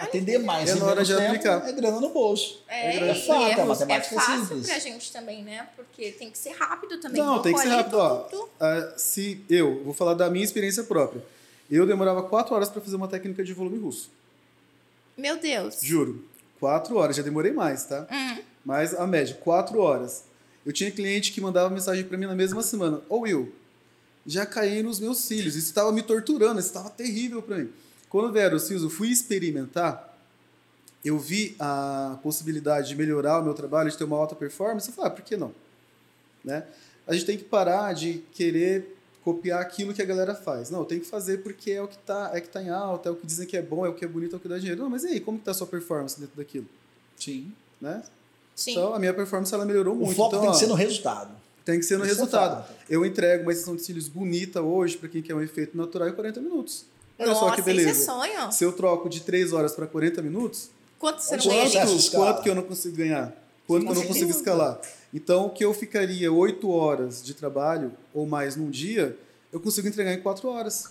Atender 0.00 0.38
mais 0.38 0.70
É 0.70 0.74
na 0.76 0.86
hora 0.86 1.04
de 1.04 1.12
aplicar. 1.12 1.68
É 1.68 1.72
grana 1.72 2.00
no 2.00 2.08
bolso. 2.08 2.62
É, 2.66 2.96
É 2.96 3.12
e 3.12 3.26
fato, 3.26 3.42
é, 3.42 3.52
é 3.52 3.64
matemática 3.64 4.14
é 4.14 4.18
fácil 4.18 4.46
simples. 4.46 4.66
pra 4.66 4.78
gente 4.78 5.12
também, 5.12 5.44
né? 5.44 5.68
Porque 5.76 6.12
tem 6.12 6.30
que 6.30 6.38
ser 6.38 6.52
rápido 6.52 6.98
também. 6.98 7.22
Não, 7.22 7.42
tem 7.42 7.52
que 7.52 7.60
ser 7.60 7.68
rápido. 7.68 7.98
Ó, 7.98 8.28
ah, 8.58 8.94
se 8.96 9.44
eu 9.50 9.84
vou 9.84 9.92
falar 9.92 10.14
da 10.14 10.30
minha 10.30 10.44
experiência 10.44 10.84
própria, 10.84 11.22
eu 11.70 11.86
demorava 11.86 12.22
quatro 12.22 12.54
horas 12.54 12.70
para 12.70 12.80
fazer 12.80 12.96
uma 12.96 13.08
técnica 13.08 13.44
de 13.44 13.52
volume 13.52 13.78
russo. 13.78 14.10
Meu 15.16 15.38
Deus. 15.38 15.78
Juro, 15.82 16.24
quatro 16.58 16.96
horas. 16.96 17.16
Já 17.16 17.22
demorei 17.22 17.52
mais, 17.52 17.84
tá? 17.84 18.06
Hum. 18.10 18.38
Mas 18.64 18.94
a 18.94 19.06
média, 19.06 19.34
quatro 19.34 19.80
horas. 19.80 20.24
Eu 20.64 20.72
tinha 20.72 20.90
cliente 20.90 21.32
que 21.32 21.40
mandava 21.40 21.68
mensagem 21.68 22.04
para 22.04 22.16
mim 22.16 22.26
na 22.26 22.34
mesma 22.34 22.62
semana. 22.62 23.00
Ô 23.08 23.20
Will, 23.20 23.52
já 24.26 24.46
caí 24.46 24.82
nos 24.82 24.98
meus 25.00 25.18
cílios. 25.18 25.56
Isso 25.56 25.68
estava 25.68 25.92
me 25.92 26.02
torturando, 26.02 26.58
isso 26.58 26.68
estava 26.68 26.90
terrível 26.90 27.42
para 27.42 27.58
mim. 27.58 27.70
Quando 28.10 28.30
vieram 28.32 28.56
os 28.56 28.64
cílios, 28.64 28.82
eu 28.82 28.90
fui 28.90 29.08
experimentar. 29.08 30.08
Eu 31.02 31.18
vi 31.18 31.56
a 31.58 32.18
possibilidade 32.22 32.88
de 32.88 32.94
melhorar 32.96 33.40
o 33.40 33.44
meu 33.44 33.54
trabalho, 33.54 33.90
de 33.90 33.96
ter 33.96 34.04
uma 34.04 34.18
alta 34.18 34.34
performance. 34.34 34.88
Eu 34.88 34.94
falei, 34.94 35.10
ah, 35.10 35.14
por 35.14 35.24
que 35.24 35.36
não? 35.36 35.52
Né? 36.44 36.64
A 37.06 37.14
gente 37.14 37.24
tem 37.24 37.38
que 37.38 37.44
parar 37.44 37.94
de 37.94 38.18
querer 38.34 38.96
copiar 39.24 39.60
aquilo 39.60 39.94
que 39.94 40.02
a 40.02 40.04
galera 40.04 40.34
faz. 40.34 40.70
Não, 40.70 40.80
eu 40.80 40.84
tenho 40.84 41.00
que 41.00 41.06
fazer 41.06 41.38
porque 41.38 41.70
é 41.70 41.82
o 41.82 41.88
que 41.88 41.94
está 41.96 42.30
é 42.34 42.40
que 42.40 42.48
tá 42.48 42.62
em 42.62 42.68
alta, 42.68 43.08
é 43.08 43.12
o 43.12 43.16
que 43.16 43.26
dizem 43.26 43.46
que 43.46 43.56
é 43.56 43.62
bom, 43.62 43.86
é 43.86 43.88
o 43.88 43.94
que 43.94 44.04
é 44.04 44.08
bonito, 44.08 44.34
é 44.34 44.36
o 44.36 44.40
que 44.40 44.48
dá 44.48 44.58
dinheiro. 44.58 44.82
Não, 44.82 44.90
mas 44.90 45.04
e 45.04 45.08
aí, 45.08 45.20
como 45.20 45.38
que 45.38 45.44
tá 45.44 45.52
a 45.52 45.54
sua 45.54 45.66
performance 45.66 46.18
dentro 46.20 46.36
daquilo? 46.36 46.66
Sim. 47.16 47.52
Né? 47.80 48.02
Sim. 48.54 48.72
Então, 48.72 48.92
a 48.94 48.98
minha 48.98 49.14
performance 49.14 49.54
ela 49.54 49.64
melhorou 49.64 49.94
O 49.94 49.98
muito. 49.98 50.16
foco 50.16 50.30
Então, 50.36 50.40
tem 50.40 50.50
que 50.50 50.56
ó, 50.56 50.58
ser 50.58 50.66
no 50.66 50.74
resultado. 50.74 51.30
tem 51.64 51.78
que 51.78 51.84
ser 51.84 51.96
no 51.96 52.04
Isso 52.04 52.12
é 52.12 52.16
resultado. 52.16 52.66
fato. 52.66 52.74
Eu 52.90 53.04
entrego 53.06 53.42
uma 53.44 53.52
extensão 53.52 53.76
de 53.76 53.82
cílios 53.82 54.08
bonita 54.08 54.60
hoje, 54.60 54.96
para 54.98 55.08
quem 55.08 55.22
quer 55.22 55.34
um 55.34 55.40
efeito 55.42 55.76
natural, 55.76 56.08
em 56.08 56.12
40 56.12 56.40
minutos. 56.40 56.84
Olha 57.20 57.28
Nossa, 57.28 57.40
só 57.40 57.54
que 57.54 57.62
beleza. 57.62 57.90
isso 57.90 58.02
é 58.02 58.04
sonho. 58.04 58.52
Se 58.52 58.64
eu 58.64 58.72
troco 58.72 59.08
de 59.08 59.20
3 59.20 59.52
horas 59.52 59.72
para 59.74 59.86
40 59.86 60.22
minutos, 60.22 60.70
Quanto 60.98 61.20
você 61.22 61.36
não 61.36 61.42
Quanto 61.44 61.72
ganha 61.72 61.86
quanto, 61.86 62.10
quanto 62.10 62.42
que 62.42 62.48
eu 62.50 62.54
não 62.54 62.62
consigo 62.62 62.96
ganhar? 62.96 63.32
Quanto 63.66 63.86
que 63.86 63.90
eu 63.92 63.94
não 63.94 64.06
consigo 64.06 64.30
escalar? 64.30 64.80
Então, 65.14 65.46
o 65.46 65.50
que 65.50 65.64
eu 65.64 65.72
ficaria 65.72 66.32
8 66.32 66.68
horas 66.70 67.22
de 67.22 67.34
trabalho 67.34 67.92
ou 68.12 68.26
mais 68.26 68.56
num 68.56 68.68
dia, 68.70 69.16
eu 69.52 69.60
consigo 69.60 69.86
entregar 69.88 70.12
em 70.12 70.20
4 70.20 70.48
horas 70.48 70.90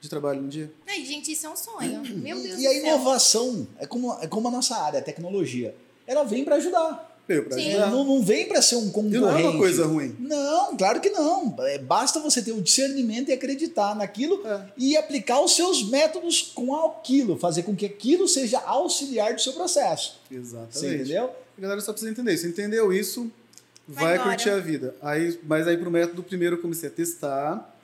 de 0.00 0.08
trabalho 0.08 0.40
num 0.40 0.48
dia. 0.48 0.72
Ai, 0.88 1.04
gente, 1.04 1.32
isso 1.32 1.46
é 1.46 1.50
um 1.50 1.56
sonho. 1.56 2.02
Meu 2.18 2.40
Deus 2.40 2.58
E 2.58 2.66
a 2.66 2.70
do 2.70 2.74
céu. 2.74 2.86
inovação 2.86 3.66
é 3.78 3.86
como, 3.86 4.16
é 4.20 4.26
como 4.26 4.48
a 4.48 4.50
nossa 4.50 4.76
área, 4.76 5.00
a 5.00 5.02
tecnologia. 5.02 5.74
Ela 6.06 6.24
vem 6.24 6.44
para 6.44 6.56
ajudar. 6.56 7.09
Veio 7.30 7.44
pra 7.44 7.56
Sim. 7.56 7.68
ajudar. 7.68 7.90
Não, 7.92 8.04
não 8.04 8.22
vem 8.24 8.48
para 8.48 8.60
ser 8.60 8.74
um 8.74 8.88
E 8.88 8.90
concorrente. 8.90 9.18
não 9.20 9.38
é 9.38 9.42
uma 9.44 9.56
coisa 9.56 9.86
ruim. 9.86 10.16
Não, 10.18 10.76
claro 10.76 11.00
que 11.00 11.10
não. 11.10 11.54
É, 11.60 11.78
Basta 11.78 12.18
você 12.18 12.42
ter 12.42 12.50
o 12.50 12.60
discernimento 12.60 13.28
e 13.28 13.32
acreditar 13.32 13.94
naquilo 13.94 14.44
É. 14.44 14.66
e 14.76 14.96
aplicar 14.96 15.40
os 15.40 15.54
seus 15.54 15.88
métodos 15.88 16.42
com 16.42 16.74
aquilo, 16.74 17.38
fazer 17.38 17.62
com 17.62 17.76
que 17.76 17.86
aquilo 17.86 18.26
seja 18.26 18.58
auxiliar 18.58 19.32
do 19.32 19.40
seu 19.40 19.52
processo. 19.52 20.18
Você 20.28 20.34
Exatamente. 20.36 20.94
entendeu? 21.02 21.30
A 21.56 21.60
galera 21.60 21.80
só 21.80 21.92
precisa 21.92 22.10
entender. 22.10 22.36
Se 22.36 22.48
entendeu 22.48 22.92
isso, 22.92 23.30
vai, 23.86 24.18
Vai 24.18 24.26
curtir 24.30 24.50
a 24.50 24.58
vida. 24.58 24.96
Aí, 25.00 25.38
mas 25.46 25.68
aí 25.68 25.76
pro 25.76 25.88
método 25.90 26.24
primeiro 26.24 26.56
eu 26.56 26.60
comecei 26.60 26.88
a 26.88 26.92
testar, 26.92 27.76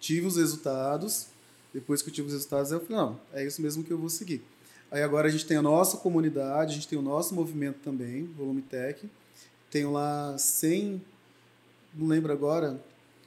tive 0.00 0.26
os 0.26 0.36
resultados. 0.38 1.26
Depois 1.74 2.00
que 2.00 2.08
eu 2.08 2.14
tive 2.14 2.28
os 2.28 2.32
resultados, 2.32 2.72
eu 2.72 2.80
falei, 2.80 2.96
não, 2.96 3.20
é 3.34 3.44
isso 3.44 3.60
mesmo 3.60 3.84
que 3.84 3.90
eu 3.90 3.98
vou 3.98 4.08
seguir. 4.08 4.42
Aí 4.90 5.02
agora 5.02 5.28
a 5.28 5.30
gente 5.30 5.44
tem 5.46 5.56
a 5.56 5.62
nossa 5.62 5.96
comunidade, 5.96 6.72
a 6.72 6.74
gente 6.74 6.88
tem 6.88 6.98
o 6.98 7.02
nosso 7.02 7.34
movimento 7.34 7.78
também, 7.82 8.24
Volume 8.36 8.62
Tech. 8.62 9.08
Tenho 9.70 9.92
lá 9.92 10.36
100, 10.38 11.02
não 11.94 12.06
lembro 12.06 12.32
agora, 12.32 12.80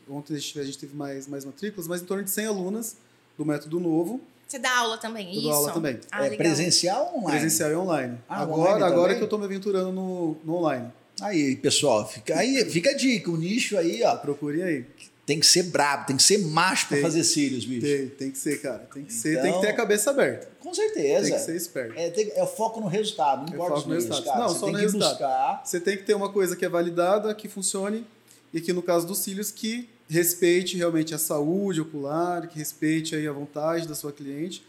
ontem 0.10 0.36
a 0.36 0.40
gente, 0.40 0.78
teve 0.78 0.96
mais, 0.96 1.28
mais 1.28 1.44
matrículas, 1.46 1.88
mas 1.88 2.02
em 2.02 2.06
torno 2.06 2.24
de 2.24 2.32
100 2.32 2.46
alunas 2.46 2.98
do 3.38 3.46
método 3.46 3.80
novo, 3.80 4.22
Você 4.48 4.58
dá 4.58 4.78
aula 4.80 4.98
também, 4.98 5.28
Eu 5.28 5.34
isso? 5.34 5.42
dou 5.44 5.54
aula 5.54 5.72
também. 5.74 6.00
Ah, 6.12 6.26
é 6.26 6.30
legal. 6.30 6.38
presencial 6.38 7.06
ou 7.14 7.20
online? 7.20 7.40
presencial 7.40 7.72
e 7.72 7.76
online. 7.76 8.18
Ah, 8.28 8.42
agora 8.42 8.60
online 8.62 8.84
agora 8.84 9.02
também? 9.02 9.16
que 9.18 9.22
eu 9.22 9.26
estou 9.26 9.40
me 9.40 9.46
aventurando 9.46 9.92
no, 9.92 10.38
no 10.44 10.56
online. 10.56 10.92
Aí, 11.22 11.56
pessoal, 11.58 12.08
fica, 12.08 12.38
aí, 12.38 12.64
fica 12.70 12.92
a 12.92 12.96
dica. 12.96 13.30
O 13.30 13.38
nicho 13.38 13.78
aí, 13.78 14.02
ó, 14.04 14.16
Procurem 14.16 14.64
aí. 14.64 14.86
Tem 15.30 15.40
que 15.40 15.46
ser 15.46 15.62
brabo, 15.64 16.08
tem 16.08 16.18
que 16.18 16.24
ser 16.24 16.40
macho 16.40 16.88
para 16.88 17.00
fazer 17.02 17.24
cílios, 17.24 17.64
bicho. 17.64 17.86
Tem, 17.86 18.08
tem 18.10 18.32
que 18.32 18.38
ser, 18.40 18.60
cara. 18.60 18.80
Tem 18.92 19.04
que 19.04 19.14
ser, 19.14 19.34
tem 19.36 19.44
que 19.44 19.48
Então- 19.50 19.62
ter 19.62 19.68
a 19.68 19.74
cabeça 19.76 20.10
aberta. 20.10 20.50
Com 20.60 20.74
certeza. 20.74 21.28
Tem 21.28 21.34
que 21.36 21.40
ser 21.40 21.56
esperto. 21.56 21.94
É, 22.00 22.10
tem- 22.10 22.32
é 22.34 22.42
o 22.44 22.48
foco 22.48 22.82
no 22.82 22.88
resultado, 22.88 23.42
não 23.46 23.54
É 23.54 23.56
importa 23.56 23.76
os 23.76 23.86
meios, 23.86 24.06
resultado. 24.06 24.26
cara. 24.26 24.40
Não, 24.40 24.50
Você 24.50 24.60
só 24.60 24.66
tem 24.66 24.74
no 24.74 24.80
que 24.80 24.86
resultado. 24.86 25.10
buscar. 25.12 25.62
Você 25.64 25.80
tem 25.80 25.98
que 25.98 26.04
ter 26.04 26.16
uma 26.16 26.30
coisa 26.32 26.56
que 26.56 26.66
é 26.66 26.70
validada, 26.70 27.32
que 27.36 27.48
funcione, 27.48 28.08
e 28.52 28.60
que 28.60 28.74
no 28.74 28.82
caso 28.82 29.06
dos 29.06 29.20
cílios, 29.20 29.52
que 29.52 29.88
respeite 30.10 30.76
realmente 30.78 31.14
a 31.14 31.20
saúde 31.20 31.80
ocular, 31.80 32.48
que 32.48 32.58
respeite 32.58 33.16
aí 33.16 33.28
a 33.28 33.32
vontade 33.32 33.88
da 33.88 33.94
sua 33.94 34.12
cliente. 34.12 34.66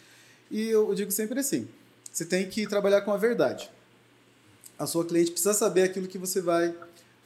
E 0.51 0.69
eu 0.69 0.95
digo 0.95 1.11
sempre 1.11 1.41
assim, 1.41 1.67
você 2.13 2.27
tem 2.27 2.47
que 2.47 2.67
trabalhar 2.67 3.01
com 3.01 3.13
a 3.13 3.17
verdade. 3.17 3.71
A 4.79 4.87
sua 4.87 5.07
cliente 5.07 5.31
precisa 5.31 5.55
saber 5.55 5.85
aquilo 5.85 6.07
que 6.07 6.19
você 6.19 6.43
vai 6.43 6.75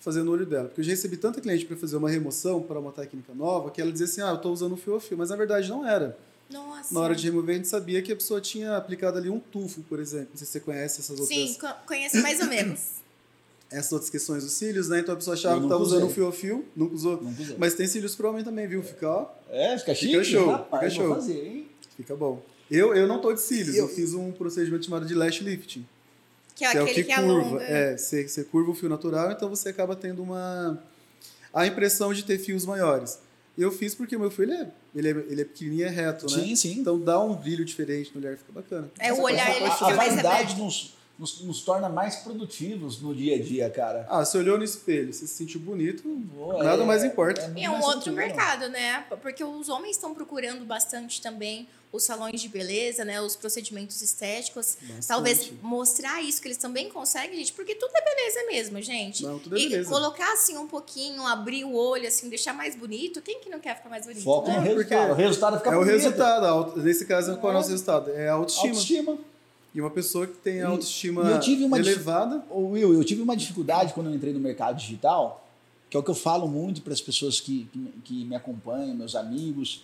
fazer 0.05 0.23
no 0.23 0.31
olho 0.33 0.45
dela. 0.45 0.67
Porque 0.69 0.81
eu 0.81 0.85
já 0.85 0.91
recebi 0.91 1.17
tanta 1.17 1.41
cliente 1.41 1.65
para 1.65 1.77
fazer 1.77 1.97
uma 1.97 2.11
remoção 2.11 2.63
para 2.63 2.79
uma 2.79 2.93
técnica 2.93 3.33
nova, 3.35 3.71
que 3.71 3.81
ela 3.81 3.91
dizia 3.91 4.07
assim, 4.07 4.21
ah, 4.21 4.29
eu 4.31 4.37
estou 4.37 4.53
usando 4.53 4.77
fio 4.77 4.95
a 4.97 5.01
fio, 5.01 5.17
mas 5.17 5.31
na 5.31 5.37
verdade 5.37 5.69
não 5.69 5.87
era. 5.89 6.17
Nossa. 6.51 6.93
Na 6.93 7.01
hora 7.01 7.15
de 7.15 7.25
remover, 7.25 7.55
a 7.55 7.57
gente 7.57 7.69
sabia 7.69 8.03
que 8.03 8.13
a 8.13 8.17
pessoa 8.17 8.39
tinha 8.41 8.77
aplicado 8.77 9.17
ali 9.17 9.31
um 9.31 9.41
tufo, 9.41 9.81
por 9.89 9.99
exemplo. 9.99 10.29
Não 10.33 10.37
sei 10.37 10.47
se 10.47 10.53
você 10.53 10.61
conhece 10.61 11.01
essas 11.01 11.19
outras 11.19 11.29
Sim, 11.29 11.55
co- 11.59 11.75
conheço 11.87 12.21
mais 12.21 12.39
ou 12.41 12.47
menos. 12.47 12.81
essas 13.73 13.91
outras 13.93 14.11
questões 14.11 14.45
dos 14.45 14.53
cílios, 14.53 14.89
né? 14.91 15.01
Então 15.01 15.15
a 15.15 15.17
pessoa 15.17 15.35
achava 15.35 15.57
que 15.59 15.65
estava 15.65 15.83
usando 15.83 16.09
fio 16.11 16.29
a 16.29 16.33
fio, 16.33 16.65
nunca 16.77 16.95
usou. 16.95 17.23
Mas 17.59 17.75
tem 17.75 17.87
cílios 17.89 18.15
pro 18.15 18.29
homem 18.29 18.45
também, 18.45 18.69
viu? 18.69 18.83
Fica, 18.83 19.09
ó, 19.09 19.27
É, 19.51 19.77
fica 19.79 19.95
chique? 19.95 20.13
Fica 20.13 20.25
show, 20.25 20.51
Rapaz, 20.51 20.93
fica 20.93 21.05
show. 21.07 21.15
fazer, 21.15 21.47
hein? 21.47 21.67
fica 21.97 22.15
bom. 22.15 22.43
Eu, 22.71 22.95
eu 22.95 23.07
não 23.09 23.21
tô 23.21 23.33
de 23.33 23.41
cílios, 23.41 23.75
eu, 23.75 23.85
Eu- 23.85 23.89
fiz 23.89 24.13
um 24.15 24.31
procedimento 24.31 24.85
chamado 24.85 25.07
de 25.07 25.15
lash 25.15 25.41
lifting, 25.41 25.87
Que 26.55 26.65
é 26.65 26.71
que 26.71 26.77
é 26.79 26.81
o 26.81 26.85
aquele 26.85 27.05
que 27.05 27.13
que, 27.15 27.21
curva. 27.21 27.33
alonga. 27.49 27.65
É, 27.65 27.97
você, 27.97 28.29
você 28.29 28.45
curva 28.45 28.71
o 28.71 28.75
fio 28.75 28.89
natural, 28.89 29.33
então 29.33 29.49
você 29.49 29.69
acaba 29.71 29.97
tendo 29.97 30.23
uma 30.23 30.79
a 31.53 31.67
impressão 31.67 32.13
de 32.13 32.25
ter 32.25 32.39
fios 32.39 32.65
maiores. 32.67 33.19
Eu 33.57 33.71
fiz 33.71 33.95
porque 33.95 34.17
o 34.17 34.21
meu 34.21 34.31
fio 34.31 34.45
ele 34.45 34.55
é, 34.55 34.69
ele 34.95 35.09
é, 35.09 35.11
ele 35.11 35.41
é 35.43 35.45
pequenininho 35.45 35.83
e 35.83 35.85
é 35.85 35.89
reto, 35.89 36.27
né? 36.27 36.43
Sim, 36.43 36.57
sim. 36.57 36.79
Então 36.81 36.99
dá 36.99 37.21
um 37.21 37.35
brilho 37.35 37.65
diferente 37.65 38.11
no 38.15 38.21
olhar, 38.21 38.37
fica 38.37 38.53
bacana. 38.53 38.91
É, 38.99 39.13
o 39.13 39.21
olhar 39.23 39.45
coisa- 39.47 39.59
ele 39.59 39.67
a, 39.67 39.71
fica 39.73 39.87
a 39.87 40.31
aberto. 40.33 40.57
nos, 40.59 40.95
nos, 41.17 41.41
nos 41.43 41.61
torna 41.63 41.89
mais 41.89 42.17
produtivos 42.17 43.01
no 43.01 43.15
dia 43.15 43.37
a 43.37 43.41
dia, 43.43 43.71
cara. 43.71 44.05
Ah, 44.09 44.25
você 44.25 44.39
olhou 44.39 44.59
no 44.59 44.65
espelho, 44.65 45.13
você 45.13 45.27
se 45.29 45.35
sentiu 45.35 45.61
bonito, 45.61 46.03
Pô, 46.35 46.61
nada 46.63 46.83
é- 46.83 46.87
mais 46.87 47.05
importa. 47.05 47.53
E 47.57 47.65
é 47.65 47.71
um 47.71 47.81
outro 47.83 48.13
mercado, 48.13 48.69
né? 48.69 49.05
Porque 49.23 49.45
os 49.45 49.69
homens 49.69 49.95
estão 49.97 50.13
procurando 50.15 50.65
bastante 50.65 51.21
também 51.23 51.69
os 51.95 52.03
salões 52.05 52.41
de 52.41 52.49
beleza, 52.49 53.05
né? 53.05 53.21
Os 53.21 53.37
procedimentos 53.37 54.03
estéticos. 54.03 54.77
Bastante. 54.81 55.07
Talvez 55.07 55.53
mostrar 55.63 56.23
isso 56.23 56.41
que 56.43 56.49
eles 56.49 56.57
também 56.59 56.89
conseguem, 56.89 57.39
gente, 57.39 57.53
porque 57.53 57.75
tudo 57.75 57.93
é 57.95 58.03
beleza 58.05 58.47
mesmo, 58.47 58.83
gente. 58.83 59.23
Não, 59.23 59.39
tudo 59.39 59.57
é 59.57 59.61
e 59.61 59.69
beleza. 59.69 59.89
colocar 59.89 60.33
assim 60.33 60.57
um 60.57 60.67
pouquinho, 60.67 61.27
abrir 61.27 61.65
o 61.65 61.75
olho, 61.75 62.07
assim, 62.09 62.29
deixar 62.29 62.53
mais 62.53 62.75
bonito. 62.75 63.23
Quem 63.23 63.41
que 63.41 63.49
não 63.49 63.61
quer 63.61 63.77
ficar 63.77 63.89
mais 63.89 64.05
bonito? 64.05 64.25
Foco 64.25 64.49
né? 64.49 64.59
no 64.61 64.67
É, 64.67 64.75
porque 64.75 64.95
resultado. 64.95 65.11
O 65.11 65.15
resultado 65.15 65.57
fica 65.59 65.71
É 65.71 65.77
o 65.77 65.79
bonito. 65.81 65.95
resultado. 65.95 66.45
a 66.45 66.49
auto- 66.51 66.81
Nesse 66.81 67.05
caso, 67.07 67.37
qual 67.39 67.53
é 67.53 67.55
o 67.55 67.57
É. 67.57 67.59
nosso 67.61 67.71
resultado? 67.71 68.11
É 68.11 68.29
a 68.29 68.33
autoestima. 68.33 68.69
Autoestima. 68.71 69.19
E 69.75 69.81
uma 69.81 69.91
pessoa 69.91 70.27
que 70.27 70.35
tem 70.35 70.63
a 70.63 70.69
autoestima 70.69 71.23
eu 71.31 71.41
tive 71.41 71.65
uma 71.65 71.81
dif- 71.81 71.93
elevada. 71.95 72.45
Ô, 72.51 72.61
Will, 72.71 72.93
eu 72.95 73.03
tive 73.05 73.23
uma 73.23 73.37
dificuldade 73.37 73.93
quando 73.93 74.09
eu 74.09 74.15
entrei 74.15 74.33
no 74.33 74.39
mercado 74.41 74.77
digital, 74.77 75.45
que 75.91 75.97
é 75.97 76.01
o 76.01 76.03
que 76.03 76.11
eu 76.11 76.15
falo 76.15 76.47
muito 76.47 76.81
para 76.83 76.93
as 76.93 77.01
pessoas 77.01 77.41
que, 77.41 77.69
que, 77.73 77.93
que 78.05 78.25
me 78.25 78.37
acompanham, 78.37 78.95
meus 78.95 79.15
amigos. 79.17 79.83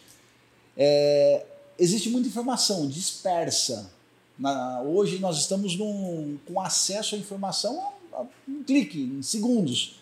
É, 0.76 1.44
existe 1.80 2.08
muita 2.10 2.28
informação 2.28 2.86
dispersa. 2.88 3.90
Na- 4.38 4.82
hoje 4.82 5.18
nós 5.18 5.38
estamos 5.38 5.76
num- 5.76 6.38
com 6.46 6.60
acesso 6.60 7.14
à 7.14 7.18
informação 7.18 7.80
a, 8.12 8.18
a 8.20 8.26
um 8.48 8.62
clique, 8.62 9.00
em 9.00 9.22
segundos. 9.22 9.96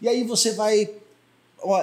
E 0.00 0.08
aí 0.08 0.24
você 0.24 0.52
vai. 0.52 0.90
ó, 1.60 1.82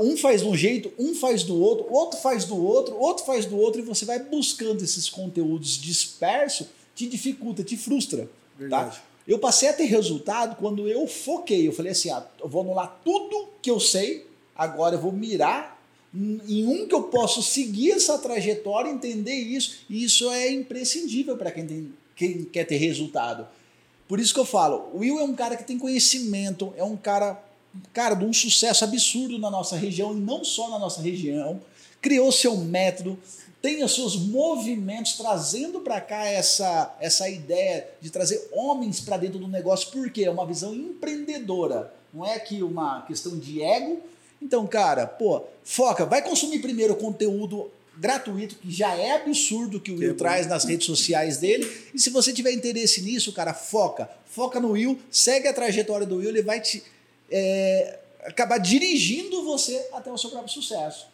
um 0.00 0.16
faz 0.16 0.42
de 0.42 0.46
um 0.48 0.56
jeito, 0.56 0.92
um 0.98 1.14
faz 1.14 1.42
do 1.42 1.60
outro, 1.60 1.92
outro 1.92 2.18
faz 2.20 2.44
do 2.44 2.56
outro, 2.56 2.96
outro 2.96 3.24
faz 3.24 3.46
do 3.46 3.56
outro, 3.58 3.80
e 3.80 3.84
você 3.84 4.04
vai 4.04 4.18
buscando 4.20 4.82
esses 4.82 5.08
conteúdos 5.08 5.70
dispersos, 5.80 6.68
te 6.94 7.06
dificulta, 7.08 7.64
te 7.64 7.76
frustra. 7.76 8.28
Verdade. 8.58 8.96
Tá? 8.96 9.02
Eu 9.26 9.38
passei 9.38 9.68
a 9.68 9.72
ter 9.72 9.84
resultado 9.84 10.56
quando 10.56 10.86
eu 10.88 11.06
foquei. 11.06 11.66
Eu 11.66 11.72
falei 11.72 11.92
assim: 11.92 12.10
ah, 12.10 12.24
eu 12.40 12.48
vou 12.48 12.62
anular 12.62 13.00
tudo 13.04 13.48
que 13.62 13.70
eu 13.70 13.78
sei, 13.80 14.26
agora 14.54 14.96
eu 14.96 15.00
vou 15.00 15.12
mirar 15.12 15.81
em 16.14 16.66
um 16.66 16.86
que 16.86 16.94
eu 16.94 17.04
posso 17.04 17.42
seguir 17.42 17.92
essa 17.92 18.18
trajetória, 18.18 18.90
entender 18.90 19.34
isso, 19.34 19.78
e 19.88 20.04
isso 20.04 20.30
é 20.30 20.50
imprescindível 20.50 21.36
para 21.36 21.50
quem, 21.50 21.66
tem- 21.66 21.92
quem 22.14 22.44
quer 22.44 22.64
ter 22.64 22.76
resultado. 22.76 23.46
Por 24.06 24.20
isso 24.20 24.34
que 24.34 24.40
eu 24.40 24.44
falo: 24.44 24.90
o 24.92 24.98
Will 24.98 25.18
é 25.18 25.24
um 25.24 25.34
cara 25.34 25.56
que 25.56 25.64
tem 25.64 25.78
conhecimento, 25.78 26.74
é 26.76 26.84
um 26.84 26.96
cara, 26.96 27.42
cara 27.94 28.14
de 28.14 28.24
um 28.26 28.32
sucesso 28.32 28.84
absurdo 28.84 29.38
na 29.38 29.50
nossa 29.50 29.76
região, 29.76 30.12
e 30.12 30.20
não 30.20 30.44
só 30.44 30.68
na 30.68 30.78
nossa 30.78 31.00
região, 31.00 31.60
criou 32.00 32.30
seu 32.30 32.56
método, 32.58 33.18
tem 33.62 33.82
os 33.82 33.94
seus 33.94 34.16
movimentos 34.16 35.12
trazendo 35.14 35.80
para 35.80 36.00
cá 36.00 36.26
essa, 36.26 36.94
essa 37.00 37.28
ideia 37.28 37.88
de 38.02 38.10
trazer 38.10 38.50
homens 38.52 39.00
para 39.00 39.16
dentro 39.16 39.38
do 39.38 39.48
negócio, 39.48 39.90
porque 39.92 40.24
é 40.24 40.30
uma 40.30 40.44
visão 40.44 40.74
empreendedora, 40.74 41.94
não 42.12 42.26
é 42.26 42.38
que 42.38 42.62
uma 42.62 43.02
questão 43.02 43.38
de 43.38 43.62
ego. 43.62 44.00
Então, 44.42 44.66
cara, 44.66 45.06
pô, 45.06 45.42
foca, 45.64 46.04
vai 46.04 46.20
consumir 46.22 46.58
primeiro 46.60 46.94
o 46.94 46.96
conteúdo 46.96 47.70
gratuito, 47.96 48.56
que 48.56 48.70
já 48.70 48.94
é 48.96 49.12
absurdo 49.12 49.78
que 49.78 49.92
o 49.92 49.94
é 49.94 49.98
Will 49.98 50.10
bom. 50.12 50.16
traz 50.18 50.46
nas 50.46 50.64
redes 50.64 50.86
sociais 50.86 51.38
dele. 51.38 51.70
E 51.94 51.98
se 52.00 52.10
você 52.10 52.32
tiver 52.32 52.52
interesse 52.52 53.00
nisso, 53.02 53.32
cara, 53.32 53.54
foca. 53.54 54.08
Foca 54.26 54.58
no 54.58 54.70
Will, 54.72 54.98
segue 55.10 55.46
a 55.46 55.52
trajetória 55.52 56.06
do 56.06 56.16
Will, 56.16 56.30
ele 56.30 56.42
vai 56.42 56.60
te 56.60 56.82
é, 57.30 57.98
acabar 58.24 58.58
dirigindo 58.58 59.44
você 59.44 59.88
até 59.92 60.10
o 60.10 60.18
seu 60.18 60.30
próprio 60.30 60.52
sucesso. 60.52 61.06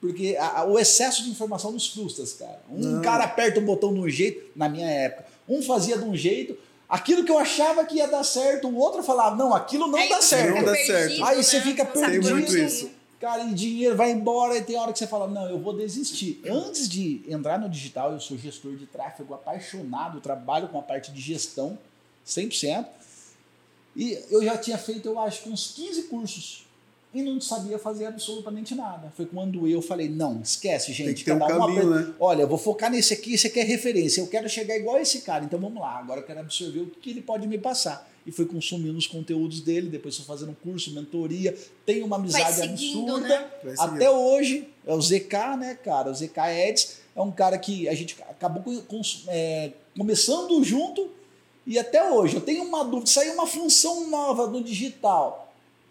Porque 0.00 0.36
a- 0.38 0.60
a- 0.60 0.64
o 0.64 0.78
excesso 0.78 1.22
de 1.24 1.30
informação 1.30 1.70
nos 1.72 1.88
frustra, 1.88 2.24
cara. 2.38 2.60
Um 2.70 2.78
Não. 2.78 3.02
cara 3.02 3.24
aperta 3.24 3.60
um 3.60 3.64
botão 3.64 3.92
de 3.94 4.00
um 4.00 4.08
jeito, 4.08 4.44
na 4.56 4.68
minha 4.68 4.88
época, 4.88 5.26
um 5.48 5.62
fazia 5.62 5.96
de 5.96 6.04
um 6.04 6.16
jeito, 6.16 6.56
aquilo 6.94 7.24
que 7.24 7.32
eu 7.32 7.38
achava 7.38 7.84
que 7.84 7.96
ia 7.96 8.06
dar 8.06 8.22
certo, 8.22 8.68
o 8.68 8.76
outro 8.76 9.02
falava, 9.02 9.34
não, 9.34 9.52
aquilo 9.52 9.88
não 9.88 9.98
Aí 9.98 10.08
dá 10.08 10.22
você 10.22 10.28
certo. 10.28 10.54
Não 10.54 10.64
dá 10.64 10.74
fica 10.74 10.86
certo. 10.86 11.24
Aí 11.24 11.42
você 11.42 11.56
né? 11.56 11.62
fica 11.62 11.84
Não 11.84 11.92
sabe 11.92 12.06
perdido. 12.06 12.24
Tem 12.24 12.34
muito 12.34 12.56
isso. 12.56 12.90
Cara, 13.20 13.42
e 13.42 13.54
dinheiro 13.54 13.96
vai 13.96 14.12
embora 14.12 14.56
e 14.56 14.62
tem 14.62 14.76
hora 14.76 14.92
que 14.92 14.98
você 14.98 15.06
fala, 15.06 15.26
não, 15.26 15.48
eu 15.48 15.58
vou 15.58 15.76
desistir. 15.76 16.40
Antes 16.46 16.88
de 16.88 17.24
entrar 17.26 17.58
no 17.58 17.68
digital, 17.68 18.12
eu 18.12 18.20
sou 18.20 18.38
gestor 18.38 18.76
de 18.76 18.86
tráfego 18.86 19.34
apaixonado, 19.34 20.20
trabalho 20.20 20.68
com 20.68 20.78
a 20.78 20.82
parte 20.82 21.10
de 21.10 21.20
gestão 21.20 21.76
100%. 22.24 22.86
E 23.96 24.22
eu 24.30 24.44
já 24.44 24.56
tinha 24.56 24.78
feito, 24.78 25.08
eu 25.08 25.18
acho, 25.18 25.48
uns 25.48 25.72
15 25.74 26.02
cursos. 26.04 26.63
E 27.14 27.22
não 27.22 27.40
sabia 27.40 27.78
fazer 27.78 28.06
absolutamente 28.06 28.74
nada. 28.74 29.12
Foi 29.16 29.24
quando 29.24 29.68
eu 29.68 29.80
falei, 29.80 30.08
não, 30.08 30.40
esquece, 30.42 30.92
gente. 30.92 31.06
Tem 31.06 31.14
que 31.14 31.24
ter 31.24 31.32
um 31.32 31.38
caminho, 31.38 31.94
apre- 31.94 32.06
né? 32.08 32.14
Olha, 32.18 32.42
eu 32.42 32.48
vou 32.48 32.58
focar 32.58 32.90
nesse 32.90 33.14
aqui, 33.14 33.34
esse 33.34 33.46
aqui 33.46 33.60
é 33.60 33.62
referência. 33.62 34.20
Eu 34.20 34.26
quero 34.26 34.48
chegar 34.48 34.76
igual 34.76 34.98
esse 34.98 35.20
cara, 35.20 35.44
então 35.44 35.60
vamos 35.60 35.80
lá. 35.80 35.96
Agora 35.98 36.20
eu 36.20 36.24
quero 36.26 36.40
absorver 36.40 36.80
o 36.80 36.86
que 36.86 37.10
ele 37.10 37.20
pode 37.22 37.46
me 37.46 37.56
passar. 37.56 38.10
E 38.26 38.32
fui 38.32 38.46
consumindo 38.46 38.96
os 38.98 39.06
conteúdos 39.06 39.60
dele, 39.60 39.88
depois 39.90 40.16
fui 40.16 40.24
fazendo 40.24 40.56
curso, 40.62 40.90
mentoria. 40.92 41.54
Tenho 41.86 42.04
uma 42.06 42.16
Vai 42.18 42.42
amizade 42.42 42.56
seguindo, 42.78 43.10
absurda. 43.16 43.28
né? 43.28 43.74
Até 43.78 44.10
hoje, 44.10 44.66
é 44.86 44.94
o 44.94 45.00
ZK, 45.00 45.56
né, 45.58 45.74
cara? 45.84 46.10
O 46.10 46.14
ZK 46.14 46.38
Eds 46.68 46.96
é 47.14 47.20
um 47.20 47.30
cara 47.30 47.56
que 47.58 47.86
a 47.88 47.94
gente 47.94 48.16
acabou 48.28 48.62
com- 48.88 49.00
é, 49.28 49.70
começando 49.96 50.64
junto 50.64 51.10
e 51.66 51.78
até 51.78 52.10
hoje. 52.10 52.34
Eu 52.36 52.40
tenho 52.40 52.64
uma 52.64 52.82
dúvida, 52.84 53.06
saiu 53.10 53.34
uma 53.34 53.46
função 53.46 54.08
nova 54.08 54.46
no 54.48 54.64
digital. 54.64 55.43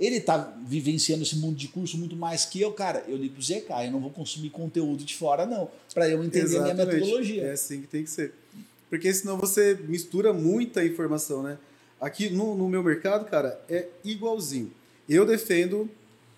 Ele 0.03 0.19
tá 0.19 0.53
vivenciando 0.65 1.23
esse 1.23 1.37
mundo 1.37 1.55
de 1.55 1.69
curso 1.69 1.97
muito 1.97 2.13
mais 2.13 2.43
que 2.43 2.59
eu, 2.59 2.73
cara. 2.73 3.05
Eu 3.07 3.15
ligo 3.15 3.35
pro 3.35 3.41
ZK, 3.41 3.85
eu 3.85 3.91
não 3.91 4.01
vou 4.01 4.11
consumir 4.11 4.49
conteúdo 4.49 5.05
de 5.05 5.15
fora, 5.15 5.45
não. 5.45 5.69
Para 5.93 6.09
eu 6.09 6.21
entender 6.21 6.57
a 6.57 6.61
minha 6.61 6.73
Exatamente. 6.73 6.95
metodologia. 6.95 7.43
É 7.43 7.51
assim 7.51 7.81
que 7.81 7.87
tem 7.87 8.03
que 8.03 8.09
ser. 8.09 8.33
Porque 8.89 9.13
senão 9.13 9.37
você 9.37 9.79
mistura 9.87 10.33
muita 10.33 10.83
informação, 10.83 11.41
né? 11.41 11.57
Aqui 12.01 12.29
no, 12.29 12.53
no 12.53 12.67
meu 12.67 12.83
mercado, 12.83 13.23
cara, 13.23 13.57
é 13.69 13.87
igualzinho. 14.03 14.73
Eu 15.07 15.25
defendo 15.25 15.89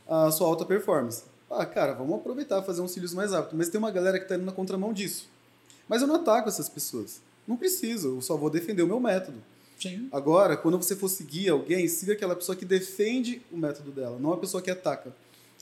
a 0.07 0.29
sua 0.29 0.47
alta 0.47 0.63
performance. 0.63 1.23
Ah, 1.49 1.65
cara, 1.65 1.93
vamos 1.93 2.17
aproveitar 2.17 2.61
fazer 2.61 2.81
uns 2.81 2.91
cílios 2.91 3.15
mais 3.15 3.31
rápido. 3.31 3.57
Mas 3.57 3.69
tem 3.69 3.79
uma 3.79 3.89
galera 3.89 4.19
que 4.19 4.27
tá 4.27 4.35
indo 4.35 4.45
na 4.45 4.51
contramão 4.51 4.93
disso. 4.93 5.27
Mas 5.89 6.03
eu 6.03 6.07
não 6.07 6.17
ataco 6.17 6.49
essas 6.49 6.69
pessoas. 6.69 7.19
Não 7.47 7.57
preciso, 7.57 8.17
eu 8.17 8.21
só 8.21 8.37
vou 8.37 8.51
defender 8.51 8.83
o 8.83 8.87
meu 8.87 8.99
método. 8.99 9.41
Sim. 9.79 10.07
Agora, 10.11 10.55
quando 10.55 10.77
você 10.77 10.95
for 10.95 11.09
seguir 11.09 11.49
alguém, 11.49 11.87
siga 11.87 12.13
aquela 12.13 12.35
pessoa 12.35 12.55
que 12.55 12.65
defende 12.65 13.41
o 13.51 13.57
método 13.57 13.91
dela, 13.91 14.17
não 14.19 14.33
a 14.33 14.37
pessoa 14.37 14.61
que 14.61 14.71
ataca. 14.71 15.13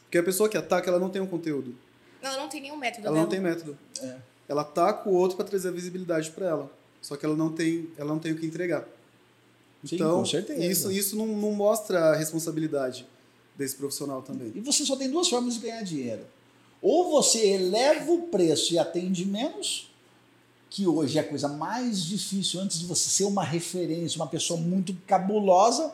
Porque 0.04 0.18
a 0.18 0.24
pessoa 0.24 0.48
que 0.48 0.58
ataca, 0.58 0.90
ela 0.90 1.00
não 1.00 1.10
tem 1.10 1.22
um 1.22 1.28
conteúdo. 1.28 1.76
Ela 2.22 2.38
não 2.38 2.48
tem 2.48 2.62
nenhum 2.62 2.78
método 2.78 3.08
Ela 3.08 3.14
dela. 3.16 3.26
não 3.26 3.30
tem 3.30 3.40
método. 3.40 3.78
É. 4.02 4.16
Ela 4.48 4.62
ataca 4.62 5.10
o 5.10 5.14
outro 5.14 5.36
para 5.36 5.46
trazer 5.46 5.70
a 5.70 5.72
visibilidade 5.72 6.32
para 6.32 6.48
ela. 6.48 6.72
Só 7.02 7.18
que 7.18 7.26
ela 7.26 7.36
não 7.36 7.52
tem, 7.52 7.90
ela 7.98 8.10
não 8.10 8.20
tem 8.20 8.32
o 8.32 8.38
que 8.38 8.46
entregar. 8.46 8.88
Sim, 9.84 9.96
então, 9.96 10.20
com 10.20 10.26
certeza. 10.26 10.66
isso, 10.66 10.92
isso 10.92 11.16
não, 11.18 11.28
não 11.28 11.52
mostra 11.52 12.00
a 12.12 12.16
responsabilidade 12.16 13.06
desse 13.56 13.76
profissional 13.76 14.22
também. 14.22 14.52
E 14.56 14.62
você 14.62 14.86
só 14.86 14.96
tem 14.96 15.10
duas 15.10 15.28
formas 15.28 15.56
de 15.56 15.60
ganhar 15.62 15.84
dinheiro. 15.84 16.22
Ou 16.82 17.12
você 17.12 17.46
eleva 17.46 18.12
o 18.12 18.24
preço 18.24 18.74
e 18.74 18.80
atende 18.80 19.26
menos, 19.26 19.93
que 20.74 20.88
hoje 20.88 21.20
é 21.20 21.22
a 21.22 21.24
coisa 21.24 21.48
mais 21.48 22.04
difícil 22.04 22.60
antes 22.60 22.80
de 22.80 22.88
você 22.88 23.08
ser 23.08 23.26
uma 23.26 23.44
referência, 23.44 24.16
uma 24.20 24.26
pessoa 24.28 24.60
muito 24.60 24.92
cabulosa, 25.06 25.94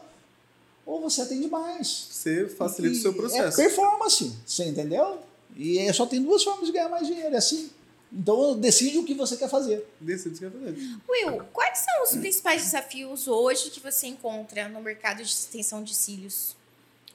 ou 0.86 1.02
você 1.02 1.22
atende 1.22 1.50
mais. 1.50 2.08
Você 2.10 2.48
facilita 2.48 2.96
E 2.96 2.98
o 2.98 3.02
seu 3.02 3.14
processo. 3.14 3.60
É 3.60 3.66
performance, 3.66 4.34
você 4.46 4.64
entendeu? 4.64 5.20
E 5.54 5.80
é- 5.80 5.92
só 5.92 6.06
tem 6.06 6.24
duas 6.24 6.42
formas 6.46 6.66
de 6.68 6.72
ganhar 6.72 6.88
mais 6.88 7.06
dinheiro, 7.06 7.36
é 7.36 7.38
assim. 7.38 7.70
Então 8.12 8.58
decide 8.58 8.98
o 9.00 9.04
que 9.04 9.14
você 9.14 9.36
quer 9.36 9.50
fazer. 9.50 9.86
Decide 10.00 10.36
o 10.46 10.50
que 10.52 10.58
vai 10.58 10.74
fazer. 10.74 10.98
Will, 11.10 11.44
quais 11.52 11.80
são 11.80 12.04
os 12.06 12.12
principais 12.12 12.64
desafios 12.64 13.28
hoje 13.28 13.72
que 13.72 13.82
você 13.82 14.08
encontra 14.08 14.70
no 14.70 14.80
mercado 14.82 15.18
de 15.18 15.24
extensão 15.30 15.84
de 15.84 15.94
cílios? 15.94 16.56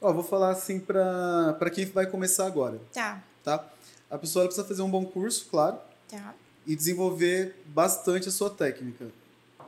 Ó, 0.03 0.13
vou 0.13 0.23
falar 0.23 0.51
assim 0.51 0.79
para 0.79 1.71
quem 1.75 1.87
vai 1.87 2.07
começar 2.07 2.45
agora, 2.47 2.79
Tá, 2.93 3.25
tá? 3.43 3.67
A 4.11 4.19
pessoa 4.19 4.45
precisa 4.45 4.67
fazer 4.67 4.83
um 4.83 4.91
bom 4.91 5.07
curso, 5.07 5.47
claro, 5.51 5.79
tá. 6.11 6.35
E 6.67 6.75
desenvolver 6.77 7.55
bastante 7.67 8.29
a 8.29 8.33
sua 8.33 8.51
técnica. 8.51 9.07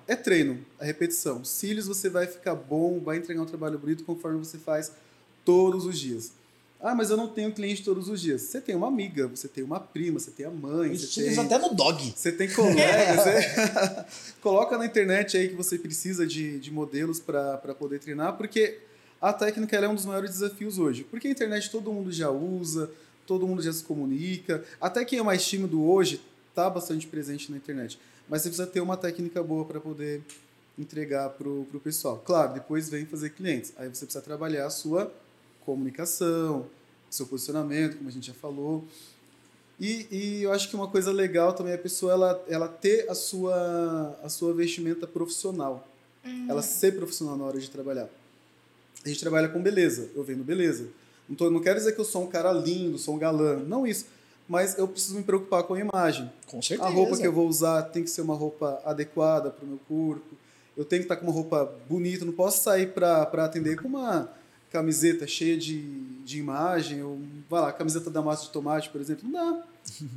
É 0.08 0.14
treino, 0.14 0.64
a 0.78 0.84
repetição. 0.84 1.44
Cílios 1.44 1.86
você 1.86 2.08
vai 2.08 2.26
ficar 2.26 2.54
bom, 2.54 3.00
vai 3.00 3.16
entregar 3.16 3.42
um 3.42 3.46
trabalho 3.46 3.78
bonito 3.78 4.04
conforme 4.04 4.38
você 4.38 4.56
faz 4.58 4.92
todos 5.44 5.84
os 5.84 5.98
dias. 5.98 6.32
Ah, 6.80 6.94
mas 6.94 7.10
eu 7.10 7.16
não 7.16 7.26
tenho 7.28 7.50
cliente 7.52 7.82
todos 7.82 8.08
os 8.08 8.20
dias. 8.20 8.42
Você 8.42 8.60
tem 8.60 8.74
uma 8.76 8.86
amiga, 8.86 9.26
você 9.26 9.48
tem 9.48 9.64
uma 9.64 9.80
prima, 9.80 10.20
você 10.20 10.30
tem 10.30 10.46
a 10.46 10.50
mãe, 10.50 10.96
você 10.96 11.22
tem, 11.22 11.38
até 11.38 11.58
no 11.58 11.74
dog. 11.74 12.12
você 12.14 12.30
tem 12.30 12.48
colegas. 12.50 13.16
você- 13.16 14.04
Coloca 14.40 14.76
na 14.78 14.86
internet 14.86 15.36
aí 15.36 15.48
que 15.48 15.54
você 15.54 15.78
precisa 15.78 16.26
de, 16.26 16.60
de 16.60 16.70
modelos 16.70 17.18
para 17.18 17.56
poder 17.78 17.98
treinar, 17.98 18.36
porque 18.36 18.78
a 19.20 19.32
técnica 19.32 19.74
é 19.76 19.88
um 19.88 19.94
dos 19.94 20.04
maiores 20.04 20.30
desafios 20.30 20.78
hoje. 20.78 21.02
Porque 21.04 21.26
a 21.26 21.30
internet 21.30 21.70
todo 21.70 21.92
mundo 21.92 22.12
já 22.12 22.30
usa, 22.30 22.90
todo 23.26 23.46
mundo 23.46 23.62
já 23.62 23.72
se 23.72 23.82
comunica. 23.82 24.62
Até 24.80 25.04
quem 25.04 25.18
é 25.18 25.22
mais 25.22 25.44
tímido 25.44 25.82
hoje 25.82 26.20
está 26.56 26.70
bastante 26.70 27.06
presente 27.06 27.50
na 27.50 27.58
internet. 27.58 28.00
Mas 28.26 28.40
você 28.40 28.48
precisa 28.48 28.66
ter 28.66 28.80
uma 28.80 28.96
técnica 28.96 29.42
boa 29.42 29.66
para 29.66 29.78
poder 29.78 30.22
entregar 30.78 31.28
para 31.28 31.46
o 31.46 31.80
pessoal. 31.84 32.22
Claro, 32.24 32.54
depois 32.54 32.88
vem 32.88 33.04
fazer 33.04 33.30
clientes. 33.30 33.74
Aí 33.76 33.88
você 33.88 34.06
precisa 34.06 34.24
trabalhar 34.24 34.64
a 34.64 34.70
sua 34.70 35.12
comunicação, 35.66 36.66
seu 37.10 37.26
posicionamento, 37.26 37.98
como 37.98 38.08
a 38.08 38.12
gente 38.12 38.26
já 38.26 38.34
falou. 38.34 38.84
E, 39.78 40.06
e 40.10 40.42
eu 40.42 40.52
acho 40.52 40.70
que 40.70 40.74
uma 40.74 40.88
coisa 40.88 41.12
legal 41.12 41.52
também 41.52 41.72
é 41.72 41.76
a 41.76 41.78
pessoa 41.78 42.12
ela, 42.12 42.44
ela 42.48 42.68
ter 42.68 43.08
a 43.10 43.14
sua, 43.14 44.18
a 44.22 44.28
sua 44.30 44.54
vestimenta 44.54 45.06
profissional. 45.06 45.86
Uhum. 46.24 46.46
Ela 46.48 46.62
ser 46.62 46.96
profissional 46.96 47.36
na 47.36 47.44
hora 47.44 47.60
de 47.60 47.70
trabalhar. 47.70 48.08
A 49.04 49.08
gente 49.08 49.20
trabalha 49.20 49.48
com 49.48 49.62
beleza, 49.62 50.08
eu 50.14 50.24
vendo 50.24 50.42
beleza. 50.42 50.88
Não, 51.28 51.36
tô, 51.36 51.50
não 51.50 51.60
quero 51.60 51.78
dizer 51.78 51.92
que 51.92 52.00
eu 52.00 52.04
sou 52.04 52.24
um 52.24 52.26
cara 52.26 52.50
lindo, 52.52 52.98
sou 52.98 53.14
um 53.14 53.18
galã, 53.18 53.56
não 53.56 53.86
isso. 53.86 54.06
Mas 54.48 54.78
eu 54.78 54.86
preciso 54.86 55.16
me 55.16 55.22
preocupar 55.22 55.62
com 55.64 55.74
a 55.74 55.80
imagem. 55.80 56.30
Com 56.46 56.62
certeza. 56.62 56.88
A 56.88 56.92
roupa 56.92 57.16
que 57.16 57.26
eu 57.26 57.32
vou 57.32 57.48
usar 57.48 57.82
tem 57.82 58.02
que 58.04 58.10
ser 58.10 58.20
uma 58.22 58.34
roupa 58.34 58.80
adequada 58.84 59.50
para 59.50 59.64
o 59.64 59.68
meu 59.68 59.78
corpo. 59.88 60.36
Eu 60.76 60.84
tenho 60.84 61.00
que 61.02 61.06
estar 61.06 61.16
com 61.16 61.24
uma 61.26 61.32
roupa 61.32 61.72
bonita, 61.88 62.24
não 62.24 62.32
posso 62.32 62.62
sair 62.62 62.88
para 62.92 63.22
atender 63.22 63.80
com 63.80 63.88
uma 63.88 64.30
camiseta 64.70 65.26
cheia 65.26 65.56
de, 65.56 65.80
de 66.24 66.38
imagem, 66.38 67.02
ou, 67.02 67.18
vai 67.48 67.62
lá, 67.62 67.72
camiseta 67.72 68.10
da 68.10 68.20
massa 68.20 68.44
de 68.44 68.50
tomate, 68.50 68.90
por 68.90 69.00
exemplo. 69.00 69.24
Não 69.28 69.32
dá. 69.32 69.64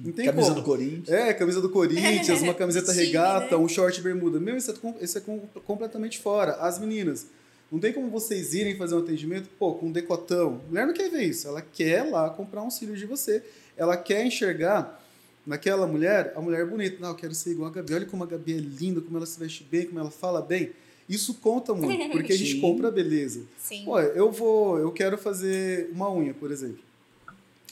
Não 0.04 0.12
tem 0.12 0.26
Camisa 0.26 0.50
como. 0.50 0.60
do 0.62 0.66
Corinthians. 0.66 1.10
É, 1.10 1.34
camisa 1.34 1.62
do 1.62 1.70
Corinthians, 1.70 2.42
uma 2.42 2.54
camiseta 2.56 2.92
regata, 2.92 3.56
né? 3.58 3.64
um 3.64 3.68
short 3.68 4.02
bermuda. 4.02 4.40
Meu, 4.40 4.58
isso 4.58 4.72
é, 4.72 5.04
isso 5.04 5.18
é 5.18 5.22
com- 5.22 5.42
completamente 5.66 6.20
fora. 6.20 6.54
As 6.56 6.80
meninas, 6.80 7.28
não 7.72 7.80
tem 7.80 7.94
como 7.94 8.10
vocês 8.10 8.54
irem 8.54 8.76
fazer 8.76 8.96
um 8.96 9.00
atendimento, 9.00 9.48
pô, 9.60 9.76
com 9.76 9.86
um 9.88 9.92
decotão. 9.92 10.60
A 10.66 10.70
mulher 10.70 10.88
não 10.88 10.94
quer 10.94 11.10
ver 11.10 11.24
isso. 11.24 11.48
Ela 11.48 11.62
quer 11.62 12.04
lá 12.10 12.30
comprar 12.32 12.64
um 12.64 12.70
cílio 12.72 12.96
de 12.98 13.06
você. 13.06 13.44
Ela 13.80 13.96
quer 13.96 14.26
enxergar 14.26 15.02
naquela 15.46 15.88
mulher 15.88 16.34
a 16.36 16.42
mulher 16.42 16.66
bonita. 16.66 16.98
Não, 17.00 17.10
eu 17.10 17.16
quero 17.16 17.34
ser 17.34 17.52
igual 17.52 17.70
a 17.70 17.74
Gabi. 17.74 17.94
Olha 17.94 18.06
como 18.06 18.24
a 18.24 18.28
Gabi 18.28 18.54
é 18.54 18.58
linda, 18.58 19.00
como 19.00 19.16
ela 19.18 19.26
se 19.26 19.40
veste 19.40 19.64
bem, 19.64 19.88
como 19.88 20.00
ela 20.00 20.12
fala 20.12 20.42
bem. 20.42 20.72
Isso 21.08 21.36
conta 21.36 21.74
muito, 21.74 21.98
porque 22.12 22.34
a 22.34 22.38
gente 22.38 22.54
Sim. 22.54 22.62
compra 22.62 22.92
beleza. 22.92 23.42
Sim. 23.58 23.86
Pô, 23.86 24.00
eu 24.00 24.32
vou, 24.32 24.78
eu 24.78 24.92
quero 24.92 25.18
fazer 25.18 25.90
uma 25.94 26.12
unha, 26.12 26.34
por 26.34 26.52
exemplo. 26.52 26.84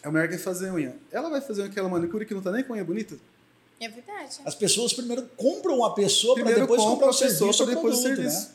A 0.02 0.10
mulher 0.10 0.30
quer 0.30 0.40
fazer 0.40 0.72
unha. 0.72 0.96
Ela 1.12 1.30
vai 1.30 1.42
fazer 1.42 1.64
aquela 1.64 1.90
manicure 1.90 2.26
que 2.26 2.34
não 2.34 2.42
tá 2.42 2.52
nem 2.52 2.64
com 2.64 2.74
unha 2.74 2.86
bonita? 2.86 3.18
É 3.80 3.90
verdade. 3.90 4.40
As 4.46 4.56
pessoas 4.56 4.94
primeiro 4.94 5.24
compram 5.36 5.84
a 5.84 5.94
pessoa 5.94 6.34
para 6.36 6.46
depois 6.46 6.82
compra 6.82 6.92
comprar 6.92 7.08
o 7.08 7.10
a 7.10 7.14
pessoa 7.14 7.54
serviço 7.54 7.66
depois 7.66 8.00
o 8.00 8.02
produto, 8.02 8.16
serviço. 8.16 8.48
né? 8.48 8.54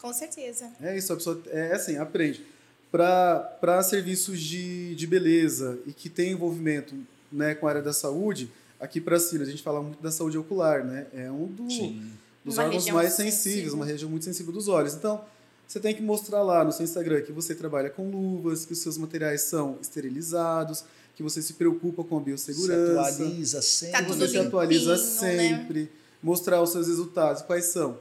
Com 0.00 0.12
certeza. 0.12 0.72
É 0.80 0.96
isso, 0.96 1.12
a 1.12 1.16
pessoa 1.16 1.42
é 1.48 1.72
assim, 1.72 1.96
aprende. 1.98 2.44
Para 2.90 3.82
serviços 3.82 4.40
de, 4.40 4.94
de 4.94 5.06
beleza 5.06 5.78
e 5.86 5.92
que 5.92 6.08
tem 6.08 6.32
envolvimento 6.32 6.94
né, 7.30 7.54
com 7.54 7.66
a 7.66 7.70
área 7.70 7.82
da 7.82 7.92
saúde, 7.92 8.50
aqui 8.80 9.00
para 9.00 9.18
Cílios 9.18 9.48
a 9.48 9.50
gente 9.50 9.62
fala 9.62 9.82
muito 9.82 10.02
da 10.02 10.10
saúde 10.10 10.38
ocular, 10.38 10.84
né? 10.84 11.06
É 11.12 11.30
um 11.30 11.46
do, 11.46 11.64
dos 11.64 12.56
Uma 12.56 12.64
órgãos 12.64 12.88
mais 12.90 13.12
sensível. 13.12 13.32
sensíveis, 13.32 13.72
uma 13.72 13.84
região 13.84 14.10
muito 14.10 14.24
sensível 14.24 14.52
dos 14.52 14.68
olhos. 14.68 14.94
Então, 14.94 15.22
você 15.66 15.80
tem 15.80 15.94
que 15.94 16.00
mostrar 16.02 16.42
lá 16.42 16.64
no 16.64 16.72
seu 16.72 16.84
Instagram 16.84 17.22
que 17.22 17.32
você 17.32 17.54
trabalha 17.54 17.90
com 17.90 18.08
luvas, 18.08 18.64
que 18.64 18.72
os 18.72 18.78
seus 18.78 18.96
materiais 18.96 19.42
são 19.42 19.78
esterilizados, 19.82 20.84
que 21.16 21.22
você 21.22 21.42
se 21.42 21.54
preocupa 21.54 22.04
com 22.04 22.16
a 22.16 22.20
Se 22.20 22.24
biossegurança. 22.24 23.00
atualiza 23.00 23.62
sempre. 23.62 23.92
Tá 23.92 24.02
que 24.04 24.12
tudo 24.12 24.18
você 24.18 24.28
se 24.28 24.38
atualiza 24.38 24.94
limpinho, 24.94 25.20
né? 25.20 25.48
sempre, 25.58 25.92
mostrar 26.22 26.62
os 26.62 26.70
seus 26.70 26.86
resultados. 26.86 27.42
Quais 27.42 27.64
são? 27.66 27.98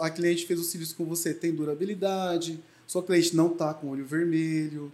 A 0.00 0.10
cliente 0.10 0.46
fez 0.46 0.58
os 0.58 0.66
cílios 0.68 0.92
com 0.92 1.04
você, 1.04 1.32
tem 1.32 1.54
durabilidade. 1.54 2.58
Sua 2.86 3.02
cliente 3.02 3.34
não 3.34 3.48
tá 3.50 3.72
com 3.74 3.88
olho 3.88 4.04
vermelho. 4.04 4.92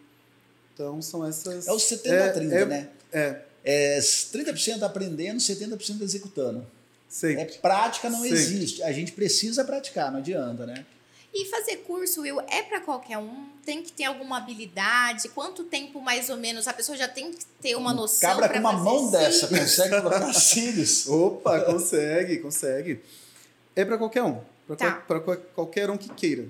Então, 0.75 1.01
são 1.03 1.27
essas... 1.27 1.67
É 1.67 1.73
o 1.73 1.77
70-30, 1.77 2.53
é- 2.53 2.65
né? 2.67 2.89
É, 3.13 3.41
É 3.63 3.99
30% 3.99 4.83
aprendendo, 4.83 5.39
70% 5.39 6.01
executando. 6.03 6.67
sempre. 7.09 7.43
É 7.43 7.45
prática 7.59 8.09
não 8.09 8.23
Sempre. 8.23 8.39
existe. 8.39 8.83
A 8.83 8.93
gente 8.93 9.13
precisa 9.13 9.65
praticar, 9.65 10.11
não 10.11 10.19
adianta, 10.21 10.65
né? 10.65 10.87
E 11.35 11.45
fazer 11.47 11.77
curso, 11.79 12.23
Will, 12.23 12.41
é 12.41 12.63
para 12.63 12.81
qualquer 12.81 13.19
um? 13.19 13.47
Tem 13.65 13.83
que 13.83 13.93
ter 13.93 14.05
alguma 14.05 14.39
habilidade? 14.39 15.29
Quanto 15.29 15.63
tempo, 15.65 16.01
mais 16.01 16.29
ou 16.31 16.37
menos, 16.37 16.67
a 16.67 16.73
pessoa 16.73 16.97
já 16.99 17.07
tem 17.07 17.31
que 17.33 17.45
ter 17.61 17.77
uma 17.77 17.93
noção 17.93 18.31
Cabra 18.31 18.49
com 18.49 18.59
uma 18.59 18.73
fazer 18.73 18.85
mão 18.85 19.11
dessa 19.11 19.47
cílios? 19.47 19.61
consegue 19.77 19.97
colocar 20.03 20.33
cílios. 20.41 21.07
Opa, 21.09 21.61
consegue, 21.61 22.39
consegue. 22.39 23.01
É 23.77 23.85
para 23.85 23.99
qualquer 23.99 24.23
um. 24.25 24.41
Para 24.67 24.77
Tá. 24.77 24.93
qualquer 25.55 25.91
um 25.91 25.97
que 25.97 26.09
queira. 26.09 26.49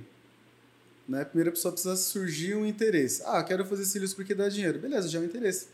Né? 1.11 1.25
Primeiro 1.25 1.51
a 1.51 1.53
pessoa 1.53 1.73
precisa 1.73 1.97
surgir 1.97 2.55
um 2.55 2.65
interesse. 2.65 3.21
Ah, 3.27 3.43
quero 3.43 3.65
fazer 3.65 3.85
cílios 3.85 4.15
porque 4.15 4.33
dá 4.33 4.49
dinheiro. 4.49 4.79
Beleza, 4.79 5.09
já 5.09 5.19
é 5.19 5.23
um 5.23 5.25
interesse. 5.25 5.67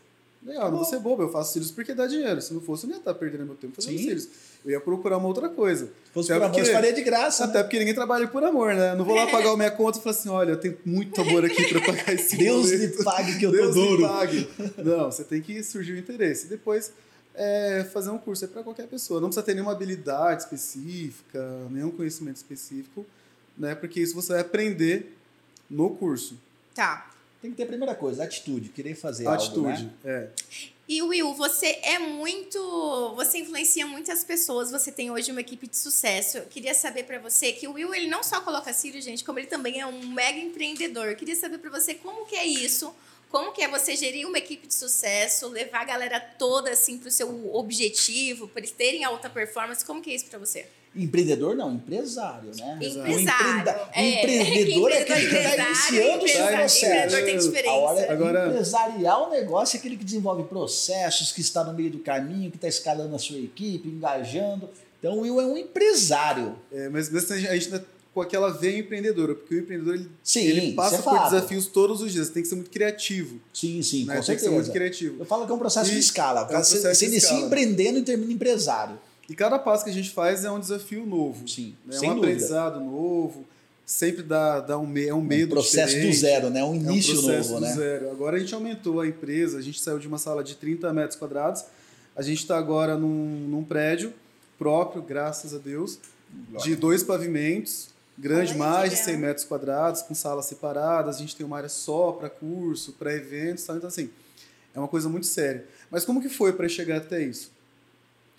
Legal, 0.43 0.69
não 0.71 0.77
vou 0.77 0.85
ser 0.85 0.99
bobo, 0.99 1.21
eu 1.23 1.29
faço 1.31 1.53
cílios 1.53 1.69
porque 1.71 1.93
dá 1.93 2.07
dinheiro. 2.07 2.41
Se 2.41 2.53
não 2.53 2.61
fosse, 2.61 2.85
eu 2.85 2.89
não 2.89 2.95
ia 2.95 2.99
estar 2.99 3.13
perdendo 3.13 3.45
meu 3.45 3.53
tempo 3.55 3.75
fazendo 3.75 3.97
Sim. 3.97 4.03
cílios. 4.03 4.27
Eu 4.65 4.71
ia 4.71 4.79
procurar 4.81 5.17
uma 5.17 5.27
outra 5.27 5.47
coisa. 5.47 5.85
Se 5.85 6.11
fosse 6.11 6.31
Até 6.31 6.39
por 6.39 6.45
amor, 6.45 6.55
porque- 6.55 6.69
eu 6.69 6.73
faria 6.73 6.93
de 6.93 7.03
graça. 7.03 7.43
né? 7.45 7.49
Até 7.51 7.63
porque 7.63 7.77
ninguém 7.79 7.93
trabalha 7.93 8.27
por 8.27 8.43
amor, 8.43 8.73
né? 8.73 8.93
Eu 8.93 8.97
não 8.97 9.05
vou 9.05 9.15
lá 9.15 9.27
pagar 9.27 9.51
a 9.51 9.57
minha 9.57 9.69
conta 9.71 9.99
e 9.99 10.01
falar 10.01 10.15
assim: 10.15 10.29
olha, 10.29 10.51
eu 10.51 10.57
tenho 10.57 10.75
muito 10.83 11.21
amor 11.21 11.45
aqui 11.45 11.67
para 11.69 11.81
pagar 11.81 12.13
esse 12.13 12.35
Deus 12.37 12.71
boleto. 12.71 12.97
me 12.97 13.03
pague 13.03 13.37
que 13.39 13.45
eu 13.45 13.51
Deus 13.51 13.75
tô 13.75 13.85
duro. 13.85 14.07
pague. 14.07 14.49
Não, 14.83 15.11
você 15.11 15.23
tem 15.23 15.39
que 15.41 15.61
surgir 15.63 15.93
o 15.93 15.97
interesse. 15.97 16.47
Depois, 16.47 16.91
é, 17.35 17.85
fazer 17.93 18.09
um 18.09 18.17
curso 18.17 18.45
é 18.45 18.47
para 18.47 18.63
qualquer 18.63 18.87
pessoa. 18.87 19.19
Não 19.21 19.27
precisa 19.29 19.43
ter 19.45 19.53
nenhuma 19.53 19.71
habilidade 19.73 20.43
específica, 20.43 21.43
nenhum 21.71 21.91
conhecimento 21.91 22.37
específico, 22.37 23.05
né? 23.57 23.75
Porque 23.75 23.99
isso 23.99 24.15
você 24.15 24.33
vai 24.33 24.41
aprender 24.41 25.16
no 25.69 25.91
curso. 25.91 26.37
Tá. 26.73 27.11
Tem 27.41 27.51
que 27.51 27.57
ter 27.57 27.63
a 27.63 27.67
primeira 27.67 27.93
coisa, 27.93 28.23
atitude, 28.23 28.69
querer 28.69 28.95
fazer 28.95 29.27
Atitude. 29.27 29.67
algo, 29.67 29.83
né? 29.83 29.91
É. 30.03 30.29
E 30.89 31.01
Will, 31.01 31.33
você 31.33 31.79
é 31.83 31.99
muito. 31.99 33.13
Você 33.15 33.39
influencia 33.39 33.85
muitas 33.85 34.23
pessoas, 34.23 34.71
você 34.71 34.91
tem 34.91 35.11
hoje 35.11 35.31
uma 35.31 35.41
equipe 35.41 35.67
de 35.67 35.75
sucesso. 35.77 36.37
Eu 36.37 36.45
queria 36.45 36.73
saber 36.73 37.03
pra 37.03 37.19
você 37.19 37.51
que 37.51 37.67
o 37.67 37.73
Will, 37.73 37.93
ele 37.93 38.07
não 38.07 38.23
só 38.23 38.39
coloca 38.39 38.71
cílio, 38.71 39.01
gente, 39.01 39.23
como 39.23 39.37
ele 39.37 39.47
também 39.47 39.81
é 39.81 39.85
um 39.85 40.07
mega 40.07 40.39
empreendedor. 40.39 41.07
Eu 41.07 41.15
queria 41.15 41.35
saber 41.35 41.57
pra 41.57 41.69
você 41.69 41.93
como 41.93 42.25
que 42.25 42.35
é 42.35 42.45
isso, 42.45 42.93
como 43.29 43.51
que 43.51 43.61
é 43.61 43.67
você 43.67 43.95
gerir 43.95 44.27
uma 44.27 44.37
equipe 44.37 44.67
de 44.67 44.73
sucesso, 44.73 45.47
levar 45.49 45.81
a 45.81 45.85
galera 45.85 46.19
toda 46.19 46.71
assim 46.71 46.97
pro 46.97 47.11
seu 47.11 47.53
objetivo, 47.55 48.47
pra 48.47 48.59
eles 48.59 48.71
terem 48.71 49.03
alta 49.03 49.29
performance. 49.29 49.83
Como 49.85 50.01
que 50.01 50.11
é 50.11 50.15
isso 50.15 50.25
pra 50.25 50.39
você? 50.39 50.65
Empreendedor 50.95 51.55
não, 51.55 51.73
empresário, 51.73 52.49
né? 52.57 52.79
Empresário. 52.81 53.71
O 53.71 53.89
É, 53.93 54.01
o 54.01 54.19
empreendedor 54.19 54.91
é 54.91 55.01
aquele 55.01 55.19
que 55.19 55.35
está 55.35 55.39
empresário, 55.39 55.65
iniciando 55.67 56.15
o 56.15 56.19
processo. 56.19 56.85
empreendedor 56.85 57.25
tem 57.25 57.37
diferença. 57.37 58.11
Agora, 58.11 58.47
empresarial 58.47 59.29
negócio 59.29 59.77
é 59.77 59.79
aquele 59.79 59.97
que 59.97 60.03
desenvolve 60.03 60.43
processos, 60.45 61.31
que 61.31 61.41
está 61.41 61.63
no 61.63 61.73
meio 61.73 61.91
do 61.91 61.99
caminho, 61.99 62.49
que 62.49 62.57
está 62.57 62.67
escalando 62.67 63.15
a 63.15 63.19
sua 63.19 63.37
equipe, 63.37 63.87
engajando. 63.87 64.69
Então, 64.99 65.17
o 65.17 65.21
Will 65.21 65.39
é 65.39 65.45
um 65.45 65.57
empresário. 65.57 66.55
É, 66.71 66.89
mas, 66.89 67.11
mas 67.11 67.29
a 67.29 67.37
gente 67.37 67.69
tá 67.69 67.81
com 68.17 68.21
aquela 68.23 68.49
veia 68.49 68.79
empreendedora, 68.79 69.35
porque 69.35 69.53
o 69.53 69.59
empreendedor 69.59 69.93
ele, 69.93 70.09
Sim, 70.23 70.39
ele 70.39 70.73
passa 70.73 70.95
é 70.95 71.01
por 71.03 71.19
desafios 71.25 71.67
todos 71.67 72.01
os 72.01 72.11
dias. 72.11 72.25
Você 72.25 72.33
tem 72.33 72.41
que 72.41 72.49
ser 72.49 72.55
muito 72.55 72.71
criativo. 72.71 73.39
Sim, 73.53 73.79
sim, 73.83 74.05
né? 74.05 74.15
com 74.17 74.23
Tem 74.23 74.35
que 74.35 74.41
ser 74.41 74.49
muito 74.49 74.65
certeza. 74.65 74.71
criativo. 74.73 75.17
Eu 75.19 75.25
falo 75.27 75.45
que 75.45 75.51
é 75.51 75.53
um 75.55 75.59
processo 75.59 75.91
E 75.91 75.93
de 75.93 75.99
escala. 75.99 76.39
é 76.39 76.43
um 76.43 76.47
você 76.47 76.51
processo 76.79 76.81
você 76.99 77.05
de 77.05 77.11
inicia 77.11 77.27
escala. 77.29 77.45
empreendendo 77.45 77.99
e 77.99 78.01
termina 78.01 78.33
empresário. 78.33 78.97
E 79.29 79.35
cada 79.35 79.59
passo 79.59 79.83
que 79.83 79.91
a 79.91 79.93
gente 79.93 80.09
faz 80.09 80.43
é 80.43 80.49
um 80.49 80.59
desafio 80.59 81.05
novo. 81.05 81.47
Sim, 81.47 81.75
né? 81.85 81.95
sem 81.95 82.09
um 82.09 82.15
dúvida. 82.15 82.31
aprendizado 82.33 82.79
novo. 82.79 83.45
Sempre 83.85 84.23
dá, 84.23 84.61
dá 84.61 84.79
um, 84.79 84.97
é 84.97 85.13
um 85.13 85.21
medo 85.21 85.45
um 85.45 85.49
processo 85.49 85.93
do 85.93 85.97
diferente. 85.97 86.17
zero, 86.17 86.49
né? 86.49 86.63
Um 86.63 86.67
É 86.67 86.69
um 86.71 86.75
início 86.75 87.13
processo 87.13 87.49
novo, 87.51 87.61
do 87.61 87.67
né? 87.67 87.73
zero. 87.75 88.09
Agora 88.09 88.37
a 88.37 88.39
gente 88.39 88.53
aumentou 88.55 88.99
a 88.99 89.07
empresa, 89.07 89.59
a 89.59 89.61
gente 89.61 89.79
saiu 89.79 89.99
de 89.99 90.07
uma 90.07 90.17
sala 90.17 90.43
de 90.43 90.55
30 90.55 90.91
metros 90.91 91.19
quadrados, 91.19 91.63
a 92.15 92.23
gente 92.23 92.39
está 92.39 92.57
agora 92.57 92.97
num, 92.97 93.47
num 93.47 93.63
prédio 93.63 94.11
próprio, 94.57 95.03
graças 95.03 95.53
a 95.53 95.59
Deus, 95.59 95.99
de 96.63 96.75
dois 96.75 97.03
pavimentos, 97.03 97.89
grande, 98.17 98.51
Olha 98.51 98.59
mais 98.59 98.89
de 98.91 98.97
legal. 98.97 99.05
100 99.05 99.17
metros 99.17 99.45
quadrados, 99.45 100.01
com 100.01 100.15
salas 100.15 100.45
separadas, 100.45 101.17
a 101.17 101.19
gente 101.19 101.35
tem 101.35 101.45
uma 101.45 101.57
área 101.57 101.69
só 101.69 102.11
para 102.11 102.29
curso, 102.29 102.93
para 102.93 103.13
eventos, 103.13 103.63
tal. 103.63 103.77
então 103.77 103.87
assim, 103.87 104.09
é 104.73 104.79
uma 104.79 104.87
coisa 104.87 105.07
muito 105.07 105.27
séria. 105.27 105.65
Mas 105.91 106.03
como 106.03 106.21
que 106.21 106.29
foi 106.29 106.53
para 106.53 106.67
chegar 106.67 106.97
até 106.97 107.21
isso? 107.21 107.51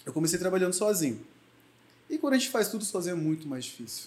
Eu 0.05 0.13
comecei 0.13 0.39
trabalhando 0.39 0.73
sozinho. 0.73 1.21
E 2.09 2.19
quando 2.19 2.35
a 2.35 2.39
gente 2.39 2.51
faz 2.51 2.69
tudo 2.69 2.85
sozinho 2.85 3.15
é 3.15 3.17
muito 3.19 3.47
mais 3.47 3.65
difícil. 3.65 4.07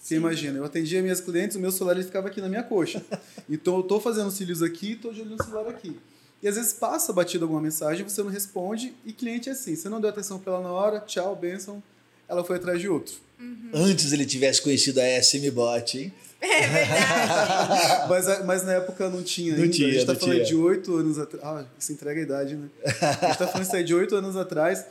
Você 0.00 0.16
imagina, 0.16 0.56
eu 0.56 0.64
atendia 0.64 1.02
minhas 1.02 1.20
clientes, 1.20 1.56
o 1.56 1.60
meu 1.60 1.70
celular 1.70 1.94
ele 1.94 2.04
ficava 2.04 2.28
aqui 2.28 2.40
na 2.40 2.48
minha 2.48 2.62
coxa. 2.62 3.04
Então 3.48 3.76
eu 3.78 3.82
tô 3.82 3.98
fazendo 3.98 4.30
cílios 4.30 4.62
aqui, 4.62 4.94
tô 4.94 5.12
de 5.12 5.22
olho 5.22 5.30
no 5.30 5.42
celular 5.42 5.68
aqui. 5.68 5.98
E 6.42 6.48
às 6.48 6.54
vezes 6.54 6.72
passa 6.72 7.12
batido 7.12 7.44
alguma 7.44 7.60
mensagem, 7.60 8.08
você 8.08 8.22
não 8.22 8.30
responde, 8.30 8.94
e 9.04 9.12
cliente 9.12 9.48
é 9.48 9.52
assim, 9.52 9.74
você 9.74 9.88
não 9.88 10.00
deu 10.00 10.08
atenção 10.08 10.38
pra 10.38 10.54
ela 10.54 10.62
na 10.62 10.72
hora, 10.72 11.00
tchau, 11.00 11.34
benção, 11.36 11.82
ela 12.28 12.44
foi 12.44 12.56
atrás 12.56 12.80
de 12.80 12.88
outro. 12.88 13.16
Antes 13.72 14.12
ele 14.12 14.26
tivesse 14.26 14.60
conhecido 14.62 15.00
a 15.00 15.22
SM 15.22 15.50
Bot, 15.50 15.98
hein? 15.98 16.12
É 16.40 16.66
verdade. 16.66 18.08
mas, 18.08 18.44
mas 18.44 18.62
na 18.64 18.72
época 18.74 19.08
não 19.08 19.22
tinha 19.22 19.54
Não 19.54 19.62
ainda. 19.64 19.74
tinha, 19.74 19.88
a 19.88 19.92
gente 19.92 20.06
tá 20.06 20.12
não 20.14 20.20
falando 20.20 20.36
tinha. 20.36 20.46
de 20.46 20.56
oito 20.56 20.96
anos 20.96 21.18
atrás. 21.18 21.44
Ah, 21.44 21.64
isso 21.78 21.92
entrega 21.92 22.20
a 22.20 22.22
idade, 22.22 22.56
né? 22.56 22.68
A 22.84 23.26
gente 23.28 23.38
tá 23.38 23.46
falando 23.46 23.62
isso 23.66 23.76
aí 23.76 23.84
de 23.84 23.94
oito 23.94 24.14
anos 24.16 24.36
atrás. 24.36 24.84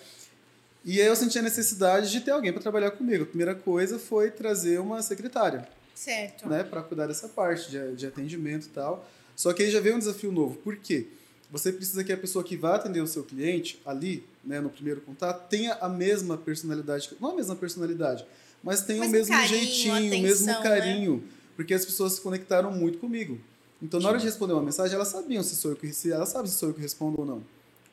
E 0.85 1.01
aí 1.01 1.07
eu 1.07 1.15
senti 1.15 1.37
a 1.37 1.41
necessidade 1.41 2.09
de 2.11 2.21
ter 2.21 2.31
alguém 2.31 2.53
para 2.53 2.61
trabalhar 2.61 2.91
comigo. 2.91 3.23
A 3.23 3.27
primeira 3.27 3.53
coisa 3.55 3.99
foi 3.99 4.31
trazer 4.31 4.79
uma 4.79 5.01
secretária. 5.01 5.67
certo. 5.93 6.47
né, 6.47 6.63
para 6.63 6.81
cuidar 6.81 7.07
dessa 7.07 7.27
parte 7.27 7.69
de, 7.69 7.95
de 7.95 8.07
atendimento 8.07 8.67
e 8.67 8.69
tal. 8.69 9.05
Só 9.35 9.51
que 9.53 9.63
aí 9.63 9.71
já 9.71 9.79
veio 9.79 9.95
um 9.95 9.99
desafio 9.99 10.31
novo. 10.31 10.55
Por 10.55 10.75
quê? 10.77 11.07
Você 11.51 11.71
precisa 11.73 12.03
que 12.03 12.13
a 12.13 12.17
pessoa 12.17 12.43
que 12.43 12.55
vai 12.55 12.75
atender 12.75 13.01
o 13.01 13.07
seu 13.07 13.23
cliente 13.23 13.81
ali, 13.85 14.23
né, 14.43 14.59
no 14.59 14.69
primeiro 14.69 15.01
contato, 15.01 15.47
tenha 15.49 15.73
a 15.75 15.89
mesma 15.89 16.37
personalidade, 16.37 17.09
não 17.19 17.31
a 17.31 17.35
mesma 17.35 17.55
personalidade, 17.55 18.25
mas 18.63 18.81
tenha 18.81 19.03
o 19.03 19.09
Mesmo 19.09 19.33
carinho, 19.33 19.59
jeitinho, 19.59 19.93
o 19.93 19.97
atenção, 19.97 20.21
mesmo 20.21 20.45
né? 20.47 20.61
carinho, 20.61 21.23
porque 21.55 21.73
as 21.73 21.85
pessoas 21.85 22.13
se 22.13 22.21
conectaram 22.21 22.71
muito 22.71 22.97
comigo. 22.99 23.39
Então, 23.81 23.99
na 23.99 24.09
hora 24.09 24.17
de 24.17 24.25
responder 24.25 24.53
uma 24.53 24.61
mensagem, 24.63 24.95
elas 24.95 25.07
sabiam 25.07 25.41
se 25.41 25.55
sou 25.55 25.71
eu 25.71 25.77
que 25.77 25.91
se 25.93 26.11
ela 26.11 26.25
sabe 26.25 26.49
se 26.49 26.57
sou 26.57 26.69
eu 26.69 26.75
que 26.75 26.81
respondo 26.81 27.19
ou 27.21 27.25
não. 27.25 27.43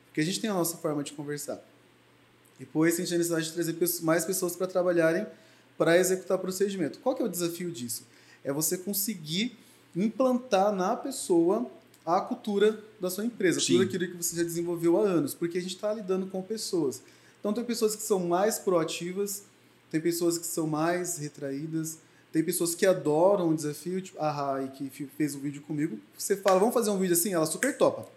Porque 0.07 0.19
a 0.19 0.23
gente 0.23 0.39
tem 0.39 0.49
a 0.49 0.53
nossa 0.53 0.77
forma 0.77 1.03
de 1.03 1.13
conversar. 1.13 1.63
Depois, 2.59 2.95
a 2.95 2.97
gente 2.97 3.07
tem 3.09 3.15
a 3.15 3.19
necessidade 3.19 3.45
de 3.45 3.53
trazer 3.53 4.03
mais 4.03 4.25
pessoas 4.25 4.55
para 4.55 4.67
trabalharem 4.67 5.25
para 5.77 5.97
executar 5.97 6.37
o 6.37 6.39
procedimento. 6.39 6.99
Qual 6.99 7.15
que 7.15 7.21
é 7.21 7.25
o 7.25 7.29
desafio 7.29 7.71
disso? 7.71 8.03
É 8.43 8.51
você 8.51 8.77
conseguir 8.77 9.57
implantar 9.95 10.73
na 10.73 10.95
pessoa 10.95 11.69
a 12.07 12.21
cultura 12.21 12.81
da 13.01 13.09
sua 13.09 13.25
empresa, 13.25 13.59
Sim. 13.59 13.73
tudo 13.73 13.83
aquilo 13.83 14.07
que 14.07 14.23
você 14.23 14.37
já 14.37 14.43
desenvolveu 14.43 14.97
há 14.97 15.01
anos, 15.01 15.33
porque 15.33 15.57
a 15.57 15.61
gente 15.61 15.75
está 15.75 15.93
lidando 15.93 16.25
com 16.27 16.41
pessoas. 16.41 17.01
Então, 17.41 17.51
tem 17.51 17.65
pessoas 17.65 17.97
que 17.97 18.01
são 18.01 18.19
mais 18.19 18.57
proativas, 18.57 19.43
tem 19.91 19.99
pessoas 19.99 20.37
que 20.37 20.45
são 20.47 20.65
mais 20.65 21.17
retraídas, 21.17 21.97
tem 22.31 22.41
pessoas 22.41 22.73
que 22.73 22.85
adoram 22.85 23.49
o 23.49 23.55
desafio, 23.55 24.01
tipo 24.01 24.17
a 24.21 24.31
Rai, 24.31 24.71
que 24.73 24.89
fez 24.89 25.35
um 25.35 25.39
vídeo 25.39 25.61
comigo. 25.63 25.99
Você 26.17 26.37
fala, 26.37 26.59
vamos 26.59 26.73
fazer 26.73 26.89
um 26.91 26.97
vídeo 26.97 27.13
assim? 27.13 27.33
Ela 27.33 27.45
super 27.45 27.77
topa. 27.77 28.07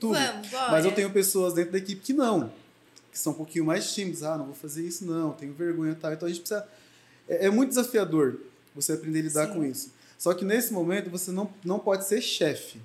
Tudo. 0.00 0.14
Vamos, 0.14 0.50
Mas 0.50 0.84
eu 0.86 0.92
tenho 0.92 1.10
pessoas 1.10 1.52
dentro 1.52 1.72
da 1.72 1.78
equipe 1.78 2.00
que 2.00 2.14
não. 2.14 2.50
Que 3.10 3.18
são 3.18 3.32
um 3.32 3.36
pouquinho 3.36 3.64
mais 3.64 3.92
tímidas. 3.92 4.22
Ah, 4.22 4.38
não 4.38 4.46
vou 4.46 4.54
fazer 4.54 4.86
isso, 4.86 5.04
não. 5.04 5.32
Tenho 5.32 5.52
vergonha 5.52 5.92
e 5.92 5.94
tal. 5.96 6.12
Então 6.12 6.26
a 6.26 6.30
gente 6.30 6.40
precisa. 6.40 6.66
É, 7.28 7.46
é 7.46 7.50
muito 7.50 7.70
desafiador 7.70 8.38
você 8.74 8.92
aprender 8.92 9.18
a 9.18 9.22
lidar 9.22 9.48
Sim. 9.48 9.54
com 9.54 9.64
isso. 9.64 9.92
Só 10.16 10.32
que 10.34 10.44
nesse 10.44 10.72
momento 10.72 11.10
você 11.10 11.30
não, 11.30 11.50
não 11.64 11.78
pode 11.78 12.06
ser 12.06 12.20
chefe. 12.20 12.80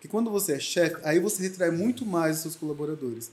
Porque 0.00 0.08
quando 0.08 0.30
você 0.30 0.54
é 0.54 0.58
chefe, 0.58 0.96
aí 1.04 1.20
você 1.20 1.42
retrai 1.42 1.70
muito 1.70 2.06
mais 2.06 2.36
os 2.36 2.42
seus 2.42 2.56
colaboradores. 2.56 3.30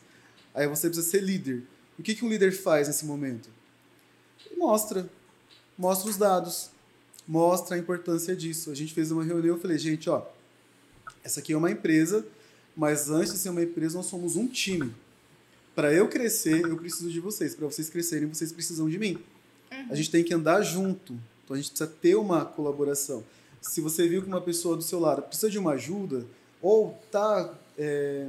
Aí 0.54 0.68
você 0.68 0.90
precisa 0.90 1.10
ser 1.10 1.24
líder. 1.24 1.64
O 1.98 2.04
que, 2.04 2.14
que 2.14 2.26
um 2.26 2.30
líder 2.30 2.52
faz 2.52 2.88
nesse 2.90 3.06
momento? 3.06 3.50
Mostra 4.58 5.10
mostra 5.78 6.10
os 6.10 6.18
dados, 6.18 6.72
mostra 7.28 7.76
a 7.76 7.80
importância 7.80 8.36
disso. 8.36 8.72
A 8.72 8.76
gente 8.76 8.94
fez 8.94 9.12
uma 9.12 9.24
reunião, 9.24 9.56
eu 9.56 9.62
falei, 9.62 9.78
gente, 9.78 10.10
ó, 10.10 10.26
essa 11.24 11.40
aqui 11.40 11.54
é 11.54 11.58
uma 11.58 11.70
empresa, 11.70 12.26
mas 12.76 13.10
antes 13.10 13.34
de 13.34 13.40
ser 13.40 13.50
uma 13.50 13.62
empresa, 13.62 13.98
nós 13.98 14.08
somos 14.08 14.36
um 14.36 14.48
time. 14.48 14.94
Para 15.76 15.94
eu 15.94 16.08
crescer, 16.08 16.66
eu 16.66 16.78
preciso 16.78 17.12
de 17.12 17.20
vocês. 17.20 17.54
Para 17.54 17.68
vocês 17.68 17.90
crescerem, 17.90 18.28
vocês 18.28 18.52
precisam 18.52 18.90
de 18.90 18.98
mim. 18.98 19.18
Uhum. 19.72 19.88
A 19.92 19.96
gente 19.96 20.10
tem 20.10 20.24
que 20.24 20.34
andar 20.34 20.62
junto. 20.64 21.14
Então 21.44 21.56
a 21.56 21.58
gente 21.58 21.70
precisa 21.70 21.88
ter 22.02 22.16
uma 22.16 22.44
colaboração. 22.44 23.24
Se 23.62 23.80
você 23.80 24.08
viu 24.08 24.22
que 24.22 24.28
uma 24.28 24.42
pessoa 24.42 24.76
do 24.76 24.82
seu 24.82 25.00
lado 25.00 25.22
precisa 25.22 25.52
de 25.52 25.60
uma 25.60 25.74
ajuda, 25.74 26.26
ou 26.62 26.98
está 27.06 27.54
é, 27.78 28.28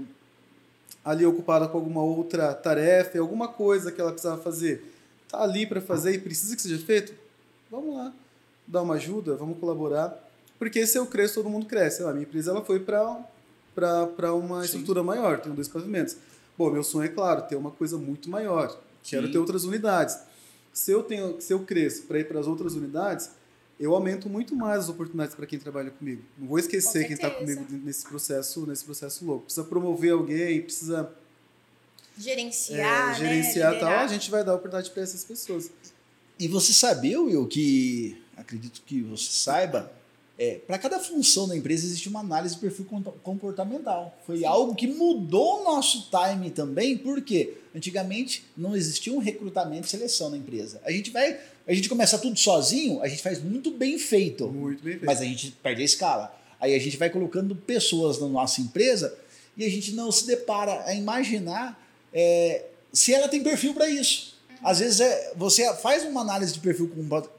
ali 1.04 1.24
ocupada 1.24 1.66
com 1.68 1.78
alguma 1.78 2.02
outra 2.02 2.54
tarefa, 2.54 3.18
alguma 3.18 3.48
coisa 3.48 3.90
que 3.90 4.00
ela 4.00 4.12
precisava 4.12 4.40
fazer, 4.42 4.84
está 5.24 5.42
ali 5.42 5.66
para 5.66 5.80
fazer 5.80 6.12
e 6.12 6.18
precisa 6.18 6.54
que 6.54 6.62
seja 6.62 6.78
feito, 6.78 7.14
vamos 7.70 7.96
lá, 7.96 8.12
dar 8.66 8.82
uma 8.82 8.94
ajuda, 8.94 9.34
vamos 9.36 9.58
colaborar. 9.58 10.26
Porque 10.58 10.86
se 10.86 10.98
eu 10.98 11.06
cresço, 11.06 11.34
todo 11.34 11.48
mundo 11.48 11.66
cresce. 11.66 12.02
A 12.02 12.12
minha 12.12 12.24
empresa 12.24 12.50
ela 12.50 12.64
foi 12.64 12.80
para 12.80 14.34
uma 14.34 14.60
Sim. 14.60 14.64
estrutura 14.66 15.02
maior, 15.02 15.40
tem 15.40 15.52
dois 15.52 15.68
pavimentos. 15.68 16.16
Bom, 16.56 16.70
meu 16.70 16.82
sonho 16.82 17.04
é 17.04 17.08
claro, 17.08 17.42
ter 17.42 17.54
uma 17.56 17.70
coisa 17.70 17.96
muito 17.96 18.28
maior. 18.28 18.76
Quero 19.04 19.26
Sim. 19.26 19.32
ter 19.32 19.38
outras 19.38 19.64
unidades. 19.64 20.18
Se 20.72 20.90
eu, 20.90 21.02
tenho, 21.02 21.40
se 21.40 21.52
eu 21.52 21.60
cresço 21.60 22.02
para 22.02 22.18
ir 22.18 22.24
para 22.28 22.40
as 22.40 22.46
outras 22.46 22.74
unidades, 22.74 23.30
eu 23.78 23.94
aumento 23.94 24.28
muito 24.28 24.56
mais 24.56 24.84
as 24.84 24.88
oportunidades 24.88 25.34
para 25.34 25.46
quem 25.46 25.58
trabalha 25.58 25.90
comigo. 25.90 26.22
Não 26.36 26.48
vou 26.48 26.58
esquecer 26.58 27.06
quem 27.06 27.14
está 27.14 27.30
comigo 27.30 27.64
nesse 27.70 28.04
processo, 28.04 28.66
nesse 28.66 28.84
processo 28.84 29.24
louco. 29.24 29.44
Precisa 29.44 29.64
promover 29.66 30.12
alguém, 30.12 30.60
precisa 30.62 31.12
gerenciar, 32.18 33.12
é, 33.12 33.18
gerenciar 33.18 33.72
né? 33.74 33.78
tal. 33.78 33.92
A 33.92 34.06
gente 34.06 34.30
vai 34.30 34.44
dar 34.44 34.54
oportunidade 34.54 34.90
para 34.90 35.02
essas 35.02 35.22
pessoas. 35.22 35.70
E 36.38 36.48
você 36.48 36.72
sabia, 36.72 37.20
Will, 37.20 37.46
que 37.46 38.20
acredito 38.36 38.82
que 38.84 39.02
você 39.02 39.30
saiba, 39.30 39.92
é, 40.38 40.54
para 40.54 40.78
cada 40.78 41.00
função 41.00 41.48
da 41.48 41.56
empresa 41.56 41.84
existe 41.84 42.08
uma 42.08 42.20
análise 42.20 42.54
de 42.54 42.60
perfil 42.60 42.86
comportamental. 43.24 44.16
Foi 44.24 44.44
algo 44.44 44.72
que 44.74 44.86
mudou 44.86 45.60
o 45.60 45.64
nosso 45.64 46.08
time 46.10 46.50
também, 46.50 46.96
porque 46.96 47.54
antigamente 47.74 48.44
não 48.56 48.76
existia 48.76 49.12
um 49.12 49.18
recrutamento 49.18 49.88
e 49.88 49.90
seleção 49.90 50.30
na 50.30 50.36
empresa. 50.36 50.80
A 50.84 50.92
gente 50.92 51.10
vai, 51.10 51.40
a 51.68 51.74
gente 51.74 51.88
começa 51.88 52.18
tudo 52.18 52.38
sozinho, 52.38 53.02
a 53.02 53.08
gente 53.08 53.22
faz 53.22 53.42
muito 53.42 53.70
bem 53.70 53.98
feito. 53.98 54.48
Muito 54.48 54.82
bem 54.82 54.94
feito. 54.94 55.04
Mas 55.04 55.20
a 55.20 55.24
gente 55.24 55.50
perde 55.62 55.82
a 55.82 55.84
escala. 55.84 56.34
Aí 56.58 56.74
a 56.74 56.78
gente 56.78 56.96
vai 56.96 57.10
colocando 57.10 57.54
pessoas 57.54 58.18
na 58.18 58.26
nossa 58.26 58.60
empresa 58.62 59.14
e 59.54 59.64
a 59.64 59.68
gente 59.68 59.92
não 59.92 60.10
se 60.10 60.26
depara 60.26 60.82
a 60.86 60.94
imaginar 60.94 61.78
é, 62.12 62.64
se 62.92 63.12
ela 63.12 63.28
tem 63.28 63.42
perfil 63.42 63.74
para 63.74 63.88
isso. 63.88 64.38
Às 64.62 64.80
vezes 64.80 65.00
é, 65.00 65.32
você 65.36 65.72
faz 65.74 66.04
uma 66.04 66.22
análise 66.22 66.54
de 66.54 66.60
perfil 66.60 66.90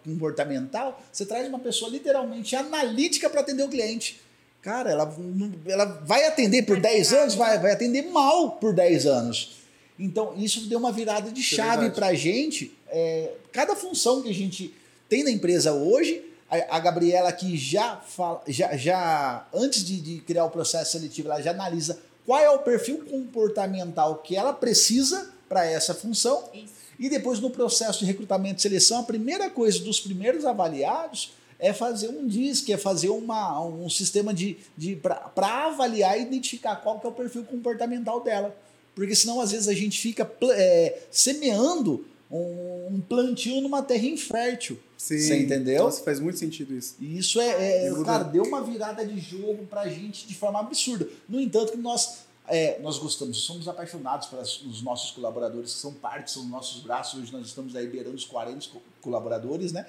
comportamental, 0.05 1.01
você 1.11 1.25
traz 1.25 1.47
uma 1.47 1.59
pessoa 1.59 1.89
literalmente 1.89 2.55
analítica 2.55 3.29
para 3.29 3.41
atender 3.41 3.63
o 3.63 3.67
cliente. 3.69 4.21
Cara, 4.61 4.91
ela, 4.91 5.17
ela 5.65 5.85
vai 6.05 6.25
atender 6.25 6.63
por 6.63 6.79
10 6.79 7.13
anos, 7.13 7.35
vai, 7.35 7.57
vai 7.57 7.71
atender 7.71 8.03
mal 8.03 8.51
por 8.51 8.73
10 8.73 9.05
anos. 9.05 9.57
Então, 9.97 10.33
isso 10.37 10.67
deu 10.67 10.79
uma 10.79 10.91
virada 10.91 11.31
de 11.31 11.41
é 11.41 11.43
chave 11.43 11.87
é 11.87 11.89
para 11.89 12.07
a 12.07 12.13
gente. 12.13 12.71
É, 12.91 13.31
cada 13.51 13.75
função 13.75 14.21
que 14.21 14.29
a 14.29 14.33
gente 14.33 14.73
tem 15.07 15.23
na 15.23 15.31
empresa 15.31 15.73
hoje, 15.73 16.23
a, 16.49 16.77
a 16.77 16.79
Gabriela 16.79 17.29
aqui 17.29 17.57
já 17.57 17.97
fala, 17.97 18.41
já, 18.47 18.75
já 18.75 19.47
antes 19.53 19.83
de, 19.83 19.99
de 19.99 20.19
criar 20.21 20.45
o 20.45 20.49
processo 20.49 20.93
seletivo, 20.93 21.29
ela 21.29 21.41
já 21.41 21.51
analisa 21.51 21.99
qual 22.25 22.39
é 22.39 22.49
o 22.49 22.59
perfil 22.59 23.05
comportamental 23.09 24.17
que 24.17 24.35
ela 24.35 24.53
precisa 24.53 25.31
para 25.47 25.65
essa 25.65 25.93
função. 25.93 26.49
Isso 26.53 26.79
e 26.99 27.07
depois, 27.07 27.39
no 27.39 27.49
processo 27.49 27.99
de 27.99 28.05
recrutamento 28.05 28.59
e 28.59 28.61
seleção, 28.61 28.99
a 28.99 29.03
primeira 29.03 29.49
coisa 29.49 29.79
dos 29.79 30.01
primeiros 30.01 30.43
avaliados 30.43 31.31
é 31.57 31.71
fazer 31.71 32.09
um 32.09 32.27
DISC, 32.27 32.69
é 32.71 32.77
fazer 32.77 33.09
uma, 33.09 33.61
um 33.61 33.89
sistema 33.89 34.33
de, 34.33 34.57
de 34.77 34.97
para 34.97 35.67
avaliar 35.67 36.19
e 36.19 36.23
identificar 36.23 36.75
qual 36.75 36.99
que 36.99 37.07
é 37.07 37.09
o 37.09 37.13
perfil 37.13 37.45
comportamental 37.45 38.21
dela. 38.21 38.55
Porque 38.93 39.15
senão, 39.15 39.39
às 39.39 39.51
vezes, 39.51 39.69
a 39.69 39.73
gente 39.73 39.97
fica 39.97 40.29
é, 40.51 40.99
semeando 41.09 42.05
um, 42.31 43.01
plantio 43.01 43.61
numa 43.61 43.81
terra 43.81 44.05
infértil. 44.05 44.77
Sim. 44.97 45.19
Você 45.19 45.39
entendeu? 45.39 45.83
Nossa, 45.83 46.03
faz 46.03 46.19
muito 46.19 46.37
sentido 46.37 46.75
isso. 46.75 46.95
E 46.99 47.17
isso 47.17 47.39
é, 47.39 47.87
é 47.87 48.03
cara, 48.03 48.23
deu 48.23 48.43
uma 48.43 48.61
virada 48.61 49.05
de 49.05 49.19
jogo 49.19 49.65
pra 49.65 49.87
gente 49.87 50.27
de 50.27 50.35
forma 50.35 50.59
absurda. 50.59 51.07
No 51.27 51.39
entanto, 51.39 51.71
que 51.71 51.77
nós 51.77 52.19
é, 52.49 52.79
nós 52.81 52.97
gostamos, 52.97 53.37
somos 53.43 53.67
apaixonados 53.67 54.27
pelos 54.27 54.81
nossos 54.81 55.11
colaboradores, 55.11 55.73
que 55.73 55.79
são 55.79 55.93
parte, 55.93 56.31
são 56.31 56.43
nossos 56.45 56.81
braços. 56.81 57.21
Hoje 57.21 57.31
nós 57.31 57.45
estamos 57.45 57.75
aí 57.75 57.87
beirando 57.87 58.15
os 58.15 58.25
40 58.25 58.67
colaboradores, 59.01 59.71
né? 59.71 59.85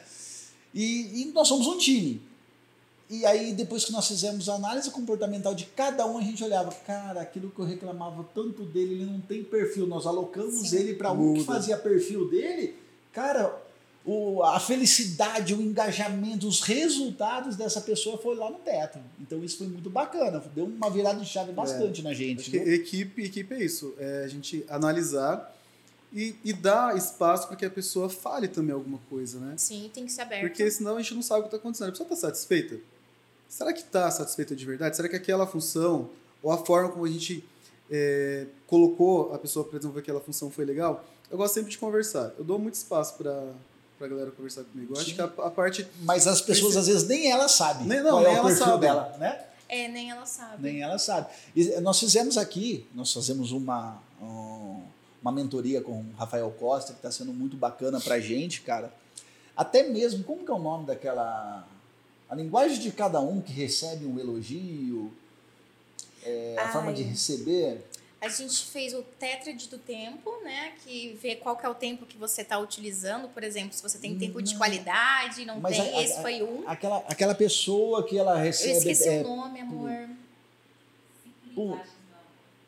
E, 0.73 1.23
e, 1.23 1.25
nós 1.33 1.49
somos 1.49 1.67
um 1.67 1.79
time. 1.79 2.23
E 3.11 3.27
aí, 3.27 3.53
depois 3.53 3.85
que 3.85 3.91
nós 3.91 4.07
fizemos 4.07 4.49
a 4.49 4.55
análise 4.55 4.89
comportamental 4.93 5.53
de 5.53 5.67
cada 5.67 6.07
um, 6.07 6.17
a 6.17 6.23
gente 6.23 6.45
olhava, 6.45 6.71
cara, 6.87 7.21
aquilo 7.21 7.51
que 7.51 7.59
eu 7.59 7.65
reclamava 7.65 8.25
tanto 8.33 8.63
dele, 8.65 8.95
ele 8.95 9.05
não 9.05 9.21
tem 9.21 9.43
perfil. 9.43 9.85
Nós 9.85 10.07
alocamos 10.07 10.71
Sim. 10.71 10.77
ele 10.77 10.95
para 10.95 11.11
um 11.11 11.35
que 11.35 11.43
fazia 11.43 11.77
perfil 11.77 12.31
dele. 12.31 12.77
Cara, 13.13 13.53
o, 14.05 14.45
a 14.45 14.61
felicidade, 14.61 15.53
o 15.55 15.61
engajamento, 15.61 16.47
os 16.47 16.61
resultados 16.61 17.57
dessa 17.57 17.81
pessoa 17.81 18.17
foi 18.17 18.37
lá 18.37 18.49
no 18.49 18.59
teto. 18.59 19.01
Então 19.21 19.43
isso 19.43 19.59
foi 19.59 19.67
muito 19.67 19.91
bacana, 19.91 20.41
deu 20.55 20.67
uma 20.67 20.89
virada 20.89 21.19
de 21.19 21.27
chave 21.27 21.51
bastante 21.51 22.01
é, 22.01 22.05
na 22.05 22.15
gente. 22.15 22.41
Acho 22.43 22.51
que 22.53 22.57
equipe, 22.59 23.25
equipe 23.25 23.55
é 23.55 23.65
isso, 23.65 23.93
é 23.99 24.23
a 24.25 24.29
gente 24.29 24.65
analisar 24.69 25.53
e, 26.13 26.37
e 26.45 26.53
dar 26.53 26.97
espaço 26.97 27.49
para 27.49 27.57
que 27.57 27.65
a 27.65 27.71
pessoa 27.71 28.09
fale 28.09 28.49
também 28.49 28.73
alguma 28.73 28.99
coisa, 29.11 29.39
né? 29.39 29.55
Sim, 29.57 29.91
tem 29.93 30.07
que 30.07 30.13
ser 30.13 30.23
aberto. 30.23 30.43
Porque 30.43 30.71
senão 30.71 30.97
a 30.97 31.03
gente 31.03 31.15
não 31.15 31.23
sabe 31.23 31.41
o 31.41 31.43
que 31.43 31.49
está 31.49 31.57
acontecendo. 31.57 31.89
A 31.89 31.91
pessoa 31.91 32.07
está 32.07 32.29
satisfeita? 32.29 32.79
Será 33.51 33.73
que 33.73 33.81
está 33.81 34.09
satisfeita 34.13 34.55
de 34.55 34.65
verdade? 34.65 34.95
Será 34.95 35.09
que 35.09 35.17
aquela 35.17 35.45
função 35.45 36.09
ou 36.41 36.53
a 36.53 36.59
forma 36.59 36.89
como 36.89 37.05
a 37.05 37.09
gente 37.09 37.45
é, 37.91 38.47
colocou 38.69 39.35
a 39.35 39.39
pessoa 39.39 39.65
para 39.65 39.79
desenvolver 39.79 40.03
aquela 40.03 40.21
função 40.21 40.49
foi 40.53 40.65
legal? 40.65 41.05
Eu 41.29 41.37
gosto 41.37 41.55
sempre 41.55 41.71
de 41.73 41.77
conversar. 41.77 42.33
Eu 42.39 42.45
dou 42.45 42.61
muito 42.61 42.75
espaço 42.75 43.15
para 43.19 43.53
pra 43.99 44.07
galera 44.09 44.31
conversar 44.31 44.63
comigo. 44.63 44.95
Eu 44.95 45.01
acho 45.01 45.15
que 45.15 45.21
a, 45.21 45.25
a, 45.25 45.51
parte. 45.51 45.87
Mas 46.03 46.29
as 46.29 46.41
pessoas, 46.41 46.77
às 46.77 46.87
vezes, 46.87 47.07
nem 47.09 47.31
ela 47.31 47.49
sabe. 47.49 47.87
Nem, 47.87 48.01
não, 48.03 48.21
nem 48.21 48.29
é 48.29 48.35
ela 48.37 48.55
sabe. 48.55 48.81
dela, 48.81 49.17
né? 49.19 49.45
É, 49.69 49.89
nem 49.89 50.11
ela 50.11 50.25
sabe. 50.25 50.63
Nem 50.63 50.81
ela 50.81 50.99
sabe. 50.99 51.27
E 51.55 51.81
nós 51.81 51.99
fizemos 51.99 52.39
aqui, 52.39 52.87
nós 52.95 53.13
fazemos 53.13 53.53
uma, 53.53 54.01
uma 55.21 55.33
mentoria 55.33 55.83
com 55.83 56.01
o 56.01 56.07
Rafael 56.17 56.51
Costa, 56.53 56.93
que 56.93 56.99
está 56.99 57.11
sendo 57.11 57.33
muito 57.33 57.57
bacana 57.57 58.01
pra 58.01 58.19
gente, 58.21 58.63
cara. 58.63 58.95
Até 59.55 59.83
mesmo, 59.83 60.25
como 60.25 60.45
que 60.45 60.51
é 60.51 60.55
o 60.55 60.59
nome 60.59 60.87
daquela. 60.87 61.67
A 62.31 62.35
linguagem 62.37 62.79
de 62.79 62.93
cada 62.93 63.21
um 63.21 63.41
que 63.41 63.53
recebe 63.53 64.07
um 64.07 64.17
elogio, 64.17 65.13
é, 66.25 66.55
a 66.57 66.71
forma 66.71 66.93
de 66.93 67.03
receber. 67.03 67.85
A 68.21 68.29
gente 68.29 68.67
fez 68.67 68.95
o 68.95 69.03
tetrade 69.03 69.69
do 69.69 69.79
tempo, 69.79 70.31
né? 70.45 70.75
Que 70.85 71.19
vê 71.21 71.35
qual 71.35 71.57
que 71.57 71.67
é 71.67 71.69
o 71.69 71.75
tempo 71.75 72.07
que 72.07 72.17
você 72.17 72.43
está 72.43 72.57
utilizando. 72.59 73.29
Por 73.29 73.43
exemplo, 73.43 73.73
se 73.73 73.83
você 73.83 73.99
tem 73.99 74.17
tempo 74.17 74.41
de 74.41 74.57
qualidade, 74.57 75.45
não 75.45 75.59
Mas 75.59 75.77
tem, 75.77 75.93
a, 75.93 75.99
a, 75.99 76.03
esse 76.03 76.23
foi 76.23 76.41
um. 76.41 76.69
Aquela, 76.69 76.99
aquela 77.09 77.35
pessoa 77.35 78.07
que 78.07 78.17
ela 78.17 78.39
recebe. 78.39 78.75
Eu 78.75 78.79
esqueci 78.79 79.09
é, 79.09 79.23
o 79.23 79.25
nome, 79.25 79.61
amor. 79.61 80.09
Por, 81.53 81.81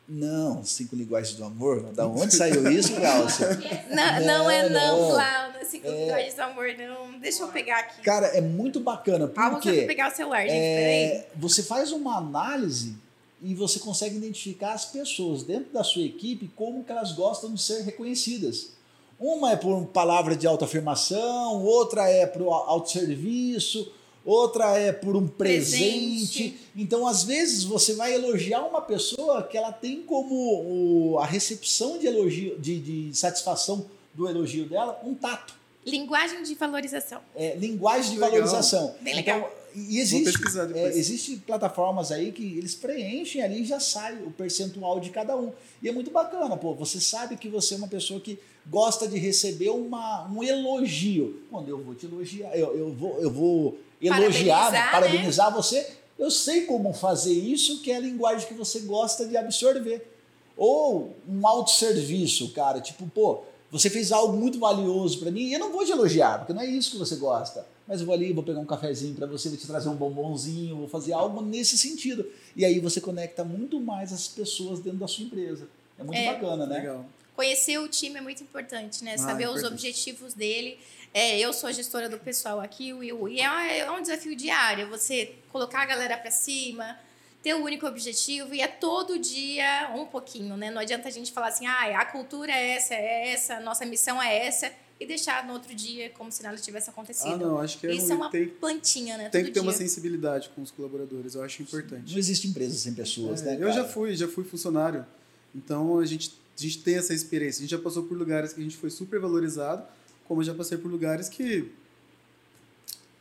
não, 0.07 0.63
cinco 0.65 0.95
linguagens 0.95 1.35
do 1.35 1.45
amor? 1.45 1.81
Da 1.93 2.05
onde 2.07 2.35
saiu 2.35 2.69
isso, 2.69 2.93
Glaucia? 2.95 3.49
não, 3.89 4.19
não, 4.19 4.25
não, 4.25 4.49
é 4.49 4.69
não. 4.69 5.09
Cláudia. 5.11 5.65
Cinco 5.65 5.87
é... 5.87 6.05
linguagens 6.05 6.33
do 6.35 6.41
amor, 6.41 6.67
não. 6.77 7.19
Deixa 7.19 7.43
eu 7.43 7.47
pegar 7.47 7.79
aqui. 7.79 8.01
Cara, 8.01 8.27
é 8.27 8.41
muito 8.41 8.79
bacana. 8.79 9.27
Porque, 9.27 9.69
ah, 9.69 9.73
vou 9.73 9.87
pegar 9.87 10.11
o 10.11 10.15
celular, 10.15 10.41
gente, 10.41 10.51
é, 10.51 11.09
peraí. 11.09 11.25
Você 11.37 11.63
faz 11.63 11.91
uma 11.91 12.17
análise 12.17 12.95
e 13.41 13.53
você 13.55 13.79
consegue 13.79 14.15
identificar 14.17 14.73
as 14.73 14.85
pessoas 14.85 15.43
dentro 15.43 15.71
da 15.73 15.83
sua 15.83 16.03
equipe 16.03 16.49
como 16.55 16.83
que 16.83 16.91
elas 16.91 17.11
gostam 17.11 17.53
de 17.53 17.61
ser 17.61 17.81
reconhecidas. 17.81 18.71
Uma 19.19 19.51
é 19.51 19.55
por 19.55 19.85
palavra 19.87 20.35
de 20.35 20.45
autoafirmação, 20.45 21.63
outra 21.63 22.09
é 22.09 22.25
por 22.25 22.41
autosserviço, 22.47 23.91
outra 24.25 24.77
é 24.77 24.91
por 24.91 25.15
um 25.15 25.27
presente. 25.27 25.79
presente. 25.79 26.59
Então, 26.75 27.07
às 27.07 27.23
vezes, 27.23 27.63
você 27.63 27.93
vai 27.93 28.13
elogiar 28.13 28.61
uma 28.65 28.81
pessoa 28.81 29.43
que 29.43 29.57
ela 29.57 29.71
tem 29.71 30.01
como 30.01 30.33
o, 30.33 31.19
a 31.19 31.25
recepção 31.25 31.97
de 31.97 32.07
elogio, 32.07 32.57
de, 32.59 32.79
de 32.79 33.17
satisfação 33.17 33.85
do 34.13 34.27
elogio 34.27 34.67
dela, 34.67 34.99
um 35.03 35.13
tato. 35.13 35.55
Linguagem 35.85 36.43
de 36.43 36.55
valorização. 36.55 37.21
É, 37.35 37.55
linguagem 37.55 38.11
de 38.11 38.19
legal. 38.19 38.31
valorização. 38.31 38.95
Bem 39.01 39.15
legal. 39.15 39.39
Então, 39.39 39.63
e 39.75 39.99
existe, 39.99 40.39
é, 40.75 40.87
existe 40.89 41.35
plataformas 41.37 42.11
aí 42.11 42.31
que 42.31 42.57
eles 42.57 42.75
preenchem 42.75 43.41
ali 43.41 43.61
e 43.61 43.65
já 43.65 43.79
sai 43.79 44.15
o 44.21 44.29
percentual 44.29 44.99
de 44.99 45.09
cada 45.09 45.35
um. 45.35 45.51
E 45.81 45.89
é 45.89 45.91
muito 45.91 46.11
bacana, 46.11 46.55
pô. 46.55 46.75
Você 46.75 47.01
sabe 47.01 47.35
que 47.35 47.49
você 47.49 47.73
é 47.73 47.77
uma 47.77 47.87
pessoa 47.87 48.19
que 48.19 48.37
gosta 48.67 49.07
de 49.07 49.17
receber 49.17 49.69
uma, 49.69 50.29
um 50.31 50.43
elogio. 50.43 51.41
Quando 51.49 51.69
eu 51.69 51.79
vou 51.79 51.95
te 51.95 52.05
elogiar, 52.05 52.55
eu, 52.55 52.77
eu, 52.77 52.93
vou, 52.93 53.19
eu 53.19 53.31
vou 53.31 53.79
elogiar, 54.07 54.71
parabenizar, 54.71 54.91
parabenizar 54.91 55.49
né? 55.51 55.55
você. 55.55 55.93
Eu 56.17 56.29
sei 56.29 56.65
como 56.65 56.93
fazer 56.93 57.33
isso, 57.33 57.81
que 57.81 57.91
é 57.91 57.97
a 57.97 57.99
linguagem 57.99 58.47
que 58.47 58.53
você 58.53 58.81
gosta 58.81 59.25
de 59.25 59.35
absorver. 59.35 60.09
Ou 60.55 61.15
um 61.27 61.47
autosserviço, 61.47 62.53
cara. 62.53 62.79
Tipo, 62.79 63.07
pô, 63.07 63.43
você 63.71 63.89
fez 63.89 64.11
algo 64.11 64.37
muito 64.37 64.59
valioso 64.59 65.19
para 65.19 65.31
mim 65.31 65.47
e 65.47 65.53
eu 65.53 65.59
não 65.59 65.71
vou 65.71 65.83
te 65.83 65.91
elogiar, 65.91 66.37
porque 66.37 66.53
não 66.53 66.61
é 66.61 66.67
isso 66.67 66.91
que 66.91 66.97
você 66.97 67.15
gosta. 67.15 67.65
Mas 67.87 67.99
eu 67.99 68.05
vou 68.05 68.13
ali, 68.13 68.31
vou 68.31 68.43
pegar 68.43 68.59
um 68.59 68.65
cafezinho 68.65 69.15
para 69.15 69.25
você, 69.25 69.49
vou 69.49 69.57
te 69.57 69.67
trazer 69.67 69.89
um 69.89 69.95
bombonzinho, 69.95 70.77
vou 70.77 70.87
fazer 70.87 71.11
algo 71.11 71.41
nesse 71.41 71.77
sentido. 71.77 72.25
E 72.55 72.63
aí 72.63 72.79
você 72.79 73.01
conecta 73.01 73.43
muito 73.43 73.79
mais 73.79 74.13
as 74.13 74.27
pessoas 74.27 74.79
dentro 74.79 74.99
da 74.99 75.07
sua 75.07 75.25
empresa. 75.25 75.67
É 75.97 76.03
muito 76.03 76.17
é, 76.17 76.33
bacana, 76.33 76.65
né? 76.65 76.77
Legal. 76.77 77.05
Conhecer 77.35 77.79
o 77.79 77.87
time 77.87 78.19
é 78.19 78.21
muito 78.21 78.43
importante, 78.43 79.03
né? 79.03 79.15
Ah, 79.15 79.17
Saber 79.17 79.45
importante. 79.45 79.65
os 79.65 79.71
objetivos 79.71 80.33
dele. 80.33 80.77
É, 81.13 81.39
eu 81.39 81.53
sou 81.53 81.69
a 81.69 81.71
gestora 81.71 82.09
do 82.09 82.17
pessoal 82.17 82.59
aqui, 82.59 82.91
Will, 82.91 83.29
e 83.29 83.39
é, 83.39 83.79
é 83.79 83.91
um 83.91 84.01
desafio 84.01 84.35
diário. 84.35 84.89
Você 84.89 85.35
colocar 85.51 85.83
a 85.83 85.85
galera 85.85 86.17
para 86.17 86.31
cima, 86.31 86.97
ter 87.43 87.53
o 87.53 87.57
um 87.57 87.63
único 87.63 87.85
objetivo 87.85 88.55
e 88.55 88.61
é 88.61 88.67
todo 88.67 89.19
dia 89.19 89.91
um 89.95 90.05
pouquinho, 90.05 90.57
né? 90.57 90.71
Não 90.71 90.81
adianta 90.81 91.07
a 91.07 91.11
gente 91.11 91.31
falar 91.31 91.49
assim, 91.49 91.67
ah, 91.67 91.99
a 91.99 92.05
cultura 92.05 92.51
é 92.51 92.71
essa, 92.71 92.95
é 92.95 93.31
essa, 93.31 93.59
nossa 93.59 93.85
missão 93.85 94.19
é 94.19 94.47
essa 94.47 94.71
e 94.99 95.05
deixar 95.05 95.45
no 95.45 95.53
outro 95.53 95.75
dia 95.75 96.09
como 96.11 96.31
se 96.31 96.41
nada 96.41 96.57
tivesse 96.57 96.89
acontecido. 96.89 97.33
Ah, 97.33 97.37
não, 97.37 97.59
acho 97.59 97.77
que 97.77 97.85
é 97.85 97.93
Isso 97.93 98.11
é 98.11 98.15
uma 98.15 98.31
tem, 98.31 98.47
plantinha, 98.47 99.17
né? 99.17 99.29
Tem 99.29 99.41
todo 99.41 99.47
que 99.49 99.53
ter 99.53 99.59
dia. 99.59 99.61
uma 99.61 99.73
sensibilidade 99.73 100.49
com 100.55 100.61
os 100.63 100.71
colaboradores, 100.71 101.35
eu 101.35 101.43
acho 101.43 101.61
importante. 101.61 102.11
Não 102.11 102.17
existe 102.17 102.47
empresa 102.47 102.75
sem 102.75 102.93
pessoas, 102.93 103.41
é, 103.41 103.55
né? 103.55 103.63
Eu 103.63 103.71
já 103.71 103.83
fui, 103.83 104.15
já 104.15 104.27
fui 104.27 104.43
funcionário, 104.43 105.05
então 105.53 105.99
a 105.99 106.05
gente, 106.05 106.33
a 106.57 106.61
gente 106.61 106.79
tem 106.79 106.95
essa 106.95 107.13
experiência. 107.13 107.59
A 107.59 107.61
gente 107.63 107.71
já 107.71 107.79
passou 107.79 108.03
por 108.03 108.17
lugares 108.17 108.53
que 108.53 108.61
a 108.61 108.63
gente 108.63 108.77
foi 108.77 108.89
super 108.89 109.19
valorizado, 109.19 109.85
como 110.27 110.41
eu 110.41 110.45
já 110.45 110.53
passei 110.53 110.77
por 110.77 110.89
lugares 110.89 111.29
que. 111.29 111.71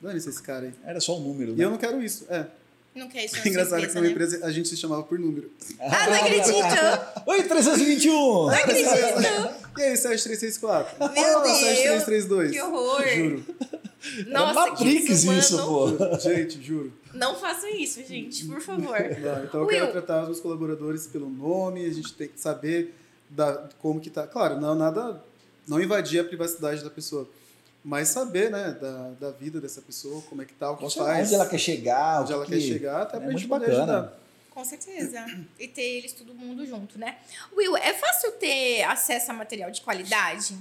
Dane-se 0.00 0.28
esse 0.28 0.42
cara 0.42 0.66
aí. 0.66 0.74
Era 0.84 1.00
só 1.00 1.16
um 1.16 1.20
número, 1.20 1.52
né? 1.52 1.58
E 1.58 1.62
eu 1.62 1.70
não 1.70 1.78
quero 1.78 2.02
isso, 2.02 2.26
é. 2.28 2.46
Não 2.94 3.08
quer 3.08 3.24
isso 3.24 3.36
na 3.38 3.46
Engraçado 3.48 3.86
que 3.86 3.94
numa 3.94 4.00
né? 4.02 4.10
empresa 4.10 4.44
a 4.44 4.50
gente 4.50 4.68
se 4.68 4.76
chamava 4.76 5.02
por 5.02 5.18
número. 5.18 5.50
Ah, 5.80 6.06
não 6.08 6.14
acredito! 6.20 7.22
Oi, 7.26 7.42
321! 7.44 8.12
Não 8.12 8.48
acredito! 8.48 8.88
E 9.78 9.82
aí, 9.82 9.96
7364? 9.96 10.98
Meu 10.98 11.38
oh, 11.38 11.42
Deus! 11.42 11.58
7332. 11.58 12.50
Que 12.50 12.60
horror! 12.60 13.08
Juro. 13.08 13.44
Nossa, 14.26 14.50
é 14.50 14.70
Matrix 14.70 15.24
isso, 15.24 15.56
pô. 15.64 16.18
Gente, 16.18 16.62
juro. 16.62 16.92
Não 17.14 17.36
façam 17.36 17.70
isso, 17.70 18.02
gente, 18.04 18.44
por 18.46 18.60
favor. 18.60 18.98
Não, 18.98 19.44
então 19.44 19.60
eu 19.60 19.66
Will. 19.66 19.78
quero 19.78 19.92
tratar 19.92 20.28
os 20.28 20.40
colaboradores 20.40 21.06
pelo 21.06 21.30
nome, 21.30 21.84
a 21.84 21.92
gente 21.92 22.12
tem 22.14 22.26
que 22.28 22.40
saber 22.40 22.94
da, 23.30 23.68
como 23.80 24.00
que 24.00 24.10
tá. 24.10 24.26
Claro, 24.26 24.60
não 24.60 24.74
nada, 24.74 25.22
não 25.66 25.80
invadir 25.80 26.20
a 26.20 26.24
privacidade 26.24 26.82
da 26.82 26.90
pessoa 26.90 27.28
mas 27.84 28.08
saber, 28.08 28.50
né, 28.50 28.76
da, 28.80 29.10
da 29.18 29.30
vida 29.32 29.60
dessa 29.60 29.80
pessoa, 29.82 30.22
como 30.28 30.40
é 30.40 30.44
que 30.44 30.52
tá, 30.54 30.70
o 30.70 30.76
que 30.76 30.88
faz. 30.94 31.26
Onde 31.26 31.34
ela 31.34 31.48
quer 31.48 31.58
chegar. 31.58 32.22
Onde 32.22 32.32
ela 32.32 32.46
que... 32.46 32.52
quer 32.52 32.60
chegar, 32.60 33.02
até 33.02 33.16
é 33.16 33.20
pra 33.20 33.30
gente 33.32 33.46
bacana. 33.46 33.72
ajudar. 33.72 34.18
Com 34.50 34.64
certeza. 34.64 35.24
E 35.58 35.66
ter 35.66 35.82
eles 35.82 36.12
todo 36.12 36.34
mundo 36.34 36.64
junto, 36.64 36.98
né? 36.98 37.16
Will, 37.56 37.76
é 37.76 37.92
fácil 37.94 38.32
ter 38.32 38.82
acesso 38.82 39.30
a 39.30 39.34
material 39.34 39.70
de 39.70 39.80
qualidade? 39.80 40.56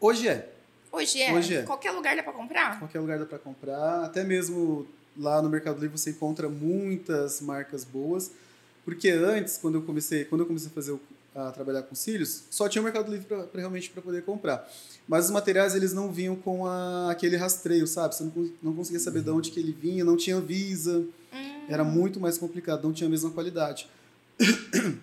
Hoje 0.00 0.28
é. 0.28 0.50
Hoje 0.92 1.22
é? 1.22 1.32
Hoje 1.32 1.56
é. 1.56 1.62
Qualquer 1.62 1.92
lugar 1.92 2.16
dá 2.16 2.22
para 2.22 2.32
comprar? 2.32 2.78
Qualquer 2.80 2.98
lugar 2.98 3.18
dá 3.18 3.24
para 3.24 3.38
comprar. 3.38 4.04
Até 4.04 4.24
mesmo 4.24 4.86
lá 5.16 5.40
no 5.40 5.48
Mercado 5.48 5.80
Livre 5.80 5.96
você 5.96 6.10
encontra 6.10 6.48
muitas 6.48 7.40
marcas 7.40 7.84
boas. 7.84 8.30
Porque 8.84 9.08
antes, 9.08 9.56
quando 9.56 9.76
eu 9.76 9.82
comecei, 9.82 10.24
quando 10.24 10.42
eu 10.42 10.46
comecei 10.46 10.68
a 10.68 10.74
fazer 10.74 10.98
a 11.34 11.50
trabalhar 11.50 11.82
com 11.82 11.94
cílios, 11.94 12.44
só 12.48 12.68
tinha 12.68 12.80
o 12.80 12.84
Mercado 12.84 13.10
Livre 13.10 13.26
pra, 13.26 13.42
pra 13.44 13.60
realmente 13.60 13.90
para 13.90 14.00
poder 14.00 14.22
comprar. 14.22 14.70
Mas 15.08 15.26
os 15.26 15.30
materiais 15.30 15.74
eles 15.74 15.92
não 15.92 16.12
vinham 16.12 16.36
com 16.36 16.66
a, 16.66 17.10
aquele 17.10 17.36
rastreio, 17.36 17.86
sabe? 17.86 18.14
Você 18.14 18.24
não, 18.24 18.50
não 18.62 18.74
conseguia 18.74 19.00
saber 19.00 19.22
de 19.22 19.30
onde 19.30 19.50
que 19.50 19.58
ele 19.58 19.72
vinha, 19.72 20.04
não 20.04 20.16
tinha 20.16 20.40
visa. 20.40 21.04
Hum. 21.32 21.64
Era 21.68 21.82
muito 21.82 22.20
mais 22.20 22.38
complicado, 22.38 22.84
não 22.84 22.92
tinha 22.92 23.08
a 23.08 23.10
mesma 23.10 23.30
qualidade. 23.30 23.88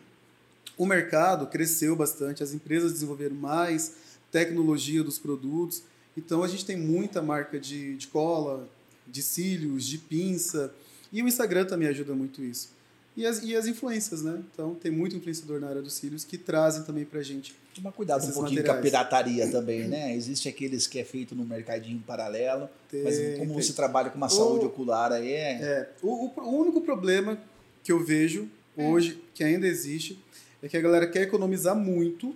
o 0.77 0.85
mercado 0.85 1.47
cresceu 1.47 1.95
bastante, 1.95 2.41
as 2.41 2.53
empresas 2.53 2.93
desenvolveram 2.93 3.35
mais 3.35 3.93
tecnologia 4.31 5.03
dos 5.03 5.19
produtos. 5.19 5.83
Então 6.15 6.43
a 6.43 6.47
gente 6.47 6.65
tem 6.65 6.77
muita 6.77 7.21
marca 7.21 7.59
de, 7.59 7.95
de 7.97 8.07
cola, 8.07 8.67
de 9.07 9.21
cílios, 9.21 9.85
de 9.85 9.97
pinça. 9.97 10.73
E 11.11 11.21
o 11.21 11.27
Instagram 11.27 11.65
também 11.65 11.89
ajuda 11.89 12.13
muito 12.13 12.41
isso. 12.41 12.69
E 13.15 13.25
as, 13.25 13.43
e 13.43 13.55
as 13.55 13.67
influências, 13.67 14.21
né? 14.21 14.41
Então, 14.53 14.73
tem 14.73 14.89
muito 14.89 15.15
influenciador 15.15 15.59
na 15.59 15.67
área 15.67 15.81
dos 15.81 15.93
cílios 15.93 16.23
que 16.23 16.37
trazem 16.37 16.83
também 16.83 17.03
pra 17.03 17.21
gente. 17.21 17.53
Tomar 17.75 17.91
cuidado 17.91 18.23
um 18.23 18.31
pouquinho 18.31 18.61
materiais. 18.61 18.73
com 18.73 18.79
a 18.79 18.81
pirataria 18.81 19.51
também, 19.51 19.87
né? 19.87 20.15
Existe 20.15 20.47
aqueles 20.47 20.87
que 20.87 20.97
é 20.97 21.03
feito 21.03 21.35
no 21.35 21.43
mercadinho 21.43 22.01
paralelo, 22.07 22.69
tem, 22.89 23.03
mas 23.03 23.17
como 23.37 23.53
tem. 23.53 23.61
você 23.61 23.73
trabalha 23.73 24.09
com 24.09 24.17
uma 24.17 24.29
saúde 24.29 24.65
ocular 24.65 25.11
aí 25.11 25.31
é... 25.31 25.51
é 25.61 25.89
o, 26.01 26.25
o, 26.25 26.33
o, 26.37 26.61
único 26.61 26.81
problema 26.81 27.37
que 27.83 27.91
eu 27.91 28.03
vejo 28.03 28.49
hoje, 28.77 29.21
que 29.33 29.43
ainda 29.43 29.67
existe, 29.67 30.17
é 30.63 30.67
que 30.67 30.77
a 30.77 30.81
galera 30.81 31.07
quer 31.07 31.23
economizar 31.23 31.75
muito 31.75 32.35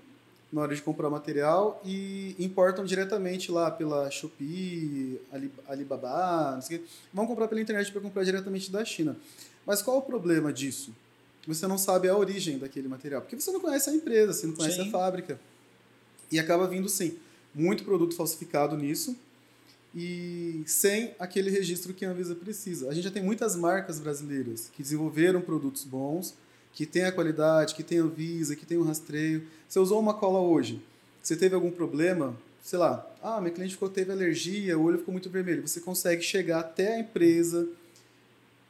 na 0.52 0.62
hora 0.62 0.76
de 0.76 0.82
comprar 0.82 1.10
material 1.10 1.82
e 1.84 2.36
importam 2.40 2.86
diretamente 2.86 3.52
lá 3.52 3.70
pela 3.70 4.10
Shopee, 4.10 5.20
Alibaba, 5.68 6.54
não 6.56 6.62
sei 6.62 6.78
o 6.78 6.80
quê. 6.80 6.86
Vão 7.14 7.28
comprar 7.28 7.48
pela 7.48 7.60
internet 7.60 7.92
para 7.92 8.02
comprar 8.02 8.24
diretamente 8.24 8.72
da 8.72 8.84
China. 8.86 9.18
Mas 9.66 9.82
qual 9.82 9.98
o 9.98 10.02
problema 10.02 10.54
disso? 10.54 10.94
Você 11.48 11.68
não 11.68 11.78
sabe 11.78 12.08
a 12.08 12.18
origem 12.18 12.58
daquele 12.58 12.88
material, 12.88 13.22
porque 13.22 13.40
você 13.40 13.52
não 13.52 13.60
conhece 13.60 13.90
a 13.90 13.94
empresa, 13.94 14.34
você 14.34 14.48
não 14.48 14.56
conhece 14.56 14.78
sim. 14.78 14.88
a 14.88 14.92
fábrica. 14.92 15.40
E 16.32 16.40
acaba 16.40 16.68
vindo, 16.68 16.90
sim, 16.90 17.18
muito 17.54 17.84
produto 17.84 18.16
falsificado 18.16 18.76
nisso 18.76 19.16
e 19.96 20.62
sem 20.66 21.16
aquele 21.18 21.50
registro 21.50 21.94
que 21.94 22.04
a 22.04 22.10
Anvisa 22.10 22.36
precisa. 22.36 22.90
A 22.90 22.94
gente 22.94 23.06
já 23.06 23.12
tem 23.12 23.24
muitas 23.24 23.56
marcas 23.56 23.98
brasileiras 23.98 24.70
que 24.76 24.84
desenvolveram 24.84 25.40
produtos 25.40 25.86
bons, 25.86 26.36
que 26.74 26.86
têm 26.86 27.06
a 27.06 27.12
qualidade, 27.12 27.74
que 27.74 27.84
têm 27.84 28.00
a 28.00 28.04
Anvisa, 28.04 28.56
que 28.56 28.66
têm 28.66 28.78
o 28.78 28.84
rastreio. 28.84 29.48
Você 29.70 29.80
usou 29.80 29.98
uma 30.00 30.14
cola 30.14 30.40
hoje, 30.40 30.82
você 31.24 31.38
teve 31.38 31.56
algum 31.56 31.72
problema, 31.72 32.36
sei 32.62 32.78
lá, 32.78 33.10
ah, 33.24 33.40
meu 33.40 33.54
cliente 33.54 33.74
ficou, 33.74 33.88
teve 33.88 34.12
alergia, 34.12 34.78
o 34.78 34.84
olho 34.84 34.98
ficou 34.98 35.14
muito 35.14 35.30
vermelho. 35.30 35.66
Você 35.66 35.80
consegue 35.80 36.22
chegar 36.22 36.60
até 36.60 36.96
a 36.96 37.00
empresa, 37.00 37.66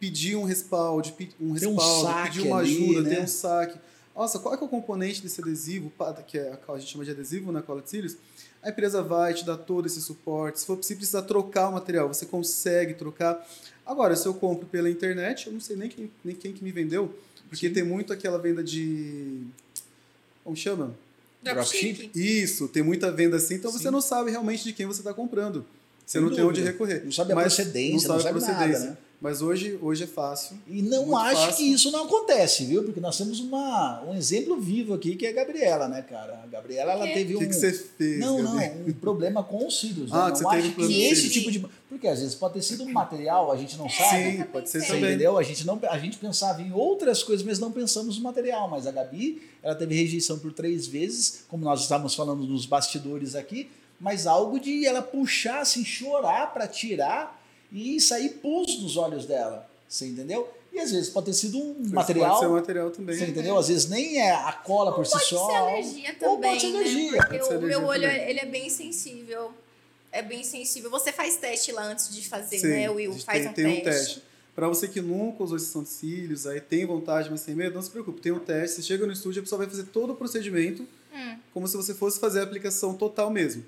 pedir 0.06 0.36
um 0.36 0.44
respaldo, 0.44 1.12
um 1.42 1.54
respaldo, 1.54 2.10
um 2.10 2.24
pedir 2.26 2.42
uma 2.42 2.58
ajuda, 2.60 3.00
ali, 3.00 3.10
né? 3.10 3.16
ter 3.16 3.22
um 3.24 3.28
saque. 3.28 3.80
Nossa, 4.16 4.38
qual 4.40 4.54
é, 4.54 4.58
é, 4.58 4.64
o 4.64 4.68
componente 4.68 5.22
desse 5.22 5.42
adesivo, 5.42 5.92
que 6.28 6.38
é, 6.38 6.58
a 6.68 6.78
gente 6.78 6.92
chama 6.92 7.04
de 7.04 7.12
adesivo 7.12 7.52
na 7.52 7.60
né, 7.60 7.66
cola 7.66 7.82
de 7.82 7.90
cílios? 7.90 8.16
A 8.62 8.70
empresa 8.70 9.02
vai 9.02 9.34
te 9.34 9.44
dar 9.44 9.58
todo 9.58 9.88
esse 9.88 10.02
suporte. 10.02 10.60
Se 10.60 10.66
for 10.66 10.78
preciso 10.78 10.98
precisar 10.98 11.24
trocar 11.24 11.70
o 11.70 11.74
material, 11.74 12.08
você 12.08 12.26
consegue 12.26 12.94
trocar. 12.94 13.46
Agora, 13.86 14.16
se 14.16 14.28
eu 14.28 14.34
compro 14.34 14.68
pela 14.68 14.90
internet, 14.90 15.48
eu 15.48 15.54
não 15.54 15.60
sei 15.60 15.76
nem 15.76 15.90
quem, 15.90 16.12
nem 16.24 16.36
quem 16.36 16.54
que 16.54 16.64
me 16.64 16.72
vendeu, 16.72 17.14
porque 17.50 17.68
Sim. 17.68 17.74
tem 17.74 17.84
muito 17.84 18.14
aquela 18.14 18.38
venda 18.38 18.64
de. 18.64 19.42
Como 20.44 20.56
chama? 20.56 20.96
Dropship. 21.42 22.12
Isso, 22.16 22.68
tem 22.68 22.84
muita 22.84 23.12
venda 23.12 23.38
assim, 23.38 23.56
então 23.56 23.72
Sim. 23.72 23.80
você 23.80 23.92
não 23.92 24.02
sabe 24.02 24.32
realmente 24.32 24.64
de 24.64 24.72
quem 24.72 24.86
você 24.86 25.02
está 25.02 25.14
comprando. 25.14 25.66
Você 26.06 26.14
Sem 26.14 26.22
não 26.22 26.30
dúvida. 26.30 26.48
tem 26.48 26.50
onde 26.50 26.62
recorrer. 26.62 27.04
Não 27.04 27.12
sabe 27.12 27.34
a 27.34 27.36
Mas 27.36 27.56
procedência, 27.56 28.08
não 28.08 28.20
sabe, 28.20 28.34
não 28.34 28.42
sabe 28.42 28.54
a 28.54 28.58
procedência. 28.58 28.80
Nada, 28.80 28.92
né? 28.92 29.05
Mas 29.22 29.42
hoje, 29.42 29.80
hoje 29.82 30.04
é 30.04 30.08
fácil. 30.08 30.58
E 30.68 30.82
não 30.82 31.18
acho 31.18 31.42
fácil. 31.42 31.56
que 31.56 31.64
isso 31.64 31.90
não 31.90 32.04
acontece, 32.04 32.66
viu? 32.66 32.84
Porque 32.84 33.00
nós 33.00 33.18
temos 33.18 33.40
uma, 33.40 34.04
um 34.04 34.14
exemplo 34.14 34.60
vivo 34.60 34.94
aqui 34.94 35.16
que 35.16 35.26
é 35.26 35.30
a 35.30 35.34
Gabriela, 35.34 35.88
né, 35.88 36.02
cara? 36.02 36.42
A 36.44 36.48
Gabriela 36.48 36.92
ela 36.92 37.08
teve 37.08 37.34
um. 37.34 37.38
O 37.38 37.40
que, 37.40 37.48
que 37.48 37.54
você 37.54 37.72
fez? 37.72 38.20
Não, 38.20 38.44
não, 38.44 38.58
um 38.58 38.94
problema 38.94 39.44
com 39.44 39.66
os 39.66 39.80
cílios. 39.80 40.12
Ah, 40.12 40.30
né? 40.30 40.36
que 40.36 40.44
não 40.44 40.50
você 40.50 40.58
acho 40.58 40.72
teve 40.72 40.88
que 40.88 41.04
esse 41.04 41.30
tipo 41.30 41.52
de. 41.52 41.66
Porque 41.90 42.08
às 42.08 42.20
vezes 42.20 42.36
pode 42.36 42.56
ter 42.56 42.62
sido 42.62 42.84
um 42.84 42.92
material, 42.92 43.52
a 43.52 43.56
gente 43.56 43.78
não 43.78 43.90
sabe. 43.90 44.38
Sim, 44.38 44.44
pode 44.44 44.70
ser 44.70 44.86
também. 44.86 45.06
Entendeu? 45.06 45.38
A 45.38 45.44
gente, 45.44 45.66
não, 45.66 45.80
a 45.90 45.98
gente 45.98 46.18
pensava 46.18 46.62
em 46.62 46.74
outras 46.74 47.24
coisas, 47.24 47.46
mas 47.46 47.58
não 47.58 47.72
pensamos 47.72 48.18
no 48.18 48.24
material. 48.24 48.70
Mas 48.70 48.86
a 48.86 48.92
Gabi, 48.92 49.42
ela 49.64 49.76
teve 49.76 49.96
rejeição 49.96 50.38
por 50.38 50.52
três 50.52 50.88
vezes, 50.88 51.46
como 51.48 51.64
nós 51.64 51.82
estávamos 51.82 52.14
falando 52.14 52.46
nos 52.46 52.66
bastidores 52.66 53.34
aqui, 53.34 53.70
mas 54.00 54.28
algo 54.28 54.60
de 54.60 54.86
ela 54.86 55.02
puxar, 55.02 55.62
assim, 55.62 55.86
chorar 55.86 56.54
para 56.54 56.68
tirar 56.68 57.42
e 57.72 58.00
sair 58.00 58.30
pus 58.42 58.82
nos 58.82 58.98
olhos 58.98 59.26
dela. 59.26 59.70
Você 59.88 60.08
entendeu? 60.08 60.50
E 60.74 60.80
às 60.80 60.92
vezes 60.92 61.10
pode 61.10 61.28
ter 61.28 61.34
sido 61.34 61.58
um 61.58 61.76
Mas 61.80 61.92
material. 61.92 62.30
Pode 62.32 62.40
ser 62.42 62.48
um 62.48 62.54
material 62.56 62.92
também. 62.92 63.18
Você 63.18 63.26
entendeu? 63.28 63.58
Às 63.58 63.68
vezes 63.70 63.88
nem 63.88 64.20
é 64.20 64.32
a 64.32 64.52
cola 64.52 64.94
por 64.94 65.06
si 65.06 65.14
Pode 65.14 65.26
só. 65.26 65.48
ser 65.50 65.56
alergia 65.56 66.14
também, 66.16 66.30
Ou 66.30 66.38
pode 66.42 66.62
ser 66.62 66.68
né? 66.72 66.80
alergia. 66.80 67.12
Porque 67.18 67.38
Pode 67.38 67.48
ser 67.48 67.58
o 67.58 67.62
meu 67.62 67.80
alergia 67.80 67.88
olho, 67.88 68.02
também. 68.20 68.30
ele 68.30 68.40
é 68.40 68.46
bem 68.46 68.70
sensível. 68.70 69.52
É 70.12 70.22
bem 70.22 70.44
sensível. 70.44 70.90
Você 70.90 71.12
faz 71.12 71.38
teste 71.38 71.72
lá 71.72 71.84
antes 71.84 72.14
de 72.14 72.28
fazer, 72.28 72.58
Sim, 72.60 72.68
né, 72.68 72.90
Will? 72.90 73.14
Faz 73.20 73.42
tem, 73.42 73.50
um, 73.50 73.54
tem 73.54 73.66
teste. 73.66 73.80
um 73.80 73.84
teste. 73.84 74.24
Para 74.56 74.68
você 74.70 74.88
que 74.88 75.02
nunca 75.02 75.44
usou 75.44 75.58
de 75.58 75.90
cílios, 75.90 76.48
aí 76.48 76.62
tem 76.62 76.86
vontade, 76.86 77.30
mas 77.30 77.44
tem 77.44 77.54
medo, 77.54 77.76
não 77.76 77.82
se 77.82 77.90
preocupe. 77.90 78.22
Tem 78.22 78.32
um 78.32 78.40
teste. 78.40 78.78
Você 78.78 78.84
chega 78.84 79.06
no 79.06 79.12
estúdio, 79.12 79.42
a 79.42 79.44
pessoa 79.44 79.60
vai 79.60 79.68
fazer 79.70 79.84
todo 79.84 80.14
o 80.14 80.16
procedimento 80.16 80.88
Hum. 81.14 81.38
como 81.54 81.68
se 81.68 81.76
você 81.78 81.94
fosse 81.94 82.20
fazer 82.20 82.40
a 82.42 82.44
aplicação 82.44 82.94
total 82.94 83.30
mesmo. 83.30 83.64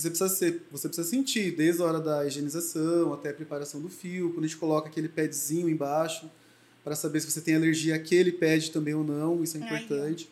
Que 0.00 0.16
você 0.16 0.24
precisa 0.24 0.28
ser, 0.28 0.62
você 0.70 0.88
precisa 0.88 1.08
sentir 1.08 1.50
desde 1.54 1.82
a 1.82 1.84
hora 1.84 2.00
da 2.00 2.26
higienização 2.26 3.12
até 3.12 3.30
a 3.30 3.34
preparação 3.34 3.80
do 3.80 3.88
fio, 3.88 4.30
quando 4.32 4.44
a 4.44 4.46
gente 4.46 4.56
coloca 4.56 4.88
aquele 4.88 5.08
padzinho 5.08 5.68
embaixo 5.68 6.30
para 6.82 6.96
saber 6.96 7.20
se 7.20 7.30
você 7.30 7.40
tem 7.40 7.54
alergia 7.54 7.94
àquele 7.94 8.32
pad 8.32 8.70
também 8.70 8.94
ou 8.94 9.04
não, 9.04 9.42
isso 9.44 9.56
é 9.56 9.60
Ai, 9.60 9.66
importante. 9.66 10.30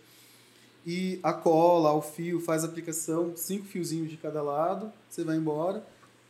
E 0.86 1.18
a 1.22 1.32
cola, 1.32 1.92
o 1.92 2.00
fio, 2.00 2.40
faz 2.40 2.64
a 2.64 2.66
aplicação, 2.66 3.34
cinco 3.36 3.66
fiozinhos 3.66 4.08
de 4.08 4.16
cada 4.16 4.40
lado, 4.40 4.90
você 5.10 5.22
vai 5.22 5.36
embora, 5.36 5.84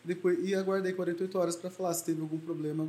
depois 0.05 0.39
e 0.43 0.55
aguardei 0.55 0.93
48 0.93 1.39
horas 1.39 1.55
para 1.55 1.71
falar 1.71 1.95
se 1.95 2.05
teve 2.05 2.21
algum 2.21 2.39
problema 2.39 2.89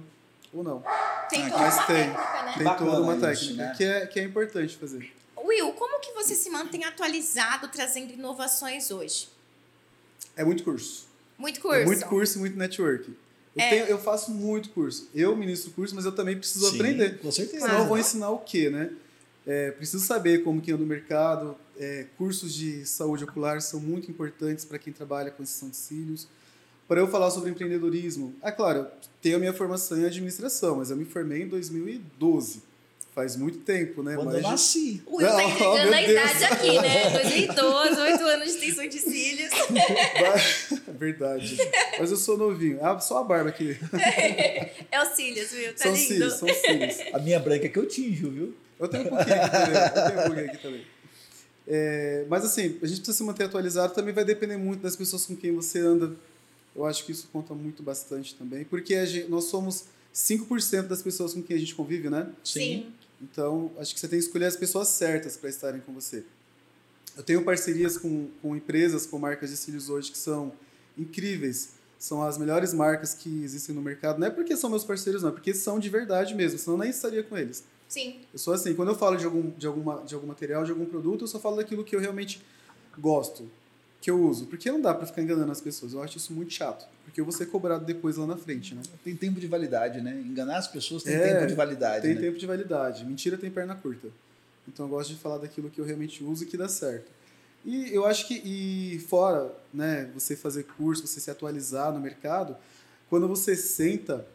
ou 0.52 0.64
não. 0.64 0.84
Tem 1.30 1.46
Ah, 1.46 1.50
toda 1.52 1.60
mas 1.62 1.76
uma 1.76 1.86
tem. 1.86 1.96
técnica, 1.96 2.44
né? 2.44 2.54
Tem 2.56 2.64
Bacana 2.64 2.90
toda 2.92 3.02
uma 3.04 3.14
isso, 3.14 3.22
técnica 3.22 3.64
né? 3.64 3.74
que, 3.78 3.84
é, 3.84 4.08
que 4.08 4.20
é 4.20 4.24
importante 4.24 4.78
fazer. 4.78 5.12
Will, 5.38 5.72
como 5.74 6.00
que 6.00 6.12
você 6.14 6.34
se 6.34 6.50
mantém 6.50 6.84
atualizado 6.86 7.68
trazendo 7.68 8.14
inovações 8.14 8.90
hoje? 8.90 9.28
É 10.36 10.44
muito 10.44 10.64
curso. 10.64 11.08
Muito 11.38 11.60
curso. 11.62 11.80
É 11.80 11.86
muito 11.86 12.06
curso 12.06 12.38
e 12.38 12.40
muito 12.40 12.58
network. 12.58 13.10
Eu, 13.56 13.62
É. 13.62 13.70
tenho- 13.70 13.86
eu 13.88 13.98
faço 13.98 14.32
muito 14.32 14.70
curso. 14.70 15.10
Eu 15.14 15.36
ministro 15.36 15.72
curso, 15.72 15.96
mas 15.96 16.06
eu 16.06 16.12
também 16.12 16.38
preciso 16.38 16.70
Sim, 16.70 16.76
aprender. 16.76 17.18
Com 17.20 17.32
certeza. 17.32 17.66
Senão 17.66 17.80
eu 17.80 17.86
vou 17.88 17.98
ensinar 17.98 18.30
o 18.30 18.40
quê, 18.40 18.70
né? 18.70 18.92
É, 19.48 19.72
preciso 19.72 20.06
saber 20.06 20.44
como 20.44 20.62
que 20.62 20.72
anda 20.72 20.84
o 20.84 20.86
mercado. 20.88 21.56
É, 21.80 22.06
cursos 22.18 22.54
de 22.54 22.86
saúde 22.86 23.24
ocular 23.24 23.62
são 23.62 23.80
muito 23.80 24.12
importantes 24.12 24.66
para 24.66 24.78
quem 24.78 24.92
trabalha 24.94 25.32
com 25.32 25.42
exceção 25.42 25.70
de 25.70 25.78
cílios. 25.78 26.28
Para 26.88 27.00
eu 27.00 27.08
falar 27.08 27.32
sobre 27.32 27.50
empreendedorismo, 27.52 28.36
é 28.44 28.52
claro, 28.52 28.80
eu 28.80 28.88
tenho 29.22 29.38
a 29.38 29.40
minha 29.40 29.54
formação 29.54 29.98
em 29.98 30.06
administração, 30.06 30.78
mas 30.78 30.90
eu 30.92 30.98
me 30.98 31.06
formei 31.06 31.44
em 31.44 31.48
2012. 31.48 32.62
Faz 33.20 33.36
muito 33.36 33.58
tempo, 33.60 34.02
né? 34.02 34.16
Quando 34.16 34.28
Mais 34.32 34.44
eu 34.46 34.50
nasci. 34.50 35.02
O 35.06 35.18
Will 35.18 35.28
tá 35.28 35.44
entregando 35.44 35.74
meu 35.74 35.94
a 35.94 35.98
Deus. 35.98 36.10
idade 36.10 36.44
aqui, 36.46 36.80
né? 36.82 37.10
2012, 37.10 38.02
8 38.02 38.24
anos 38.24 38.46
de 38.46 38.52
extensão 38.58 38.88
de 38.88 39.00
cílios. 39.00 39.50
Verdade. 40.98 41.58
Mas 42.00 42.12
eu 42.12 42.16
sou 42.18 42.38
novinho. 42.38 42.80
Ah, 42.82 42.98
só 43.00 43.18
a 43.20 43.24
barba 43.26 43.50
aqui. 43.50 43.78
É 44.90 45.02
os 45.04 45.10
cílios, 45.18 45.52
Will. 45.52 45.74
Tá 45.74 45.84
são 45.84 45.92
lindo. 45.94 46.08
cílios, 46.08 46.34
são 46.34 46.48
cílios. 46.48 46.96
A 47.14 47.20
minha 47.20 47.40
branca 47.42 47.66
é 47.66 47.70
que 47.70 47.78
eu 47.78 47.88
tinjo, 47.88 48.30
viu? 48.32 48.56
Eu 48.80 48.88
tenho 48.88 49.04
um 49.06 49.10
pouquinho 49.10 49.42
aqui 49.42 49.52
também. 49.52 49.76
Eu 49.76 49.92
tenho 49.92 50.20
um 50.20 50.24
pouquinho 50.24 50.46
aqui 50.46 50.58
também. 50.62 50.86
É, 51.68 52.26
mas 52.30 52.46
assim, 52.46 52.62
a 52.82 52.86
gente 52.88 52.98
precisa 53.02 53.14
se 53.18 53.24
manter 53.24 53.44
atualizado. 53.44 53.94
Também 53.94 54.14
vai 54.14 54.24
depender 54.24 54.56
muito 54.56 54.82
das 54.82 54.96
pessoas 54.96 55.26
com 55.26 55.36
quem 55.36 55.52
você 55.54 55.80
anda. 55.80 56.16
Eu 56.76 56.86
acho 56.86 57.06
que 57.06 57.12
isso 57.12 57.28
conta 57.34 57.54
muito 57.54 57.84
bastante 57.84 58.34
também. 58.36 58.64
Porque 58.64 58.96
a 58.96 59.06
gente- 59.06 59.28
nós 59.30 59.44
somos 59.46 59.86
5% 60.14 60.88
das 60.88 61.02
pessoas 61.02 61.34
com 61.34 61.44
quem 61.44 61.56
a 61.56 61.60
gente 61.60 61.76
convive, 61.76 62.10
né? 62.10 62.28
Sim. 62.44 62.88
Então, 63.22 63.72
acho 63.78 63.94
que 63.94 64.00
você 64.00 64.08
tem 64.08 64.20
que 64.20 64.26
escolher 64.26 64.46
as 64.46 64.56
pessoas 64.56 64.88
certas 64.88 65.36
para 65.36 65.50
estarem 65.50 65.82
com 65.82 65.94
você. 65.94 66.24
Eu 67.18 67.24
tenho 67.24 67.44
parcerias 67.44 67.98
com, 67.98 68.30
com 68.42 68.56
empresas, 68.56 69.06
com 69.06 69.20
marcas 69.20 69.50
de 69.50 69.58
cílios 69.58 69.90
hoje 69.90 70.12
que 70.12 70.18
são 70.18 70.54
incríveis. 70.98 71.72
São 71.98 72.24
as 72.24 72.38
melhores 72.38 72.74
marcas 72.74 73.14
que 73.14 73.44
existem 73.44 73.76
no 73.76 73.82
mercado. 73.82 74.20
Não 74.20 74.28
é 74.28 74.30
porque 74.30 74.56
são 74.56 74.70
meus 74.70 74.86
parceiros, 74.86 75.22
não. 75.22 75.30
É 75.30 75.32
porque 75.34 75.54
são 75.54 75.80
de 75.80 75.90
verdade 75.90 76.34
mesmo. 76.34 76.58
Senão 76.58 76.76
eu 76.76 76.82
nem 76.82 76.90
estaria 76.90 77.22
com 77.22 77.38
eles. 77.38 77.64
Sim. 77.90 78.22
Eu 78.32 78.40
sou 78.40 78.54
assim, 78.54 78.74
quando 78.74 78.90
eu 78.90 78.96
falo 78.96 79.18
de 79.18 79.26
algum, 79.26 79.50
de, 79.50 79.68
alguma, 79.68 80.04
de 80.06 80.16
algum 80.16 80.28
material, 80.28 80.64
de 80.64 80.72
algum 80.72 80.86
produto, 80.86 81.24
eu 81.24 81.28
só 81.28 81.40
falo 81.40 81.58
daquilo 81.58 81.84
que 81.84 81.96
eu 81.96 82.00
realmente 82.00 82.42
gosto, 82.98 83.50
que 84.02 84.10
eu 84.10 84.22
uso. 84.22 84.46
Porque 84.46 84.72
não 84.72 84.80
dá 84.82 84.94
pra 84.94 85.06
ficar 85.06 85.22
enganando 85.22 85.52
as 85.52 85.62
pessoas. 85.62 85.94
Eu 85.94 86.02
acho 86.02 86.18
isso 86.18 86.34
muito 86.34 86.54
chato. 86.54 86.88
Porque 87.04 87.20
eu 87.20 87.26
vou 87.26 87.32
ser 87.32 87.48
cobrado 87.48 87.86
depois 87.86 88.18
lá 88.18 88.26
na 88.26 88.38
frente, 88.38 88.76
né? 88.76 88.82
Tem 89.04 89.16
tempo 89.16 89.40
de 89.40 89.48
validade, 89.48 90.02
né? 90.02 90.22
Enganar 90.26 90.58
as 90.58 90.68
pessoas 90.68 91.04
tem 91.04 91.16
É, 91.16 91.34
tempo 91.34 91.48
de 91.48 91.56
validade. 91.56 92.02
Tem 92.04 92.16
né? 92.16 92.22
tempo 92.22 92.38
de 92.38 92.46
validade. 92.46 93.06
Mentira 93.06 93.38
tem 93.38 93.50
perna 93.50 93.76
curta. 93.76 94.08
Então 94.68 94.86
eu 94.86 94.90
gosto 94.90 95.10
de 95.10 95.20
falar 95.20 95.40
daquilo 95.40 95.70
que 95.70 95.82
eu 95.82 95.86
realmente 95.86 96.24
uso 96.24 96.44
e 96.44 96.48
que 96.48 96.56
dá 96.56 96.68
certo. 96.68 97.12
E 97.66 97.94
eu 97.94 98.06
acho 98.06 98.28
que, 98.28 98.36
e 98.36 99.00
fora, 99.10 99.52
né, 99.74 100.10
você 100.14 100.36
fazer 100.36 100.64
curso, 100.64 101.06
você 101.06 101.20
se 101.20 101.30
atualizar 101.30 101.92
no 101.92 102.00
mercado, 102.00 102.56
quando 103.10 103.28
você 103.28 103.56
senta, 103.56 104.26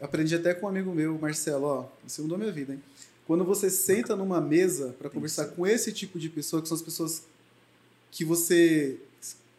aprendi 0.00 0.34
até 0.34 0.54
com 0.54 0.66
um 0.66 0.68
amigo 0.68 0.92
meu, 0.92 1.16
Marcelo, 1.18 1.66
ó, 1.66 1.86
você 2.06 2.20
mudou 2.20 2.36
minha 2.36 2.50
vida, 2.50 2.72
hein? 2.72 2.82
Quando 3.26 3.44
você 3.44 3.70
senta 3.70 4.16
numa 4.16 4.40
mesa 4.40 4.94
para 4.98 5.08
conversar 5.08 5.46
com 5.46 5.66
esse 5.66 5.92
tipo 5.92 6.18
de 6.18 6.28
pessoa, 6.28 6.60
que 6.60 6.68
são 6.68 6.76
as 6.76 6.82
pessoas 6.82 7.22
que 8.14 8.24
você 8.24 8.96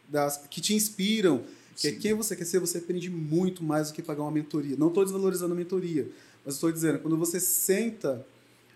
das, 0.08 0.38
que 0.50 0.62
te 0.62 0.74
inspiram, 0.74 1.42
que 1.76 1.88
é 1.88 1.90
Sim. 1.92 1.98
quem 1.98 2.14
você 2.14 2.34
quer 2.34 2.46
ser, 2.46 2.58
você 2.58 2.78
aprende 2.78 3.10
muito 3.10 3.62
mais 3.62 3.88
do 3.88 3.94
que 3.94 4.00
pagar 4.02 4.22
uma 4.22 4.30
mentoria. 4.30 4.76
Não 4.78 4.88
estou 4.88 5.04
desvalorizando 5.04 5.52
a 5.52 5.56
mentoria, 5.56 6.08
mas 6.44 6.54
estou 6.54 6.72
dizendo, 6.72 6.98
quando 7.00 7.18
você 7.18 7.38
senta 7.38 8.24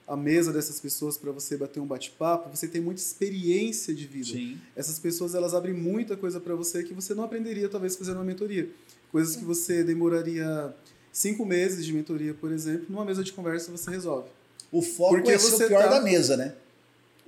à 0.07 0.15
mesa 0.17 0.53
dessas 0.53 0.79
pessoas 0.79 1.17
para 1.17 1.33
você 1.33 1.57
bater 1.57 1.81
um 1.81 1.87
bate-papo, 1.87 2.55
você 2.55 2.69
tem 2.69 2.81
muita 2.81 3.01
experiência 3.01 3.95
de 3.95 4.07
vida. 4.07 4.27
Sim. 4.27 4.59
Essas 4.77 4.99
pessoas 4.99 5.35
elas 5.35 5.55
abrem 5.55 5.73
muita 5.75 6.15
coisa 6.15 6.39
para 6.39 6.55
você 6.55 6.83
que 6.83 6.93
você 6.93 7.15
não 7.15 7.25
aprenderia 7.25 7.69
talvez 7.69 7.97
fazendo 7.97 8.17
uma 8.17 8.25
mentoria. 8.25 8.69
Coisas 9.11 9.35
que 9.35 9.45
você 9.45 9.83
demoraria 9.83 10.75
cinco 11.11 11.47
meses 11.47 11.87
de 11.87 11.93
mentoria, 11.93 12.35
por 12.35 12.53
exemplo, 12.53 12.87
numa 12.91 13.05
mesa 13.05 13.25
de 13.25 13.33
conversa 13.33 13.73
você 13.73 13.91
resolve. 13.91 14.29
O 14.71 14.83
foco 14.83 15.15
Porque 15.15 15.31
é 15.31 15.39
ser 15.39 15.65
o 15.65 15.69
pior 15.69 15.85
tá- 15.85 15.89
da 15.99 16.01
mesa, 16.03 16.37
né? 16.37 16.55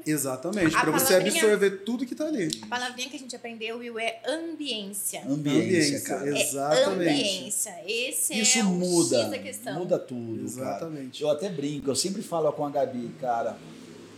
Exatamente, 0.06 0.72
para 0.72 0.90
você 0.90 1.14
absorver 1.14 1.70
tudo 1.84 2.04
que 2.04 2.12
está 2.12 2.26
ali. 2.26 2.50
A 2.62 2.66
palavrinha 2.66 3.08
que 3.08 3.16
a 3.16 3.18
gente 3.18 3.34
aprendeu, 3.34 3.78
Will, 3.78 3.98
é 3.98 4.20
ambiência. 4.26 5.22
Ambiência, 5.28 6.00
cara. 6.00 6.28
É 6.28 6.42
exatamente. 6.42 7.10
ambiência. 7.10 7.74
Esse 7.86 8.40
Isso 8.40 8.58
é 8.58 8.62
o 8.62 8.66
muda, 8.66 9.22
X 9.22 9.30
da 9.30 9.38
questão. 9.38 9.78
muda 9.78 9.98
tudo, 9.98 10.50
cara. 10.56 10.70
Exatamente. 10.70 11.22
Eu 11.22 11.30
até 11.30 11.48
brinco, 11.48 11.90
eu 11.90 11.96
sempre 11.96 12.22
falo 12.22 12.52
com 12.52 12.64
a 12.64 12.70
Gabi, 12.70 13.10
cara, 13.20 13.56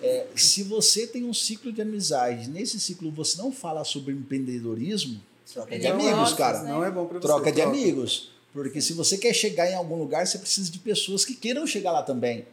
é, 0.03 0.27
se 0.37 0.63
você 0.63 1.07
tem 1.07 1.25
um 1.25 1.33
ciclo 1.33 1.73
de 1.73 1.81
amizade, 1.81 2.49
nesse 2.49 2.79
ciclo 2.79 3.11
você 3.11 3.39
não 3.39 3.51
fala 3.51 3.85
sobre 3.85 4.13
empreendedorismo, 4.13 5.21
troca 5.53 5.79
de 5.79 5.87
amigos, 5.87 6.33
cara. 6.35 6.63
né? 6.63 6.71
Não 6.71 6.85
é 6.85 6.91
bom 6.91 7.07
para 7.07 7.19
você. 7.19 7.27
Troca 7.27 7.53
de 7.53 7.63
amigos. 7.63 8.31
Porque 8.53 8.81
se 8.81 8.93
você 8.93 9.19
quer 9.19 9.35
chegar 9.35 9.69
em 9.69 9.75
algum 9.75 9.97
lugar, 9.97 10.25
você 10.27 10.39
precisa 10.39 10.71
de 10.71 10.79
pessoas 10.79 11.25
que 11.25 11.35
queiram 11.35 11.67
chegar 11.67 11.91
lá 11.91 12.03
também. 12.03 12.47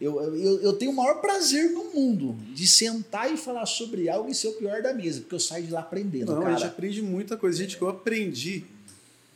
Eu, 0.00 0.20
eu, 0.36 0.60
eu 0.60 0.72
tenho 0.74 0.92
o 0.92 0.94
maior 0.94 1.20
prazer 1.20 1.70
no 1.72 1.92
mundo 1.92 2.36
de 2.54 2.68
sentar 2.68 3.32
e 3.32 3.36
falar 3.36 3.66
sobre 3.66 4.08
algo 4.08 4.30
e 4.30 4.34
ser 4.34 4.48
o 4.48 4.52
pior 4.52 4.80
da 4.80 4.94
mesa, 4.94 5.20
porque 5.20 5.34
eu 5.34 5.40
saio 5.40 5.64
de 5.66 5.72
lá 5.72 5.80
aprendendo, 5.80 6.32
Não, 6.32 6.46
a 6.46 6.50
gente 6.50 6.60
cara. 6.60 6.70
aprende 6.70 7.02
muita 7.02 7.36
coisa. 7.36 7.58
Gente, 7.58 7.76
que 7.76 7.82
eu 7.82 7.88
aprendi 7.88 8.64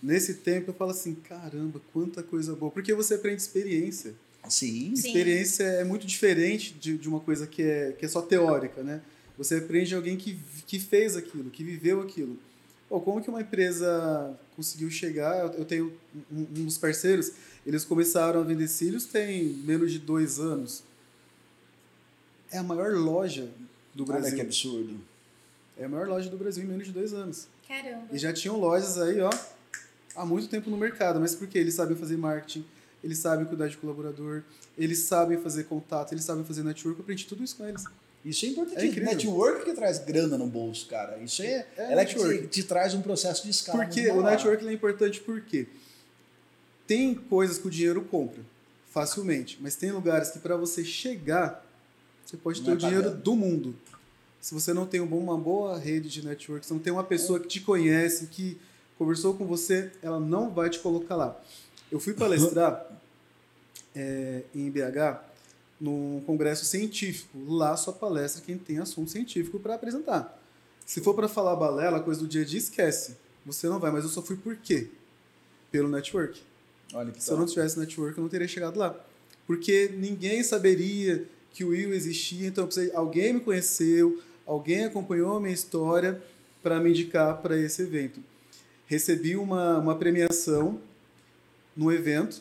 nesse 0.03 0.35
tempo, 0.35 0.71
eu 0.71 0.75
falo 0.75 0.93
assim, 0.93 1.15
caramba, 1.15 1.81
quanta 1.93 2.23
coisa 2.23 2.55
boa. 2.55 2.71
Porque 2.71 2.95
você 2.95 3.15
aprende 3.15 3.43
experiência. 3.43 4.15
Sim. 4.49 4.95
Sim. 4.95 5.09
Experiência 5.09 5.65
é 5.65 5.85
muito 5.85 6.07
diferente 6.07 6.75
de, 6.75 6.97
de 6.97 7.09
uma 7.09 7.21
coisa 7.21 7.47
que 7.47 7.63
é, 7.63 7.93
que 7.99 8.05
é 8.05 8.09
só 8.09 8.23
teórica, 8.23 8.83
né? 8.83 9.01
Você 9.39 9.57
aprende 9.57 9.89
de 9.89 9.95
alguém 9.97 10.17
que, 10.17 10.39
que 10.67 10.79
fez 10.79 11.17
aquilo, 11.17 11.51
que 11.51 11.65
viveu 11.65 12.01
aquilo. 12.01 12.39
Pô, 12.89 13.01
como 13.01 13.21
que 13.23 13.31
uma 13.31 13.41
empresa 13.41 14.37
conseguiu 14.55 14.91
chegar? 14.91 15.39
Eu- 15.41 15.53
Eu 15.61 15.65
tenho 15.65 15.93
um, 16.31 16.41
um 16.61 16.65
dos 16.67 16.77
parceiros, 16.79 17.33
eles 17.67 17.85
começaram 17.85 18.41
a 18.41 18.43
vender 18.43 18.69
cílios 18.69 19.05
tem 19.05 19.45
menos 19.45 19.93
de 19.93 19.99
dois 19.99 20.39
anos. 20.41 20.83
É 22.51 22.59
a 22.59 22.63
maior 22.63 22.93
loja 22.93 23.49
do 23.95 24.03
Olha 24.05 24.13
Brasil. 24.21 24.35
que 24.37 24.41
absurdo. 24.43 25.01
É 25.79 25.85
a 25.85 25.89
maior 25.89 26.07
loja 26.09 26.29
do 26.29 26.37
Brasil 26.37 26.63
em 26.65 26.67
menos 26.67 26.87
de 26.87 26.93
dois 26.93 27.15
anos. 27.15 27.47
Caramba. 27.67 28.07
E 28.13 28.19
já 28.19 28.33
tinham 28.33 28.59
lojas 28.59 28.99
aí, 28.99 29.21
ó, 29.21 29.31
há 30.15 30.27
muito 30.27 30.49
tempo 30.49 30.69
no 30.69 30.77
mercado. 30.77 31.19
Mas 31.21 31.35
por 31.35 31.47
quê? 31.49 31.59
Eles 31.59 31.75
sabem 31.75 31.97
fazer 31.97 32.17
marketing, 32.19 32.65
eles 33.03 33.19
sabem 33.19 33.47
cuidar 33.47 33.69
de 33.69 33.77
colaborador, 33.79 34.43
eles 34.77 34.99
sabem 35.01 35.39
fazer 35.41 35.65
contato, 35.65 36.13
eles 36.13 36.25
sabem 36.25 36.45
fazer 36.45 36.63
network. 36.63 36.99
Eu 36.99 37.03
aprendi 37.03 37.27
tudo 37.27 37.43
isso 37.43 37.57
com 37.57 37.67
eles. 37.67 37.85
Isso 38.25 38.45
é 38.45 38.49
importante. 38.51 39.01
É 39.01 39.05
network 39.05 39.65
que 39.65 39.73
traz 39.73 39.99
grana 39.99 40.37
no 40.39 40.47
bolso, 40.47 40.87
cara. 40.87 41.19
Isso 41.19 41.43
é, 41.43 41.67
É 41.77 41.93
ela 41.93 42.05
que 42.05 42.15
network. 42.15 42.43
te, 42.49 42.63
te 42.63 42.65
traz 42.65 42.95
um 42.95 43.03
processo 43.03 43.43
de 43.45 43.51
escala. 43.51 43.85
Porque 43.85 44.09
o 44.11 44.23
network 44.23 44.67
é 44.69 44.73
importante 44.73 45.21
porque 45.21 45.67
tem 46.87 47.15
coisas 47.15 47.59
que 47.59 47.67
o 47.67 47.71
dinheiro 47.71 48.03
compra 48.03 48.43
facilmente, 48.93 49.59
mas 49.61 49.75
tem 49.75 49.91
lugares 49.91 50.31
que 50.31 50.39
para 50.39 50.55
você 50.55 50.85
chegar, 50.85 51.65
você 52.25 52.37
pode 52.37 52.61
Não 52.61 52.67
ter 52.67 52.71
é 52.73 52.75
o 52.75 52.77
dinheiro 52.77 53.11
do 53.11 53.35
mundo. 53.35 53.75
Se 54.39 54.53
você 54.53 54.75
não 54.75 54.87
tem 54.87 55.01
um 55.01 55.17
uma 55.17 55.39
boa 55.39 55.79
rede 55.79 56.09
de 56.09 56.25
network, 56.25 56.67
se 56.67 56.73
não 56.73 56.81
tem 56.81 56.93
uma 56.93 57.05
pessoa 57.05 57.41
que 57.41 57.49
te 57.49 57.61
conhece, 57.61 58.27
que 58.27 58.61
conversou 58.99 59.35
com 59.35 59.47
você, 59.47 59.91
ela 60.03 60.21
não 60.21 60.51
vai 60.51 60.69
te 60.69 60.79
colocar 60.79 61.17
lá. 61.17 61.41
Eu 61.91 61.99
fui 61.99 62.13
palestrar 62.13 62.87
é, 63.95 64.43
em 64.55 64.71
BH 64.71 65.23
num 65.81 66.23
congresso 66.27 66.65
científico. 66.65 67.39
Lá 67.49 67.77
só 67.77 67.93
palestra 67.93 68.43
quem 68.45 68.59
tem 68.59 68.79
assunto 68.79 69.11
científico 69.11 69.59
para 69.59 69.75
apresentar. 69.75 70.39
Se 70.85 71.01
for 71.01 71.15
para 71.15 71.29
falar 71.29 71.57
balela, 71.57 72.01
coisa 72.01 72.21
do 72.21 72.29
dia 72.29 72.43
a 72.43 72.45
dia, 72.45 72.59
esquece. 72.59 73.17
Você 73.47 73.69
não 73.69 73.79
vai, 73.79 73.91
mas 73.91 74.05
eu 74.05 74.11
só 74.11 74.21
fui 74.23 74.37
por 74.37 74.57
quê? 74.57 74.91
Pelo 75.71 75.89
network. 75.89 76.43
Olha 76.95 77.11
que 77.13 77.23
Se 77.23 77.31
eu 77.31 77.37
não 77.37 77.47
tivesse 77.47 77.79
network, 77.79 78.17
eu 78.19 78.23
não 78.23 78.29
teria 78.31 78.49
chegado 78.49 78.79
lá. 78.79 78.95
porque 79.47 79.91
ninguém 79.97 80.43
saberia 80.43 81.25
que 81.53 81.65
o 81.65 81.69
Will 81.69 81.93
existia, 81.93 82.47
então 82.49 82.65
eu 82.65 82.69
precisei, 82.69 82.93
alguém 82.95 83.35
me 83.35 83.41
conheceu, 83.41 84.21
alguém 84.47 84.85
acompanhou 84.85 85.37
a 85.37 85.41
minha 85.41 85.53
história 85.53 86.23
para 86.63 86.81
me 86.81 86.91
indicar 86.91 87.39
para 87.43 87.59
esse 87.59 87.83
evento. 87.83 88.21
Recebi 88.87 89.37
uma, 89.37 89.79
uma 89.79 89.97
premiação 89.97 90.81
no 91.77 91.91
evento, 91.93 92.41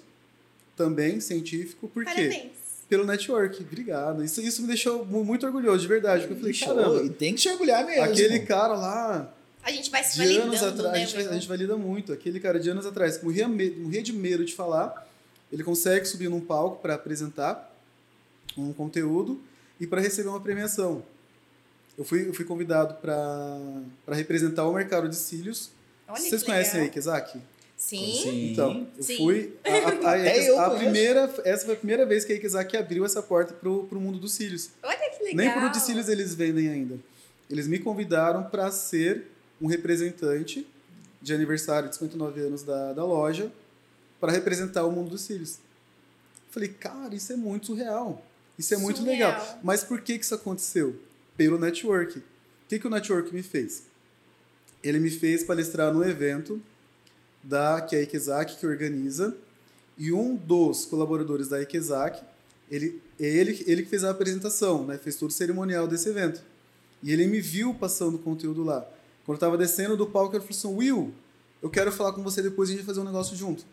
também 0.76 1.20
científico, 1.20 1.88
por 1.88 2.04
quê? 2.06 2.12
Parabéns. 2.14 2.52
Pelo 2.89 3.06
network. 3.06 3.62
Obrigado. 3.64 4.24
Isso, 4.24 4.41
isso 4.41 4.62
me 4.62 4.68
deixou 4.68 5.06
mu- 5.06 5.24
muito 5.24 5.45
orgulhoso, 5.45 5.80
de 5.82 5.88
verdade. 5.88 6.28
Porque 6.28 6.34
eu 6.34 6.54
falei, 6.54 6.84
caramba, 6.84 7.04
E 7.06 7.10
tem 7.10 7.34
que 7.36 7.41
se 7.41 7.49
orgulhar 7.49 7.86
mesmo. 7.86 8.04
aquele 8.04 8.39
cara 8.39 8.74
lá, 8.74 9.34
A 9.64 9.72
gente 9.72 9.89
vai 9.91 10.03
se 10.03 10.16
de 10.16 10.38
anos 10.38 10.59
validando, 10.59 10.88
atrás, 10.88 10.93
né, 10.93 11.03
a, 11.03 11.05
gente, 11.05 11.16
vai- 11.16 11.28
a 11.28 11.34
gente 11.34 11.47
valida 11.47 11.78
muito. 11.78 12.12
Aquele 12.14 12.39
cara 12.39 12.59
de 12.59 12.70
anos 12.70 12.86
atrás, 12.86 13.18
que 13.18 13.24
morria, 13.26 13.47
morria 13.47 14.01
de 14.01 14.12
medo 14.14 14.43
de 14.43 14.53
falar, 14.55 15.07
ele 15.51 15.64
consegue 15.64 16.05
subir 16.05 16.30
num 16.30 16.41
palco 16.41 16.82
para 16.82 16.95
apresentar 16.95 17.70
um 18.57 18.74
conteúdo 18.74 19.39
e 19.80 19.86
para 19.88 20.01
receber 20.01 20.30
uma 20.30 20.39
premiação. 20.41 21.03
Eu 21.97 22.03
fui, 22.03 22.28
eu 22.28 22.34
fui 22.34 22.45
convidado 22.45 22.95
para 22.95 24.16
representar 24.16 24.66
o 24.68 24.74
mercado 24.74 25.07
de 25.07 25.16
cílios. 25.16 25.70
Olha 26.07 26.20
Vocês 26.20 26.41
que 26.41 26.49
conhecem 26.49 26.74
legal. 26.74 26.86
aí, 26.88 26.89
Kizaki? 26.91 27.39
Sim. 27.78 28.51
Então, 28.51 28.88
eu 28.97 29.03
Sim. 29.03 29.18
fui. 29.18 29.53
A, 29.64 29.70
a- 30.09 30.12
a- 30.14 30.38
eu 30.38 30.59
a 30.59 30.70
primeira, 30.72 31.34
essa 31.45 31.66
foi 31.66 31.74
a 31.74 31.78
primeira 31.78 32.05
vez 32.05 32.24
que 32.26 32.32
a 32.32 32.36
Ikizaki 32.36 32.78
abriu 32.78 33.03
essa 33.05 33.22
porta 33.24 33.53
pro, 33.53 33.86
pro 33.86 33.99
mundo 33.99 34.20
dos 34.20 34.34
cílios. 34.34 34.70
Olha 34.84 34.97
que 34.97 35.24
legal. 35.24 35.36
Nem 35.38 35.51
produto 35.51 35.74
de 35.74 35.82
cílios 35.82 36.07
eles 36.07 36.34
vendem 36.36 36.70
ainda. 36.70 36.97
Eles 37.49 37.68
me 37.68 37.80
convidaram 37.80 38.43
para 38.43 38.72
ser 38.72 39.30
um 39.62 39.68
representante 39.68 40.68
de 41.22 41.34
aniversário 41.34 41.88
de 41.89 41.95
59 41.95 42.41
anos 42.41 42.64
da, 42.64 42.93
da 42.93 43.05
loja 43.05 43.51
para 44.20 44.32
representar 44.32 44.86
o 44.86 44.91
mundo 44.91 45.12
dos 45.12 45.22
cílios. 45.22 45.59
Falei, 46.49 46.70
cara, 46.70 47.14
isso 47.16 47.32
é 47.32 47.36
muito 47.36 47.68
surreal. 47.68 48.26
Isso 48.57 48.74
é 48.74 48.78
muito 48.78 48.97
Surreal. 48.99 49.32
legal. 49.32 49.59
Mas 49.64 49.84
por 49.84 50.01
que, 50.01 50.18
que 50.20 50.26
isso 50.26 50.36
aconteceu? 50.36 50.95
Pelo 51.38 51.57
network. 51.57 52.20
O 52.20 52.24
que, 52.68 52.78
que 52.80 52.88
o 52.88 52.89
network 52.89 53.34
me 53.34 53.41
fez? 53.41 53.84
Ele 54.84 54.99
me 54.99 55.09
fez 55.09 55.43
palestrar 55.43 55.93
no 55.93 56.03
evento 56.03 56.62
da 57.43 57.82
que 57.82 57.95
é 57.95 57.99
a 57.99 58.01
Ikezak 58.03 58.57
que 58.57 58.66
organiza 58.68 59.36
e 59.97 60.12
um 60.12 60.36
dos 60.36 60.86
colaboradores 60.86 61.47
da 61.47 61.62
Ikezak, 61.62 62.24
ele 62.70 63.01
ele 63.20 63.64
ele 63.68 63.84
que 63.84 63.89
fez 63.89 64.03
a 64.03 64.12
apresentação, 64.12 64.86
né? 64.86 64.97
Fez 64.97 65.16
todo 65.16 65.30
o 65.30 65.34
cerimonial 65.34 65.88
desse 65.88 66.09
evento. 66.09 66.41
E 67.03 67.12
ele 67.12 67.28
me 67.28 67.41
viu 67.41 67.74
passando 67.74 68.18
conteúdo 68.20 68.64
lá. 68.64 68.88
Quando 69.26 69.36
eu 69.36 69.39
tava 69.39 69.57
descendo 69.57 69.95
do 69.95 70.07
palco, 70.07 70.36
ele 70.36 70.43
falou 70.43 70.57
assim: 70.57 70.76
"Will, 70.76 71.13
eu 71.61 71.69
quero 71.69 71.91
falar 71.91 72.13
com 72.13 72.24
você 72.24 72.41
depois 72.41 72.69
e 72.69 72.74
a 72.74 72.76
gente 72.76 72.86
vai 72.86 72.93
fazer 72.95 73.05
um 73.05 73.09
negócio 73.09 73.36
junto". 73.36 73.63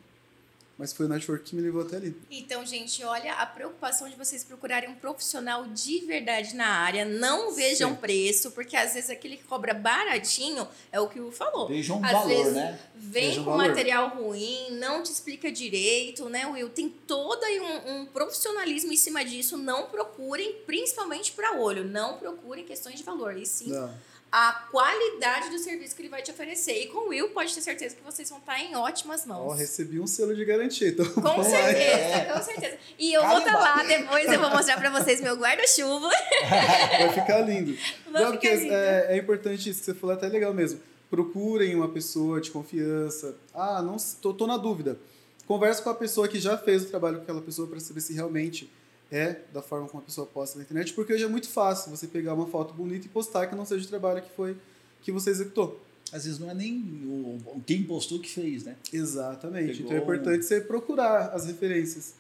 Mas 0.76 0.92
foi 0.92 1.06
o 1.06 1.08
network 1.08 1.42
que 1.42 1.56
me 1.56 1.60
levou 1.60 1.82
até 1.82 1.96
ali. 1.96 2.16
Então, 2.30 2.64
gente, 2.64 3.02
olha 3.02 3.34
a 3.34 3.44
preocupação 3.44 4.08
de 4.08 4.14
vocês 4.14 4.44
procurarem 4.44 4.88
um 4.88 4.94
profissional 4.94 5.66
de 5.66 5.98
verdade 6.06 6.54
na 6.54 6.68
área. 6.68 7.04
Não 7.04 7.52
vejam 7.52 7.90
Sim. 7.90 7.96
preço, 7.96 8.52
porque 8.52 8.76
às 8.76 8.94
vezes 8.94 9.10
aquele 9.10 9.36
que 9.38 9.42
cobra 9.42 9.74
baratinho 9.74 10.68
é 10.92 11.00
o 11.00 11.08
que 11.08 11.18
o 11.18 11.32
falou. 11.32 11.66
Veja 11.66 11.92
um 11.94 12.04
Às 12.04 12.12
valor, 12.12 12.28
vezes 12.28 12.52
né? 12.52 12.78
Vem 12.94 13.28
Veja 13.30 13.40
o 13.40 13.44
com 13.44 13.50
valor. 13.50 13.66
material 13.66 14.08
ruim, 14.10 14.78
não 14.78 15.02
te 15.02 15.10
explica 15.10 15.50
direito, 15.50 16.28
né, 16.28 16.46
Will? 16.46 16.68
Tem 16.68 16.88
todo 16.88 17.42
aí 17.42 17.58
um, 17.58 17.96
um 18.02 18.06
profissionalismo 18.06 18.92
em 18.92 18.96
cima 18.96 19.24
disso. 19.24 19.56
Não 19.56 19.86
procurem, 19.86 20.58
principalmente 20.64 21.32
para 21.32 21.58
olho, 21.58 21.82
não 21.82 22.18
procurem 22.18 22.64
questões 22.64 22.94
de 22.94 23.02
valor. 23.02 23.36
E 23.36 23.44
sim 23.44 23.70
Não. 23.72 23.92
A 24.30 24.52
qualidade 24.70 25.48
do 25.50 25.58
serviço 25.58 25.96
que 25.96 26.02
ele 26.02 26.08
vai 26.08 26.20
te 26.22 26.30
oferecer. 26.30 26.82
E 26.82 26.86
com 26.88 26.98
o 27.06 27.08
Will, 27.08 27.30
pode 27.30 27.54
ter 27.54 27.62
certeza 27.62 27.96
que 27.96 28.02
vocês 28.02 28.28
vão 28.28 28.38
estar 28.38 28.60
em 28.60 28.76
ótimas 28.76 29.24
Ó, 29.24 29.28
mãos. 29.28 29.58
recebi 29.58 29.98
um 29.98 30.06
selo 30.06 30.34
de 30.36 30.44
garantia. 30.44 30.88
Então, 30.88 31.06
Com 31.06 31.20
vamos 31.22 31.46
lá. 31.46 31.58
certeza, 31.58 32.32
com 32.34 32.42
certeza. 32.42 32.78
E 32.98 33.12
eu 33.12 33.26
vou 33.26 33.38
estar 33.38 33.54
lá 33.58 33.82
depois, 33.82 34.26
eu 34.30 34.38
vou 34.40 34.50
mostrar 34.50 34.76
pra 34.76 34.90
vocês 34.90 35.20
meu 35.20 35.34
guarda-chuva. 35.36 36.08
Vai 36.98 37.12
ficar 37.12 37.40
lindo. 37.40 37.76
Vai 38.10 38.22
Não, 38.22 38.32
porque 38.32 38.54
lindo. 38.54 38.72
é, 38.74 39.14
é 39.14 39.16
importante 39.16 39.70
isso 39.70 39.78
que 39.80 39.84
você 39.86 39.94
falou, 39.94 40.14
até 40.14 40.28
legal 40.28 40.52
mesmo. 40.52 40.80
Procurem 41.10 41.74
uma 41.74 41.88
pessoa 41.88 42.38
de 42.40 42.50
confiança. 42.50 43.34
Ah, 43.54 43.80
não 43.82 43.96
tô, 44.20 44.34
tô 44.34 44.46
na 44.46 44.58
dúvida. 44.58 44.98
Converse 45.46 45.80
com 45.80 45.88
a 45.88 45.94
pessoa 45.94 46.28
que 46.28 46.38
já 46.38 46.58
fez 46.58 46.82
o 46.82 46.86
trabalho 46.88 47.16
com 47.16 47.22
aquela 47.22 47.40
pessoa 47.40 47.66
para 47.66 47.80
saber 47.80 48.02
se 48.02 48.12
realmente 48.12 48.70
é 49.10 49.40
da 49.52 49.62
forma 49.62 49.88
como 49.88 50.02
a 50.02 50.04
pessoa 50.04 50.26
posta 50.26 50.58
na 50.58 50.64
internet, 50.64 50.92
porque 50.92 51.12
hoje 51.14 51.24
é 51.24 51.28
muito 51.28 51.48
fácil 51.48 51.90
você 51.90 52.06
pegar 52.06 52.34
uma 52.34 52.46
foto 52.46 52.74
bonita 52.74 53.06
e 53.06 53.08
postar 53.08 53.46
que 53.46 53.54
não 53.54 53.64
seja 53.64 53.84
o 53.84 53.88
trabalho 53.88 54.20
que 54.22 54.30
foi 54.30 54.56
que 55.02 55.10
você 55.12 55.30
executou. 55.30 55.80
Às 56.12 56.24
vezes 56.24 56.38
não 56.38 56.50
é 56.50 56.54
nem 56.54 56.76
o, 57.06 57.60
quem 57.66 57.82
postou 57.84 58.18
que 58.18 58.28
fez, 58.30 58.64
né? 58.64 58.76
Exatamente. 58.92 59.78
Pegou 59.82 59.84
Então 59.86 59.96
é 59.96 60.00
importante 60.00 60.44
você 60.44 60.60
procurar 60.60 61.28
as 61.34 61.46
referências. 61.46 62.14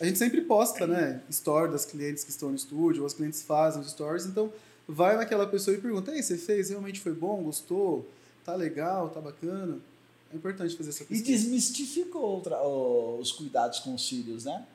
A 0.00 0.04
gente 0.06 0.18
sempre 0.18 0.40
posta, 0.40 0.86
né, 0.86 1.22
story 1.30 1.70
das 1.70 1.84
clientes 1.84 2.24
que 2.24 2.30
estão 2.30 2.48
no 2.50 2.56
estúdio, 2.56 3.02
ou 3.02 3.06
as 3.06 3.14
clientes 3.14 3.42
fazem 3.42 3.80
os 3.80 3.90
stories, 3.90 4.26
então 4.26 4.52
vai 4.88 5.16
naquela 5.16 5.46
pessoa 5.46 5.76
e 5.76 5.80
pergunta: 5.80 6.10
"Ei, 6.14 6.22
você 6.22 6.36
fez? 6.36 6.70
Realmente 6.70 7.00
foi 7.00 7.12
bom? 7.12 7.42
Gostou? 7.44 8.08
Tá 8.44 8.54
legal? 8.54 9.10
Tá 9.10 9.20
bacana?" 9.20 9.78
É 10.32 10.36
importante 10.36 10.76
fazer 10.76 10.90
essa 10.90 11.04
E 11.04 11.06
pesquisa. 11.06 11.30
desmistificou 11.38 12.38
o 12.38 12.40
tra- 12.40 12.60
o- 12.62 13.18
os 13.20 13.30
cuidados 13.30 13.78
com 13.80 13.94
os 13.94 14.08
cílios, 14.08 14.44
né? 14.46 14.66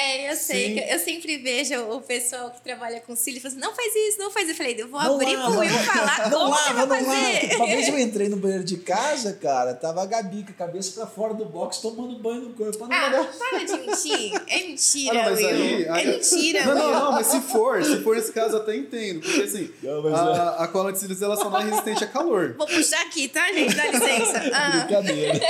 É, 0.00 0.30
eu 0.30 0.36
sei. 0.36 0.74
Sim. 0.74 0.80
eu 0.92 0.98
sempre 1.00 1.36
vejo 1.38 1.74
o 1.90 2.00
pessoal 2.00 2.50
que 2.52 2.60
trabalha 2.62 3.00
com 3.00 3.16
cílio 3.16 3.38
e 3.38 3.40
fala 3.40 3.52
assim, 3.52 3.60
não 3.60 3.74
faz 3.74 3.92
isso, 3.96 4.18
não 4.20 4.30
faz 4.30 4.44
isso. 4.48 4.52
Eu 4.52 4.56
falei, 4.56 4.80
eu 4.82 4.88
vou 4.88 5.02
Não 5.02 5.14
abrir 5.16 5.36
lava, 5.36 5.50
pro 5.50 5.60
Will 5.60 5.70
falar 5.70 6.30
Não 6.30 6.38
como 6.38 6.56
que 6.56 6.72
lava, 6.72 6.86
não 6.86 7.04
fazer. 7.04 7.46
lava. 7.48 7.56
Uma 7.56 7.66
vez 7.66 7.88
eu 7.88 7.98
entrei 7.98 8.28
no 8.28 8.36
banheiro 8.36 8.62
de 8.62 8.76
casa, 8.76 9.32
cara, 9.32 9.74
tava 9.74 10.00
a 10.02 10.06
Gabi 10.06 10.44
com 10.44 10.50
a 10.52 10.54
cabeça 10.54 10.92
pra 10.92 11.06
fora 11.08 11.34
do 11.34 11.44
box 11.46 11.78
tomando 11.78 12.16
banho 12.20 12.42
no 12.42 12.54
corpo. 12.54 12.78
Não 12.86 12.96
Ah, 12.96 13.10
molhar. 13.10 13.26
para 13.38 13.64
de 13.64 13.72
mentir. 13.72 14.32
É 14.46 14.58
mentira, 14.68 15.20
Ah, 15.20 15.30
não, 15.30 15.36
Will. 15.36 15.48
aí- 15.48 15.84
é 15.84 15.90
aí- 15.90 16.06
mentira, 16.06 16.64
Não, 16.64 16.74
Will. 16.74 16.82
não, 16.92 17.04
não, 17.06 17.12
mas 17.12 17.26
se 17.26 17.40
for, 17.40 17.84
se 17.84 18.00
for 18.02 18.14
nesse 18.14 18.32
caso, 18.32 18.54
eu 18.56 18.60
até 18.62 18.76
entendo. 18.76 19.20
Porque 19.20 19.42
assim, 19.42 19.70
Não, 19.82 20.14
a, 20.14 20.62
a 20.64 20.68
cola 20.68 20.92
de 20.92 21.00
cílios 21.00 21.20
ela 21.20 21.36
só 21.36 21.50
não 21.50 21.58
é 21.58 21.64
resistente 21.64 22.04
a 22.04 22.06
calor. 22.06 22.54
Vou 22.56 22.68
puxar 22.68 23.02
aqui, 23.02 23.26
tá, 23.28 23.52
gente? 23.52 23.74
Dá 23.74 23.86
licença. 23.86 24.38
Ah, 24.54 24.70
Brincadeira. 24.86 25.40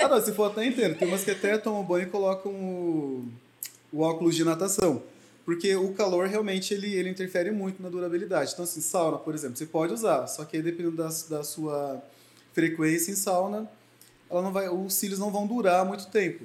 Ah, 0.00 0.08
não, 0.08 0.24
se 0.24 0.32
for 0.32 0.50
até 0.50 0.64
entendo. 0.64 0.96
Tem 0.96 1.06
umas 1.06 1.22
que 1.22 1.30
até 1.30 1.58
tomam 1.58 1.82
banho 1.82 2.04
e 2.04 2.10
colocam 2.10 2.50
o, 2.52 3.28
o 3.92 4.00
óculos 4.00 4.34
de 4.34 4.44
natação. 4.44 5.02
Porque 5.44 5.74
o 5.76 5.94
calor 5.94 6.26
realmente 6.26 6.74
ele, 6.74 6.94
ele 6.94 7.08
interfere 7.08 7.50
muito 7.50 7.82
na 7.82 7.88
durabilidade. 7.88 8.52
Então, 8.52 8.64
assim, 8.64 8.82
sauna, 8.82 9.16
por 9.16 9.34
exemplo, 9.34 9.56
você 9.56 9.64
pode 9.64 9.94
usar, 9.94 10.26
só 10.26 10.44
que 10.44 10.56
aí 10.56 10.62
dependendo 10.62 10.96
da, 10.96 11.08
da 11.30 11.42
sua 11.42 12.02
frequência 12.52 13.10
em 13.10 13.14
sauna, 13.14 13.70
ela 14.30 14.42
não 14.42 14.52
vai, 14.52 14.68
os 14.68 14.92
cílios 14.92 15.18
não 15.18 15.30
vão 15.30 15.46
durar 15.46 15.86
muito 15.86 16.06
tempo. 16.08 16.44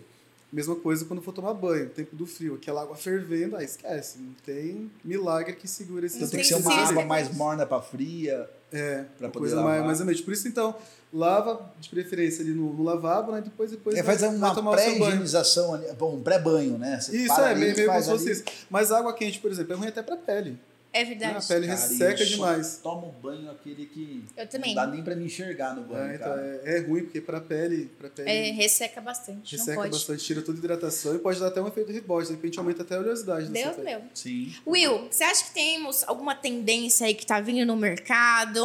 Mesma 0.52 0.76
coisa 0.76 1.04
quando 1.06 1.22
for 1.22 1.34
tomar 1.34 1.54
banho, 1.54 1.90
tempo 1.90 2.16
do 2.16 2.28
frio, 2.28 2.56
aquela 2.56 2.84
água 2.84 2.96
fervendo, 2.96 3.58
aí 3.58 3.66
esquece, 3.66 4.20
não 4.20 4.36
tem 4.46 4.90
milagre 5.04 5.56
que 5.56 5.68
segura 5.68 6.06
esse 6.06 6.18
Então 6.18 6.30
tem 6.30 6.40
que 6.40 6.46
ser 6.46 6.56
uma 6.56 6.74
água 6.74 7.04
mais 7.06 7.36
morna 7.36 7.66
pra 7.66 7.82
fria. 7.82 8.48
É, 8.74 9.04
Pra 9.18 9.28
uma 9.28 9.32
poder 9.32 9.40
coisa 9.40 9.56
lavar. 9.58 9.72
mais, 9.74 9.86
mais 9.86 10.00
ou 10.00 10.06
menos. 10.06 10.22
Por 10.22 10.34
isso, 10.34 10.48
então, 10.48 10.76
lava 11.14 11.72
de 11.80 11.90
preferência 11.90 12.44
ali 12.44 12.52
no, 12.52 12.74
no 12.74 12.84
lavabo, 12.84 13.32
né? 13.32 13.42
Depois, 13.42 13.70
depois 13.72 13.96
É, 13.96 14.02
faz 14.04 14.22
vai 14.22 14.30
uma 14.30 14.72
pré-higienização 14.72 15.76
ali, 15.76 15.86
bom, 15.94 16.16
um 16.16 16.24
pré-banho, 16.24 16.78
né? 16.78 17.00
Você 17.00 17.16
Isso, 17.16 17.36
para 17.36 17.52
é, 17.52 17.56
meio, 17.56 17.76
meio 17.76 17.88
como 17.88 18.02
se 18.02 18.10
fosse 18.10 18.32
isso. 18.32 18.44
Mas 18.70 18.92
água 18.92 19.14
quente, 19.14 19.40
por 19.40 19.52
exemplo, 19.52 19.74
é 19.74 19.76
ruim 19.76 19.88
até 19.88 20.02
pra 20.02 20.18
pele. 20.18 20.58
É 20.94 21.04
verdade. 21.04 21.38
A 21.38 21.42
pele 21.42 21.68
Cara, 21.68 21.80
resseca 21.80 22.26
demais. 22.26 22.80
Tomo 22.84 23.12
banho 23.22 23.50
aquele 23.52 23.86
que 23.88 24.24
Eu 24.38 24.48
também. 24.48 24.76
não 24.76 24.86
dá 24.86 24.92
nem 24.92 25.04
pra 25.04 25.16
me 25.16 25.26
enxergar 25.26 25.76
no 25.76 25.82
banho, 25.84 26.12
É, 26.12 26.16
então 26.16 26.30
cara. 26.30 26.62
é, 26.64 26.78
é 26.78 26.80
ruim, 26.82 27.04
porque 27.04 27.20
pra 27.20 27.42
pele, 27.42 27.90
pra 27.98 28.10
pele 28.10 28.30
É, 28.30 28.52
resseca 28.52 29.02
bastante, 29.02 29.52
resseca 29.56 29.72
não 29.76 29.82
pode. 29.84 29.92
bastante, 29.94 30.24
tira 30.24 30.42
toda 30.44 30.58
a 30.58 30.60
hidratação 30.60 31.16
e 31.16 31.20
pode 31.20 31.40
dar 31.40 31.48
até 31.48 31.60
um 31.62 31.68
efeito 31.68 31.92
rebote. 31.92 32.28
De 32.28 32.34
repente 32.36 32.60
aumenta 32.60 32.84
até 32.84 32.96
a 32.96 33.00
oleosidade 33.00 33.48
da 33.48 33.52
Deus 33.52 33.76
sua 33.76 33.84
pele. 33.84 33.90
meu. 33.98 34.02
Sim. 34.14 34.54
Will, 34.68 35.08
você 35.10 35.24
acha 35.24 35.46
que 35.46 35.52
temos 35.54 36.04
alguma 36.06 36.36
tendência 36.36 37.08
aí 37.08 37.16
que 37.16 37.26
tá 37.26 37.42
vindo 37.42 37.66
no 37.66 37.76
mercado 37.76 38.62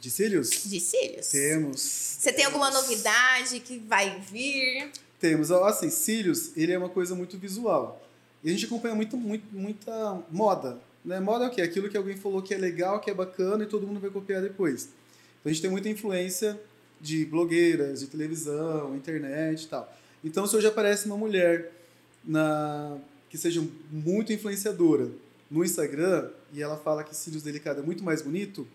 De 0.00 0.10
cílios? 0.10 0.50
de 0.64 0.80
cílios? 0.80 1.28
Temos. 1.28 1.80
Você 1.80 2.32
tem 2.32 2.44
alguma 2.44 2.70
novidade 2.70 3.60
que 3.60 3.78
vai 3.78 4.18
vir? 4.20 4.90
Temos. 5.20 5.50
Assim, 5.52 5.88
cílios, 5.90 6.56
ele 6.56 6.72
é 6.72 6.78
uma 6.78 6.88
coisa 6.88 7.14
muito 7.14 7.38
visual. 7.38 8.02
E 8.42 8.48
a 8.50 8.52
gente 8.52 8.66
acompanha 8.66 8.94
muito, 8.94 9.16
muito, 9.16 9.46
muita 9.56 10.22
moda. 10.30 10.78
Né? 11.04 11.20
Moda 11.20 11.44
é 11.44 11.48
o 11.48 11.50
quê? 11.50 11.62
Aquilo 11.62 11.88
que 11.88 11.96
alguém 11.96 12.16
falou 12.16 12.40
que 12.40 12.54
é 12.54 12.58
legal, 12.58 13.00
que 13.00 13.10
é 13.10 13.14
bacana 13.14 13.64
e 13.64 13.66
todo 13.66 13.86
mundo 13.86 14.00
vai 14.00 14.10
copiar 14.10 14.40
depois. 14.40 14.88
Então 15.40 15.50
a 15.50 15.52
gente 15.52 15.60
tem 15.60 15.70
muita 15.70 15.88
influência 15.88 16.58
de 17.00 17.24
blogueiras, 17.26 18.00
de 18.00 18.06
televisão, 18.06 18.96
internet 18.96 19.64
e 19.64 19.68
tal. 19.68 19.94
Então 20.24 20.46
se 20.46 20.56
hoje 20.56 20.66
aparece 20.66 21.06
uma 21.06 21.16
mulher 21.16 21.70
na 22.24 22.96
que 23.28 23.36
seja 23.36 23.62
muito 23.90 24.32
influenciadora 24.32 25.08
no 25.50 25.64
Instagram 25.64 26.30
e 26.52 26.62
ela 26.62 26.76
fala 26.76 27.02
que 27.02 27.14
cílios 27.16 27.42
delicado 27.42 27.80
é 27.80 27.82
muito 27.82 28.04
mais 28.04 28.22
bonito, 28.22 28.66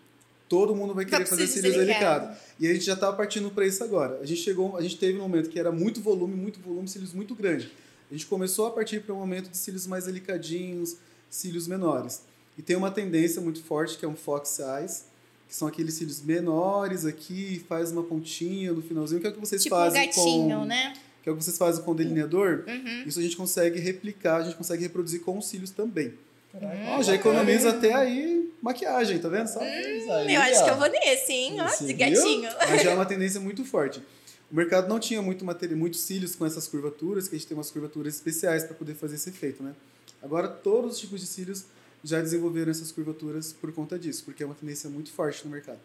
todo 0.50 0.76
mundo 0.76 0.92
vai 0.92 1.06
querer 1.06 1.24
fazer 1.24 1.46
cílios 1.46 1.72
de 1.72 1.78
delicado. 1.80 2.26
delicado. 2.26 2.40
E 2.60 2.68
a 2.68 2.74
gente 2.74 2.84
já 2.84 2.92
estava 2.92 3.16
partindo 3.16 3.50
para 3.50 3.66
isso 3.66 3.82
agora. 3.82 4.18
A 4.20 4.26
gente 4.26 4.42
chegou, 4.42 4.76
a 4.76 4.82
gente 4.82 4.98
teve 4.98 5.18
um 5.18 5.22
momento 5.22 5.48
que 5.48 5.58
era 5.58 5.72
muito 5.72 6.00
volume, 6.00 6.34
muito 6.34 6.60
volume, 6.60 6.86
cílios 6.88 7.14
muito 7.14 7.34
grande. 7.34 7.72
A 8.10 8.14
gente 8.14 8.26
começou 8.26 8.66
a 8.66 8.70
partir 8.70 9.00
para 9.00 9.14
um 9.14 9.18
momento 9.18 9.48
de 9.48 9.56
cílios 9.56 9.86
mais 9.86 10.04
delicadinhos, 10.04 10.96
cílios 11.30 11.66
menores. 11.66 12.22
E 12.58 12.62
tem 12.62 12.76
uma 12.76 12.90
tendência 12.90 13.40
muito 13.40 13.62
forte 13.62 13.96
que 13.96 14.04
é 14.04 14.08
um 14.08 14.16
fox 14.16 14.58
eyes, 14.58 15.04
que 15.48 15.54
são 15.56 15.66
aqueles 15.66 15.94
cílios 15.94 16.20
menores 16.20 17.04
aqui, 17.06 17.64
faz 17.68 17.90
uma 17.92 18.02
pontinha 18.02 18.72
no 18.72 18.82
finalzinho, 18.82 19.20
que 19.20 19.26
é 19.26 19.30
o 19.30 19.32
que 19.32 19.40
vocês 19.40 19.62
Tipo 19.62 19.74
um 19.74 19.78
fazem 19.78 20.06
gatinho, 20.06 20.58
com 20.58 20.64
né? 20.64 20.92
que 21.22 21.28
é 21.28 21.32
o 21.32 21.36
que 21.36 21.42
vocês 21.44 21.56
fazem 21.58 21.82
com 21.84 21.90
o 21.90 21.94
delineador, 21.94 22.64
Uhum. 22.66 23.02
isso 23.06 23.18
a 23.18 23.22
gente 23.22 23.36
consegue 23.36 23.78
replicar, 23.78 24.36
a 24.36 24.42
gente 24.42 24.56
consegue 24.56 24.82
reproduzir 24.82 25.20
com 25.22 25.38
os 25.38 25.46
cílios 25.48 25.70
também. 25.70 26.14
Caraca, 26.52 26.76
Ó, 26.98 27.02
já 27.02 27.14
economiza 27.14 27.70
até 27.70 27.92
aí 27.94 28.50
maquiagem, 28.60 29.18
tá 29.18 29.28
vendo? 29.28 29.46
Só? 29.46 29.60
Isso 29.64 30.10
aí, 30.12 30.34
Eu 30.34 30.40
acho 30.40 30.60
ó. 30.60 30.64
que 30.64 30.70
eu 30.70 30.76
vou 30.78 30.88
nesse, 30.90 31.32
hein? 31.32 31.56
Ó, 31.60 31.66
de 31.68 31.86
viu? 31.86 31.96
gatinho. 31.96 32.48
Mas 32.68 32.82
já 32.82 32.90
é 32.90 32.94
uma 32.94 33.06
tendência 33.06 33.40
muito 33.40 33.64
forte. 33.64 34.02
O 34.50 34.56
mercado 34.56 34.88
não 34.88 34.98
tinha 34.98 35.22
muito 35.22 35.44
material, 35.44 35.78
muitos 35.78 36.00
cílios 36.00 36.34
com 36.34 36.44
essas 36.44 36.66
curvaturas, 36.66 37.28
que 37.28 37.36
a 37.36 37.38
gente 37.38 37.46
tem 37.46 37.56
umas 37.56 37.70
curvaturas 37.70 38.14
especiais 38.16 38.64
para 38.64 38.74
poder 38.74 38.94
fazer 38.94 39.14
esse 39.14 39.28
efeito, 39.30 39.62
né? 39.62 39.74
Agora 40.22 40.48
todos 40.48 40.94
os 40.94 40.98
tipos 41.00 41.20
de 41.20 41.26
cílios 41.26 41.64
já 42.02 42.20
desenvolveram 42.20 42.70
essas 42.70 42.90
curvaturas 42.92 43.52
por 43.52 43.72
conta 43.72 43.98
disso, 43.98 44.22
porque 44.24 44.42
é 44.42 44.46
uma 44.46 44.54
tendência 44.54 44.88
muito 44.88 45.10
forte 45.12 45.44
no 45.44 45.50
mercado. 45.50 45.78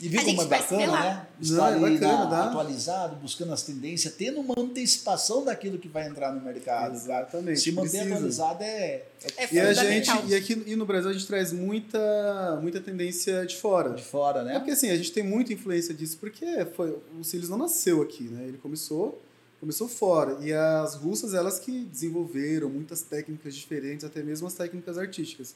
E 0.00 0.08
viu 0.08 0.20
como 0.24 0.42
é 0.42 0.46
bacana, 0.46 1.00
né? 1.00 1.26
Não, 1.38 1.42
Estar 1.42 1.70
é 1.70 1.74
ali 1.84 1.94
bacana, 2.00 2.24
na- 2.28 2.44
atualizado, 2.48 3.16
buscando 3.16 3.52
as 3.52 3.62
tendências, 3.62 4.12
tendo 4.14 4.40
uma 4.40 4.54
antecipação 4.58 5.44
daquilo 5.44 5.78
que 5.78 5.86
vai 5.86 6.08
entrar 6.08 6.32
no 6.34 6.40
mercado. 6.40 6.94
Exatamente, 6.96 7.60
Se 7.60 7.70
manter 7.70 7.90
precisa. 7.90 8.14
atualizado 8.14 8.62
é, 8.64 9.04
É 9.36 9.54
E 9.54 9.60
a 9.60 9.68
fundamental. 9.68 10.16
gente, 10.22 10.30
e 10.30 10.34
aqui 10.34 10.62
e 10.66 10.74
no 10.74 10.84
Brasil 10.84 11.08
a 11.10 11.12
gente 11.12 11.26
traz 11.26 11.52
muita, 11.52 12.58
muita 12.60 12.80
tendência 12.80 13.46
de 13.46 13.56
fora. 13.56 13.90
de 13.90 14.02
fora, 14.02 14.40
É 14.40 14.44
né? 14.44 14.54
porque 14.58 14.72
assim, 14.72 14.90
a 14.90 14.96
gente 14.96 15.12
tem 15.12 15.22
muita 15.22 15.52
influência 15.52 15.94
disso, 15.94 16.16
porque 16.18 16.44
foi, 16.74 16.98
o 17.18 17.22
Cílios 17.22 17.48
não 17.48 17.58
nasceu 17.58 18.02
aqui, 18.02 18.24
né? 18.24 18.44
Ele 18.48 18.58
começou, 18.58 19.22
começou 19.62 19.86
fora. 19.86 20.36
E 20.44 20.52
as 20.52 20.96
russas, 20.96 21.34
elas 21.34 21.60
que 21.60 21.84
desenvolveram 21.84 22.68
muitas 22.68 23.00
técnicas 23.02 23.54
diferentes, 23.54 24.04
até 24.04 24.20
mesmo 24.20 24.44
as 24.48 24.54
técnicas 24.54 24.98
artísticas. 24.98 25.54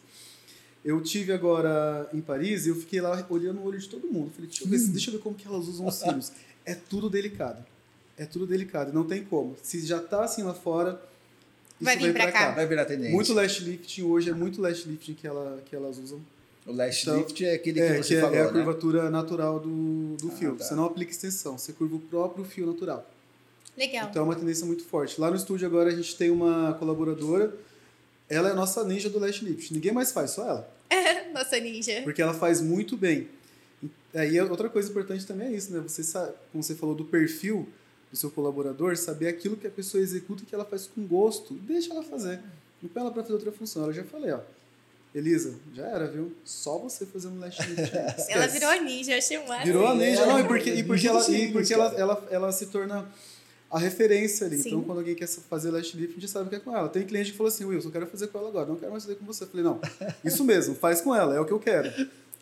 Eu 0.85 1.01
tive 1.03 1.33
agora 1.33 2.09
em 2.15 2.21
Paris 2.21 2.67
e 2.67 2.69
eu 2.69 2.77
fiquei 2.77 3.01
lá 3.01 3.27
olhando 3.29 3.61
o 3.61 3.65
olho 3.65 3.79
de 3.81 3.89
todo 3.89 4.07
mundo. 4.07 4.31
Falei, 4.31 4.47
deixa 4.49 4.63
eu 4.63 4.69
ver, 4.69 4.79
se- 4.79 4.91
deixa 4.93 5.11
eu 5.11 5.15
ver 5.15 5.19
como 5.21 5.35
que 5.35 5.45
elas 5.45 5.67
usam 5.67 5.89
os 5.89 5.97
cílios. 5.97 6.31
É 6.65 6.77
tudo 6.77 7.11
delicado. 7.11 7.65
É 8.17 8.25
tudo 8.25 8.47
delicado, 8.47 8.93
não 8.93 9.03
tem 9.05 9.25
como. 9.25 9.57
Se 9.61 9.85
já 9.85 9.99
tá 10.01 10.23
assim 10.23 10.45
lá 10.45 10.55
fora, 10.55 10.93
isso 11.75 11.85
Vai 11.85 11.97
vir 11.97 12.05
vem 12.05 12.13
pra 12.13 12.31
cá. 12.31 12.53
Vai 12.53 12.65
virar 12.67 12.85
tendência. 12.85 13.13
Muito 13.13 13.35
lash 13.35 13.59
lifting 13.61 14.03
hoje, 14.05 14.31
é 14.31 14.33
muito 14.33 14.63
lash 14.63 14.85
lifting 14.87 15.15
que, 15.15 15.27
ela, 15.27 15.61
que 15.69 15.75
elas 15.75 15.99
usam. 15.99 16.21
O 16.65 16.73
lash 16.73 17.03
Então, 17.03 17.19
lift 17.19 17.45
é 17.45 17.55
aquele 17.55 17.81
que 17.81 17.87
É, 17.87 17.97
você 18.03 18.09
que 18.09 18.15
é, 18.15 18.21
falou, 18.21 18.37
é 18.37 18.41
a 18.43 18.45
né? 18.47 18.53
curvatura 18.53 19.11
natural 19.11 19.59
do, 19.59 20.17
do 20.17 20.29
Ah, 20.29 20.31
fio. 20.31 20.55
tá. 20.55 20.65
Você 20.65 20.75
não 20.77 20.85
aplica 20.85 21.11
extensão, 21.11 21.59
você 21.59 21.73
curva 21.73 21.97
o 21.97 22.01
próprio 22.01 22.45
fio 22.45 22.65
natural. 22.67 23.05
Legal. 23.77 24.09
Então 24.09 24.23
é 24.23 24.25
uma 24.25 24.37
tendência 24.37 24.65
muito 24.67 24.85
forte. 24.85 25.21
Lá 25.21 25.31
no 25.31 25.37
estúdio 25.37 25.67
agora 25.67 25.91
a 25.91 25.95
gente 25.95 26.17
tem 26.17 26.31
uma 26.31 26.75
colaboradora, 26.75 27.55
ela 28.29 28.49
é 28.49 28.53
a 28.53 28.55
nossa 28.55 28.85
ninja 28.85 29.11
do 29.11 29.19
lash 29.19 29.43
lift. 29.43 29.73
Ninguém 29.73 29.93
mais 29.93 30.13
faz, 30.13 30.31
só 30.33 30.43
ela. 30.49 30.77
Nossa 31.35 31.59
ninja. 31.61 32.01
Porque 32.03 32.23
ela 32.23 32.33
faz 32.33 32.61
muito 32.61 32.97
bem. 32.97 33.29
Aí 34.15 34.41
outra 34.41 34.71
coisa 34.71 34.89
importante 34.89 35.27
também 35.27 35.49
é 35.49 35.53
isso, 35.53 35.73
né? 35.73 35.81
Você 35.81 36.03
sabe, 36.03 36.33
como 36.51 36.63
você 36.63 36.75
falou 36.75 36.95
do 36.95 37.05
perfil 37.05 37.69
do 38.11 38.17
seu 38.17 38.31
colaborador, 38.31 38.97
saber 38.97 39.29
aquilo 39.29 39.57
que 39.57 39.67
a 39.67 39.71
pessoa 39.71 40.03
executa 40.03 40.43
e 40.43 40.47
que 40.47 40.55
ela 40.55 40.65
faz 40.65 40.87
com 40.87 41.07
gosto. 41.07 41.55
Deixa 41.55 41.93
ela 41.93 42.03
fazer. 42.03 42.41
Não 42.81 42.89
põe 42.89 43.03
ela 43.03 43.11
pra 43.11 43.23
fazer 43.23 43.35
outra 43.35 43.53
função. 43.53 43.83
Ela 43.83 43.93
já 43.93 44.05
falei, 44.05 44.33
ó. 44.33 44.41
Elisa, 45.15 45.55
já 45.75 45.87
era, 45.87 46.07
viu? 46.09 46.33
Só 46.45 46.79
você 46.79 47.07
fazendo 47.07 47.39
lash 47.41 47.59
lift. 47.59 47.91
Ela 48.29 48.47
virou 48.49 48.69
a 48.69 48.81
ninja, 48.81 49.13
eu 49.13 49.19
achei 49.19 49.39
um 49.39 49.47
máximo. 49.47 49.65
Virou 49.65 49.87
a 49.87 49.95
ninja, 49.95 50.23
É, 50.23 50.27
não, 50.27 50.41
e 50.41 50.45
porque, 50.45 50.71
e 50.71 50.85
porque, 50.85 51.09
ela, 51.09 51.31
e 51.31 51.53
porque 51.53 51.73
ela, 51.73 51.95
ela, 51.97 52.29
ela 52.31 52.53
se 52.53 52.67
torna 52.67 53.09
a 53.71 53.79
referência 53.79 54.47
ali. 54.47 54.59
Sim. 54.59 54.69
Então, 54.69 54.83
quando 54.83 54.99
alguém 54.99 55.15
quer 55.15 55.27
fazer 55.27 55.71
lash 55.71 55.93
lift, 55.95 56.17
a 56.17 56.21
gente 56.21 56.31
sabe 56.31 56.49
que 56.49 56.57
é 56.57 56.61
com 56.61 56.75
ela. 56.75 56.89
Tem 56.89 57.05
cliente 57.05 57.33
que 57.33 57.37
falou 57.37 57.49
assim, 57.49 57.65
Wilson, 57.65 57.89
eu 57.89 57.93
quero 57.93 58.07
fazer 58.07 58.29
com 58.29 58.39
ela 58.39 58.49
agora, 58.49 58.67
não 58.67 58.77
quero 58.77 58.91
mais 58.93 59.05
fazer 59.05 59.17
com 59.17 59.25
você. 59.25 59.45
Eu 59.45 59.49
falei, 59.49 59.65
não, 59.65 59.81
isso 60.25 60.45
mesmo, 60.45 60.75
faz 60.75 61.01
com 61.01 61.15
ela, 61.15 61.35
é 61.35 61.41
o 61.41 61.45
que 61.45 61.53
eu 61.53 61.61
quero. 61.61 61.91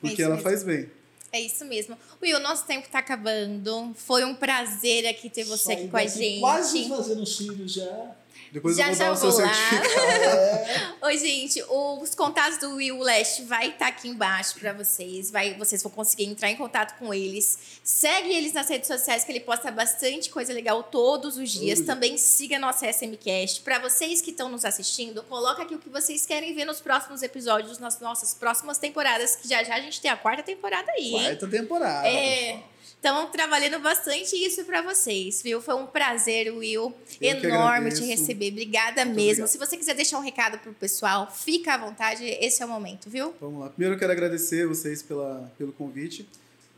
Porque 0.00 0.14
isso 0.14 0.22
ela 0.22 0.36
mesmo. 0.36 0.48
faz 0.48 0.62
bem. 0.62 0.90
É 1.32 1.40
isso 1.40 1.64
mesmo. 1.64 1.98
Will, 2.22 2.38
nosso 2.38 2.64
tempo 2.64 2.88
tá 2.88 3.00
acabando. 3.00 3.92
Foi 3.96 4.24
um 4.24 4.36
prazer 4.36 5.04
aqui 5.06 5.28
ter 5.28 5.42
você 5.42 5.72
aqui 5.72 5.88
com 5.88 5.96
a 5.96 6.06
gente. 6.06 6.38
Quase 6.38 6.88
fazendo 6.88 7.26
cílios 7.26 7.72
já. 7.72 8.14
Depois 8.54 8.76
Já, 8.76 8.84
eu 8.84 8.88
vou 8.90 8.96
já 8.96 9.04
dar 9.06 9.12
o 9.12 9.16
seu 9.16 9.30
vou 9.32 9.40
lá. 9.40 9.52
certificado. 9.52 10.94
Oi, 11.02 11.18
gente, 11.18 11.60
os 11.68 12.14
contatos 12.14 12.58
do 12.58 12.76
Will 12.76 13.00
Leste 13.00 13.42
vai 13.42 13.70
estar 13.70 13.88
aqui 13.88 14.06
embaixo 14.06 14.54
para 14.60 14.72
vocês. 14.72 15.28
Vai, 15.28 15.54
vocês 15.54 15.82
vão 15.82 15.90
conseguir 15.90 16.26
entrar 16.26 16.48
em 16.48 16.54
contato 16.54 16.96
com 16.96 17.12
eles. 17.12 17.58
Segue 17.82 18.32
eles 18.32 18.52
nas 18.52 18.68
redes 18.68 18.86
sociais 18.86 19.24
que 19.24 19.32
ele 19.32 19.40
posta 19.40 19.72
bastante 19.72 20.30
coisa 20.30 20.52
legal 20.52 20.84
todos 20.84 21.36
os 21.36 21.50
dias. 21.50 21.78
dia. 21.78 21.86
Também 21.86 22.16
siga 22.16 22.54
a 22.54 22.60
nossa 22.60 22.88
SMcast. 22.88 23.60
Para 23.62 23.80
vocês 23.80 24.22
que 24.22 24.30
estão 24.30 24.48
nos 24.48 24.64
assistindo, 24.64 25.24
coloca 25.24 25.62
aqui 25.62 25.74
o 25.74 25.78
que 25.80 25.88
vocês 25.88 26.24
querem 26.24 26.54
ver 26.54 26.64
nos 26.64 26.80
próximos 26.80 27.24
episódios, 27.24 27.80
nas 27.80 27.98
nossas 27.98 28.34
próximas 28.34 28.78
temporadas, 28.78 29.34
que 29.34 29.48
já 29.48 29.64
já 29.64 29.74
a 29.74 29.80
gente 29.80 30.00
tem 30.00 30.12
a 30.12 30.16
quarta 30.16 30.44
temporada 30.44 30.92
aí, 30.92 31.12
hein? 31.12 31.24
Quarta 31.24 31.48
temporada. 31.48 32.06
É. 32.06 32.52
pessoal. 32.52 32.73
Estamos 33.04 33.30
trabalhando 33.32 33.78
bastante 33.82 34.34
isso 34.34 34.64
para 34.64 34.80
vocês, 34.80 35.42
viu? 35.42 35.60
Foi 35.60 35.74
um 35.74 35.84
prazer, 35.84 36.50
Will. 36.50 36.90
Eu 37.20 37.36
enorme 37.36 37.92
te 37.92 38.02
receber. 38.02 38.50
Obrigada 38.50 39.04
Muito 39.04 39.16
mesmo. 39.16 39.44
obrigado. 39.44 39.48
Se 39.48 39.58
você 39.58 39.76
quiser 39.76 39.94
deixar 39.94 40.18
um 40.18 40.22
recado 40.22 40.56
pro 40.56 40.72
pessoal, 40.72 41.30
fica 41.30 41.74
à 41.74 41.76
vontade. 41.76 42.24
Esse 42.24 42.62
é 42.62 42.64
o 42.64 42.68
momento, 42.70 43.10
viu? 43.10 43.34
Vamos 43.38 43.60
lá. 43.60 43.68
Primeiro 43.68 43.94
eu 43.94 43.98
quero 43.98 44.10
agradecer 44.10 44.66
vocês 44.66 45.02
pela, 45.02 45.52
pelo 45.58 45.70
convite. 45.70 46.26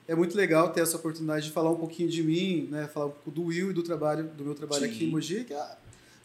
É 0.09 0.16
muito 0.16 0.37
legal 0.37 0.72
ter 0.72 0.81
essa 0.81 0.97
oportunidade 0.97 1.47
de 1.47 1.53
falar 1.53 1.70
um 1.70 1.77
pouquinho 1.77 2.09
de 2.09 2.24
mim, 2.24 2.66
né? 2.72 2.91
Falar 2.93 3.07
um 3.07 3.11
pouco 3.11 3.31
do 3.31 3.45
Will 3.45 3.70
e 3.70 3.72
do 3.72 3.85
trabalho, 3.85 4.24
do 4.24 4.43
meu 4.43 4.55
trabalho 4.57 4.85
aqui 4.85 4.99
Sim. 4.99 5.05
em 5.05 5.11
Mogi, 5.12 5.45
que 5.45 5.55
ah, 5.55 5.79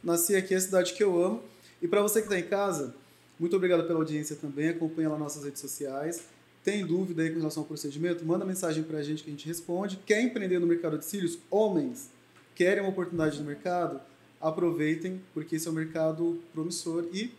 nasci 0.03 0.35
aqui, 0.35 0.55
é 0.55 0.57
a 0.57 0.61
cidade 0.61 0.93
que 0.93 1.03
eu 1.03 1.23
amo. 1.23 1.43
E 1.79 1.87
para 1.87 2.01
você 2.01 2.21
que 2.21 2.25
está 2.25 2.39
em 2.39 2.49
casa, 2.49 2.95
muito 3.39 3.55
obrigado 3.55 3.85
pela 3.85 3.99
audiência 3.99 4.35
também. 4.35 4.69
Acompanha 4.69 5.09
lá 5.09 5.17
nossas 5.19 5.43
redes 5.43 5.61
sociais. 5.61 6.23
Tem 6.63 6.85
dúvida 6.85 7.23
aí 7.23 7.29
com 7.31 7.39
relação 7.39 7.63
ao 7.63 7.67
procedimento? 7.67 8.23
Manda 8.23 8.45
mensagem 8.45 8.83
para 8.83 8.99
a 8.99 9.03
gente 9.03 9.23
que 9.23 9.29
a 9.29 9.33
gente 9.33 9.47
responde. 9.47 9.97
Quer 10.05 10.21
empreender 10.21 10.59
no 10.59 10.67
mercado 10.67 10.97
de 10.97 11.05
cílios? 11.05 11.37
Homens 11.49 12.09
querem 12.55 12.81
uma 12.83 12.89
oportunidade 12.89 13.39
no 13.39 13.45
mercado? 13.45 13.99
Aproveitem, 14.39 15.21
porque 15.33 15.55
esse 15.55 15.67
é 15.67 15.71
um 15.71 15.73
mercado 15.73 16.39
promissor 16.53 17.05
e 17.13 17.31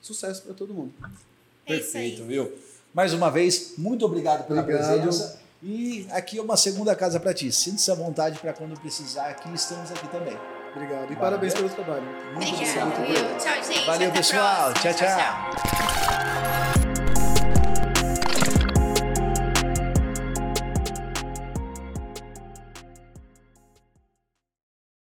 sucesso 0.00 0.42
para 0.42 0.54
todo 0.54 0.72
mundo. 0.74 0.92
É 1.66 1.74
Perfeito, 1.74 2.24
viu? 2.24 2.52
Mais 2.94 3.12
uma 3.12 3.30
vez, 3.30 3.74
muito 3.76 4.04
obrigado 4.04 4.46
pela 4.46 4.60
Obrigado. 4.62 5.02
presença. 5.02 5.40
E 5.62 6.06
aqui 6.10 6.38
é 6.38 6.42
uma 6.42 6.56
segunda 6.56 6.94
casa 6.94 7.18
para 7.18 7.34
ti. 7.34 7.50
Sinta-se 7.50 7.90
à 7.90 7.94
vontade 7.94 8.38
para 8.38 8.52
quando 8.52 8.78
precisar. 8.80 9.26
Aqui 9.28 9.52
estamos 9.54 9.90
aqui 9.90 10.08
também. 10.08 10.36
Obrigado. 10.74 11.04
E 11.04 11.06
Valeu. 11.06 11.16
parabéns 11.18 11.54
pelo 11.54 11.68
trabalho. 11.68 12.04
Muito 12.34 12.54
obrigado. 12.54 13.38
Tchau, 13.38 13.64
gente. 13.64 13.86
Valeu, 13.86 14.08
Até 14.08 14.18
pessoal. 14.18 14.72
próxima. 14.72 14.94
Tchau, 14.94 15.08
tchau. 15.08 15.16
tchau. 15.18 16.67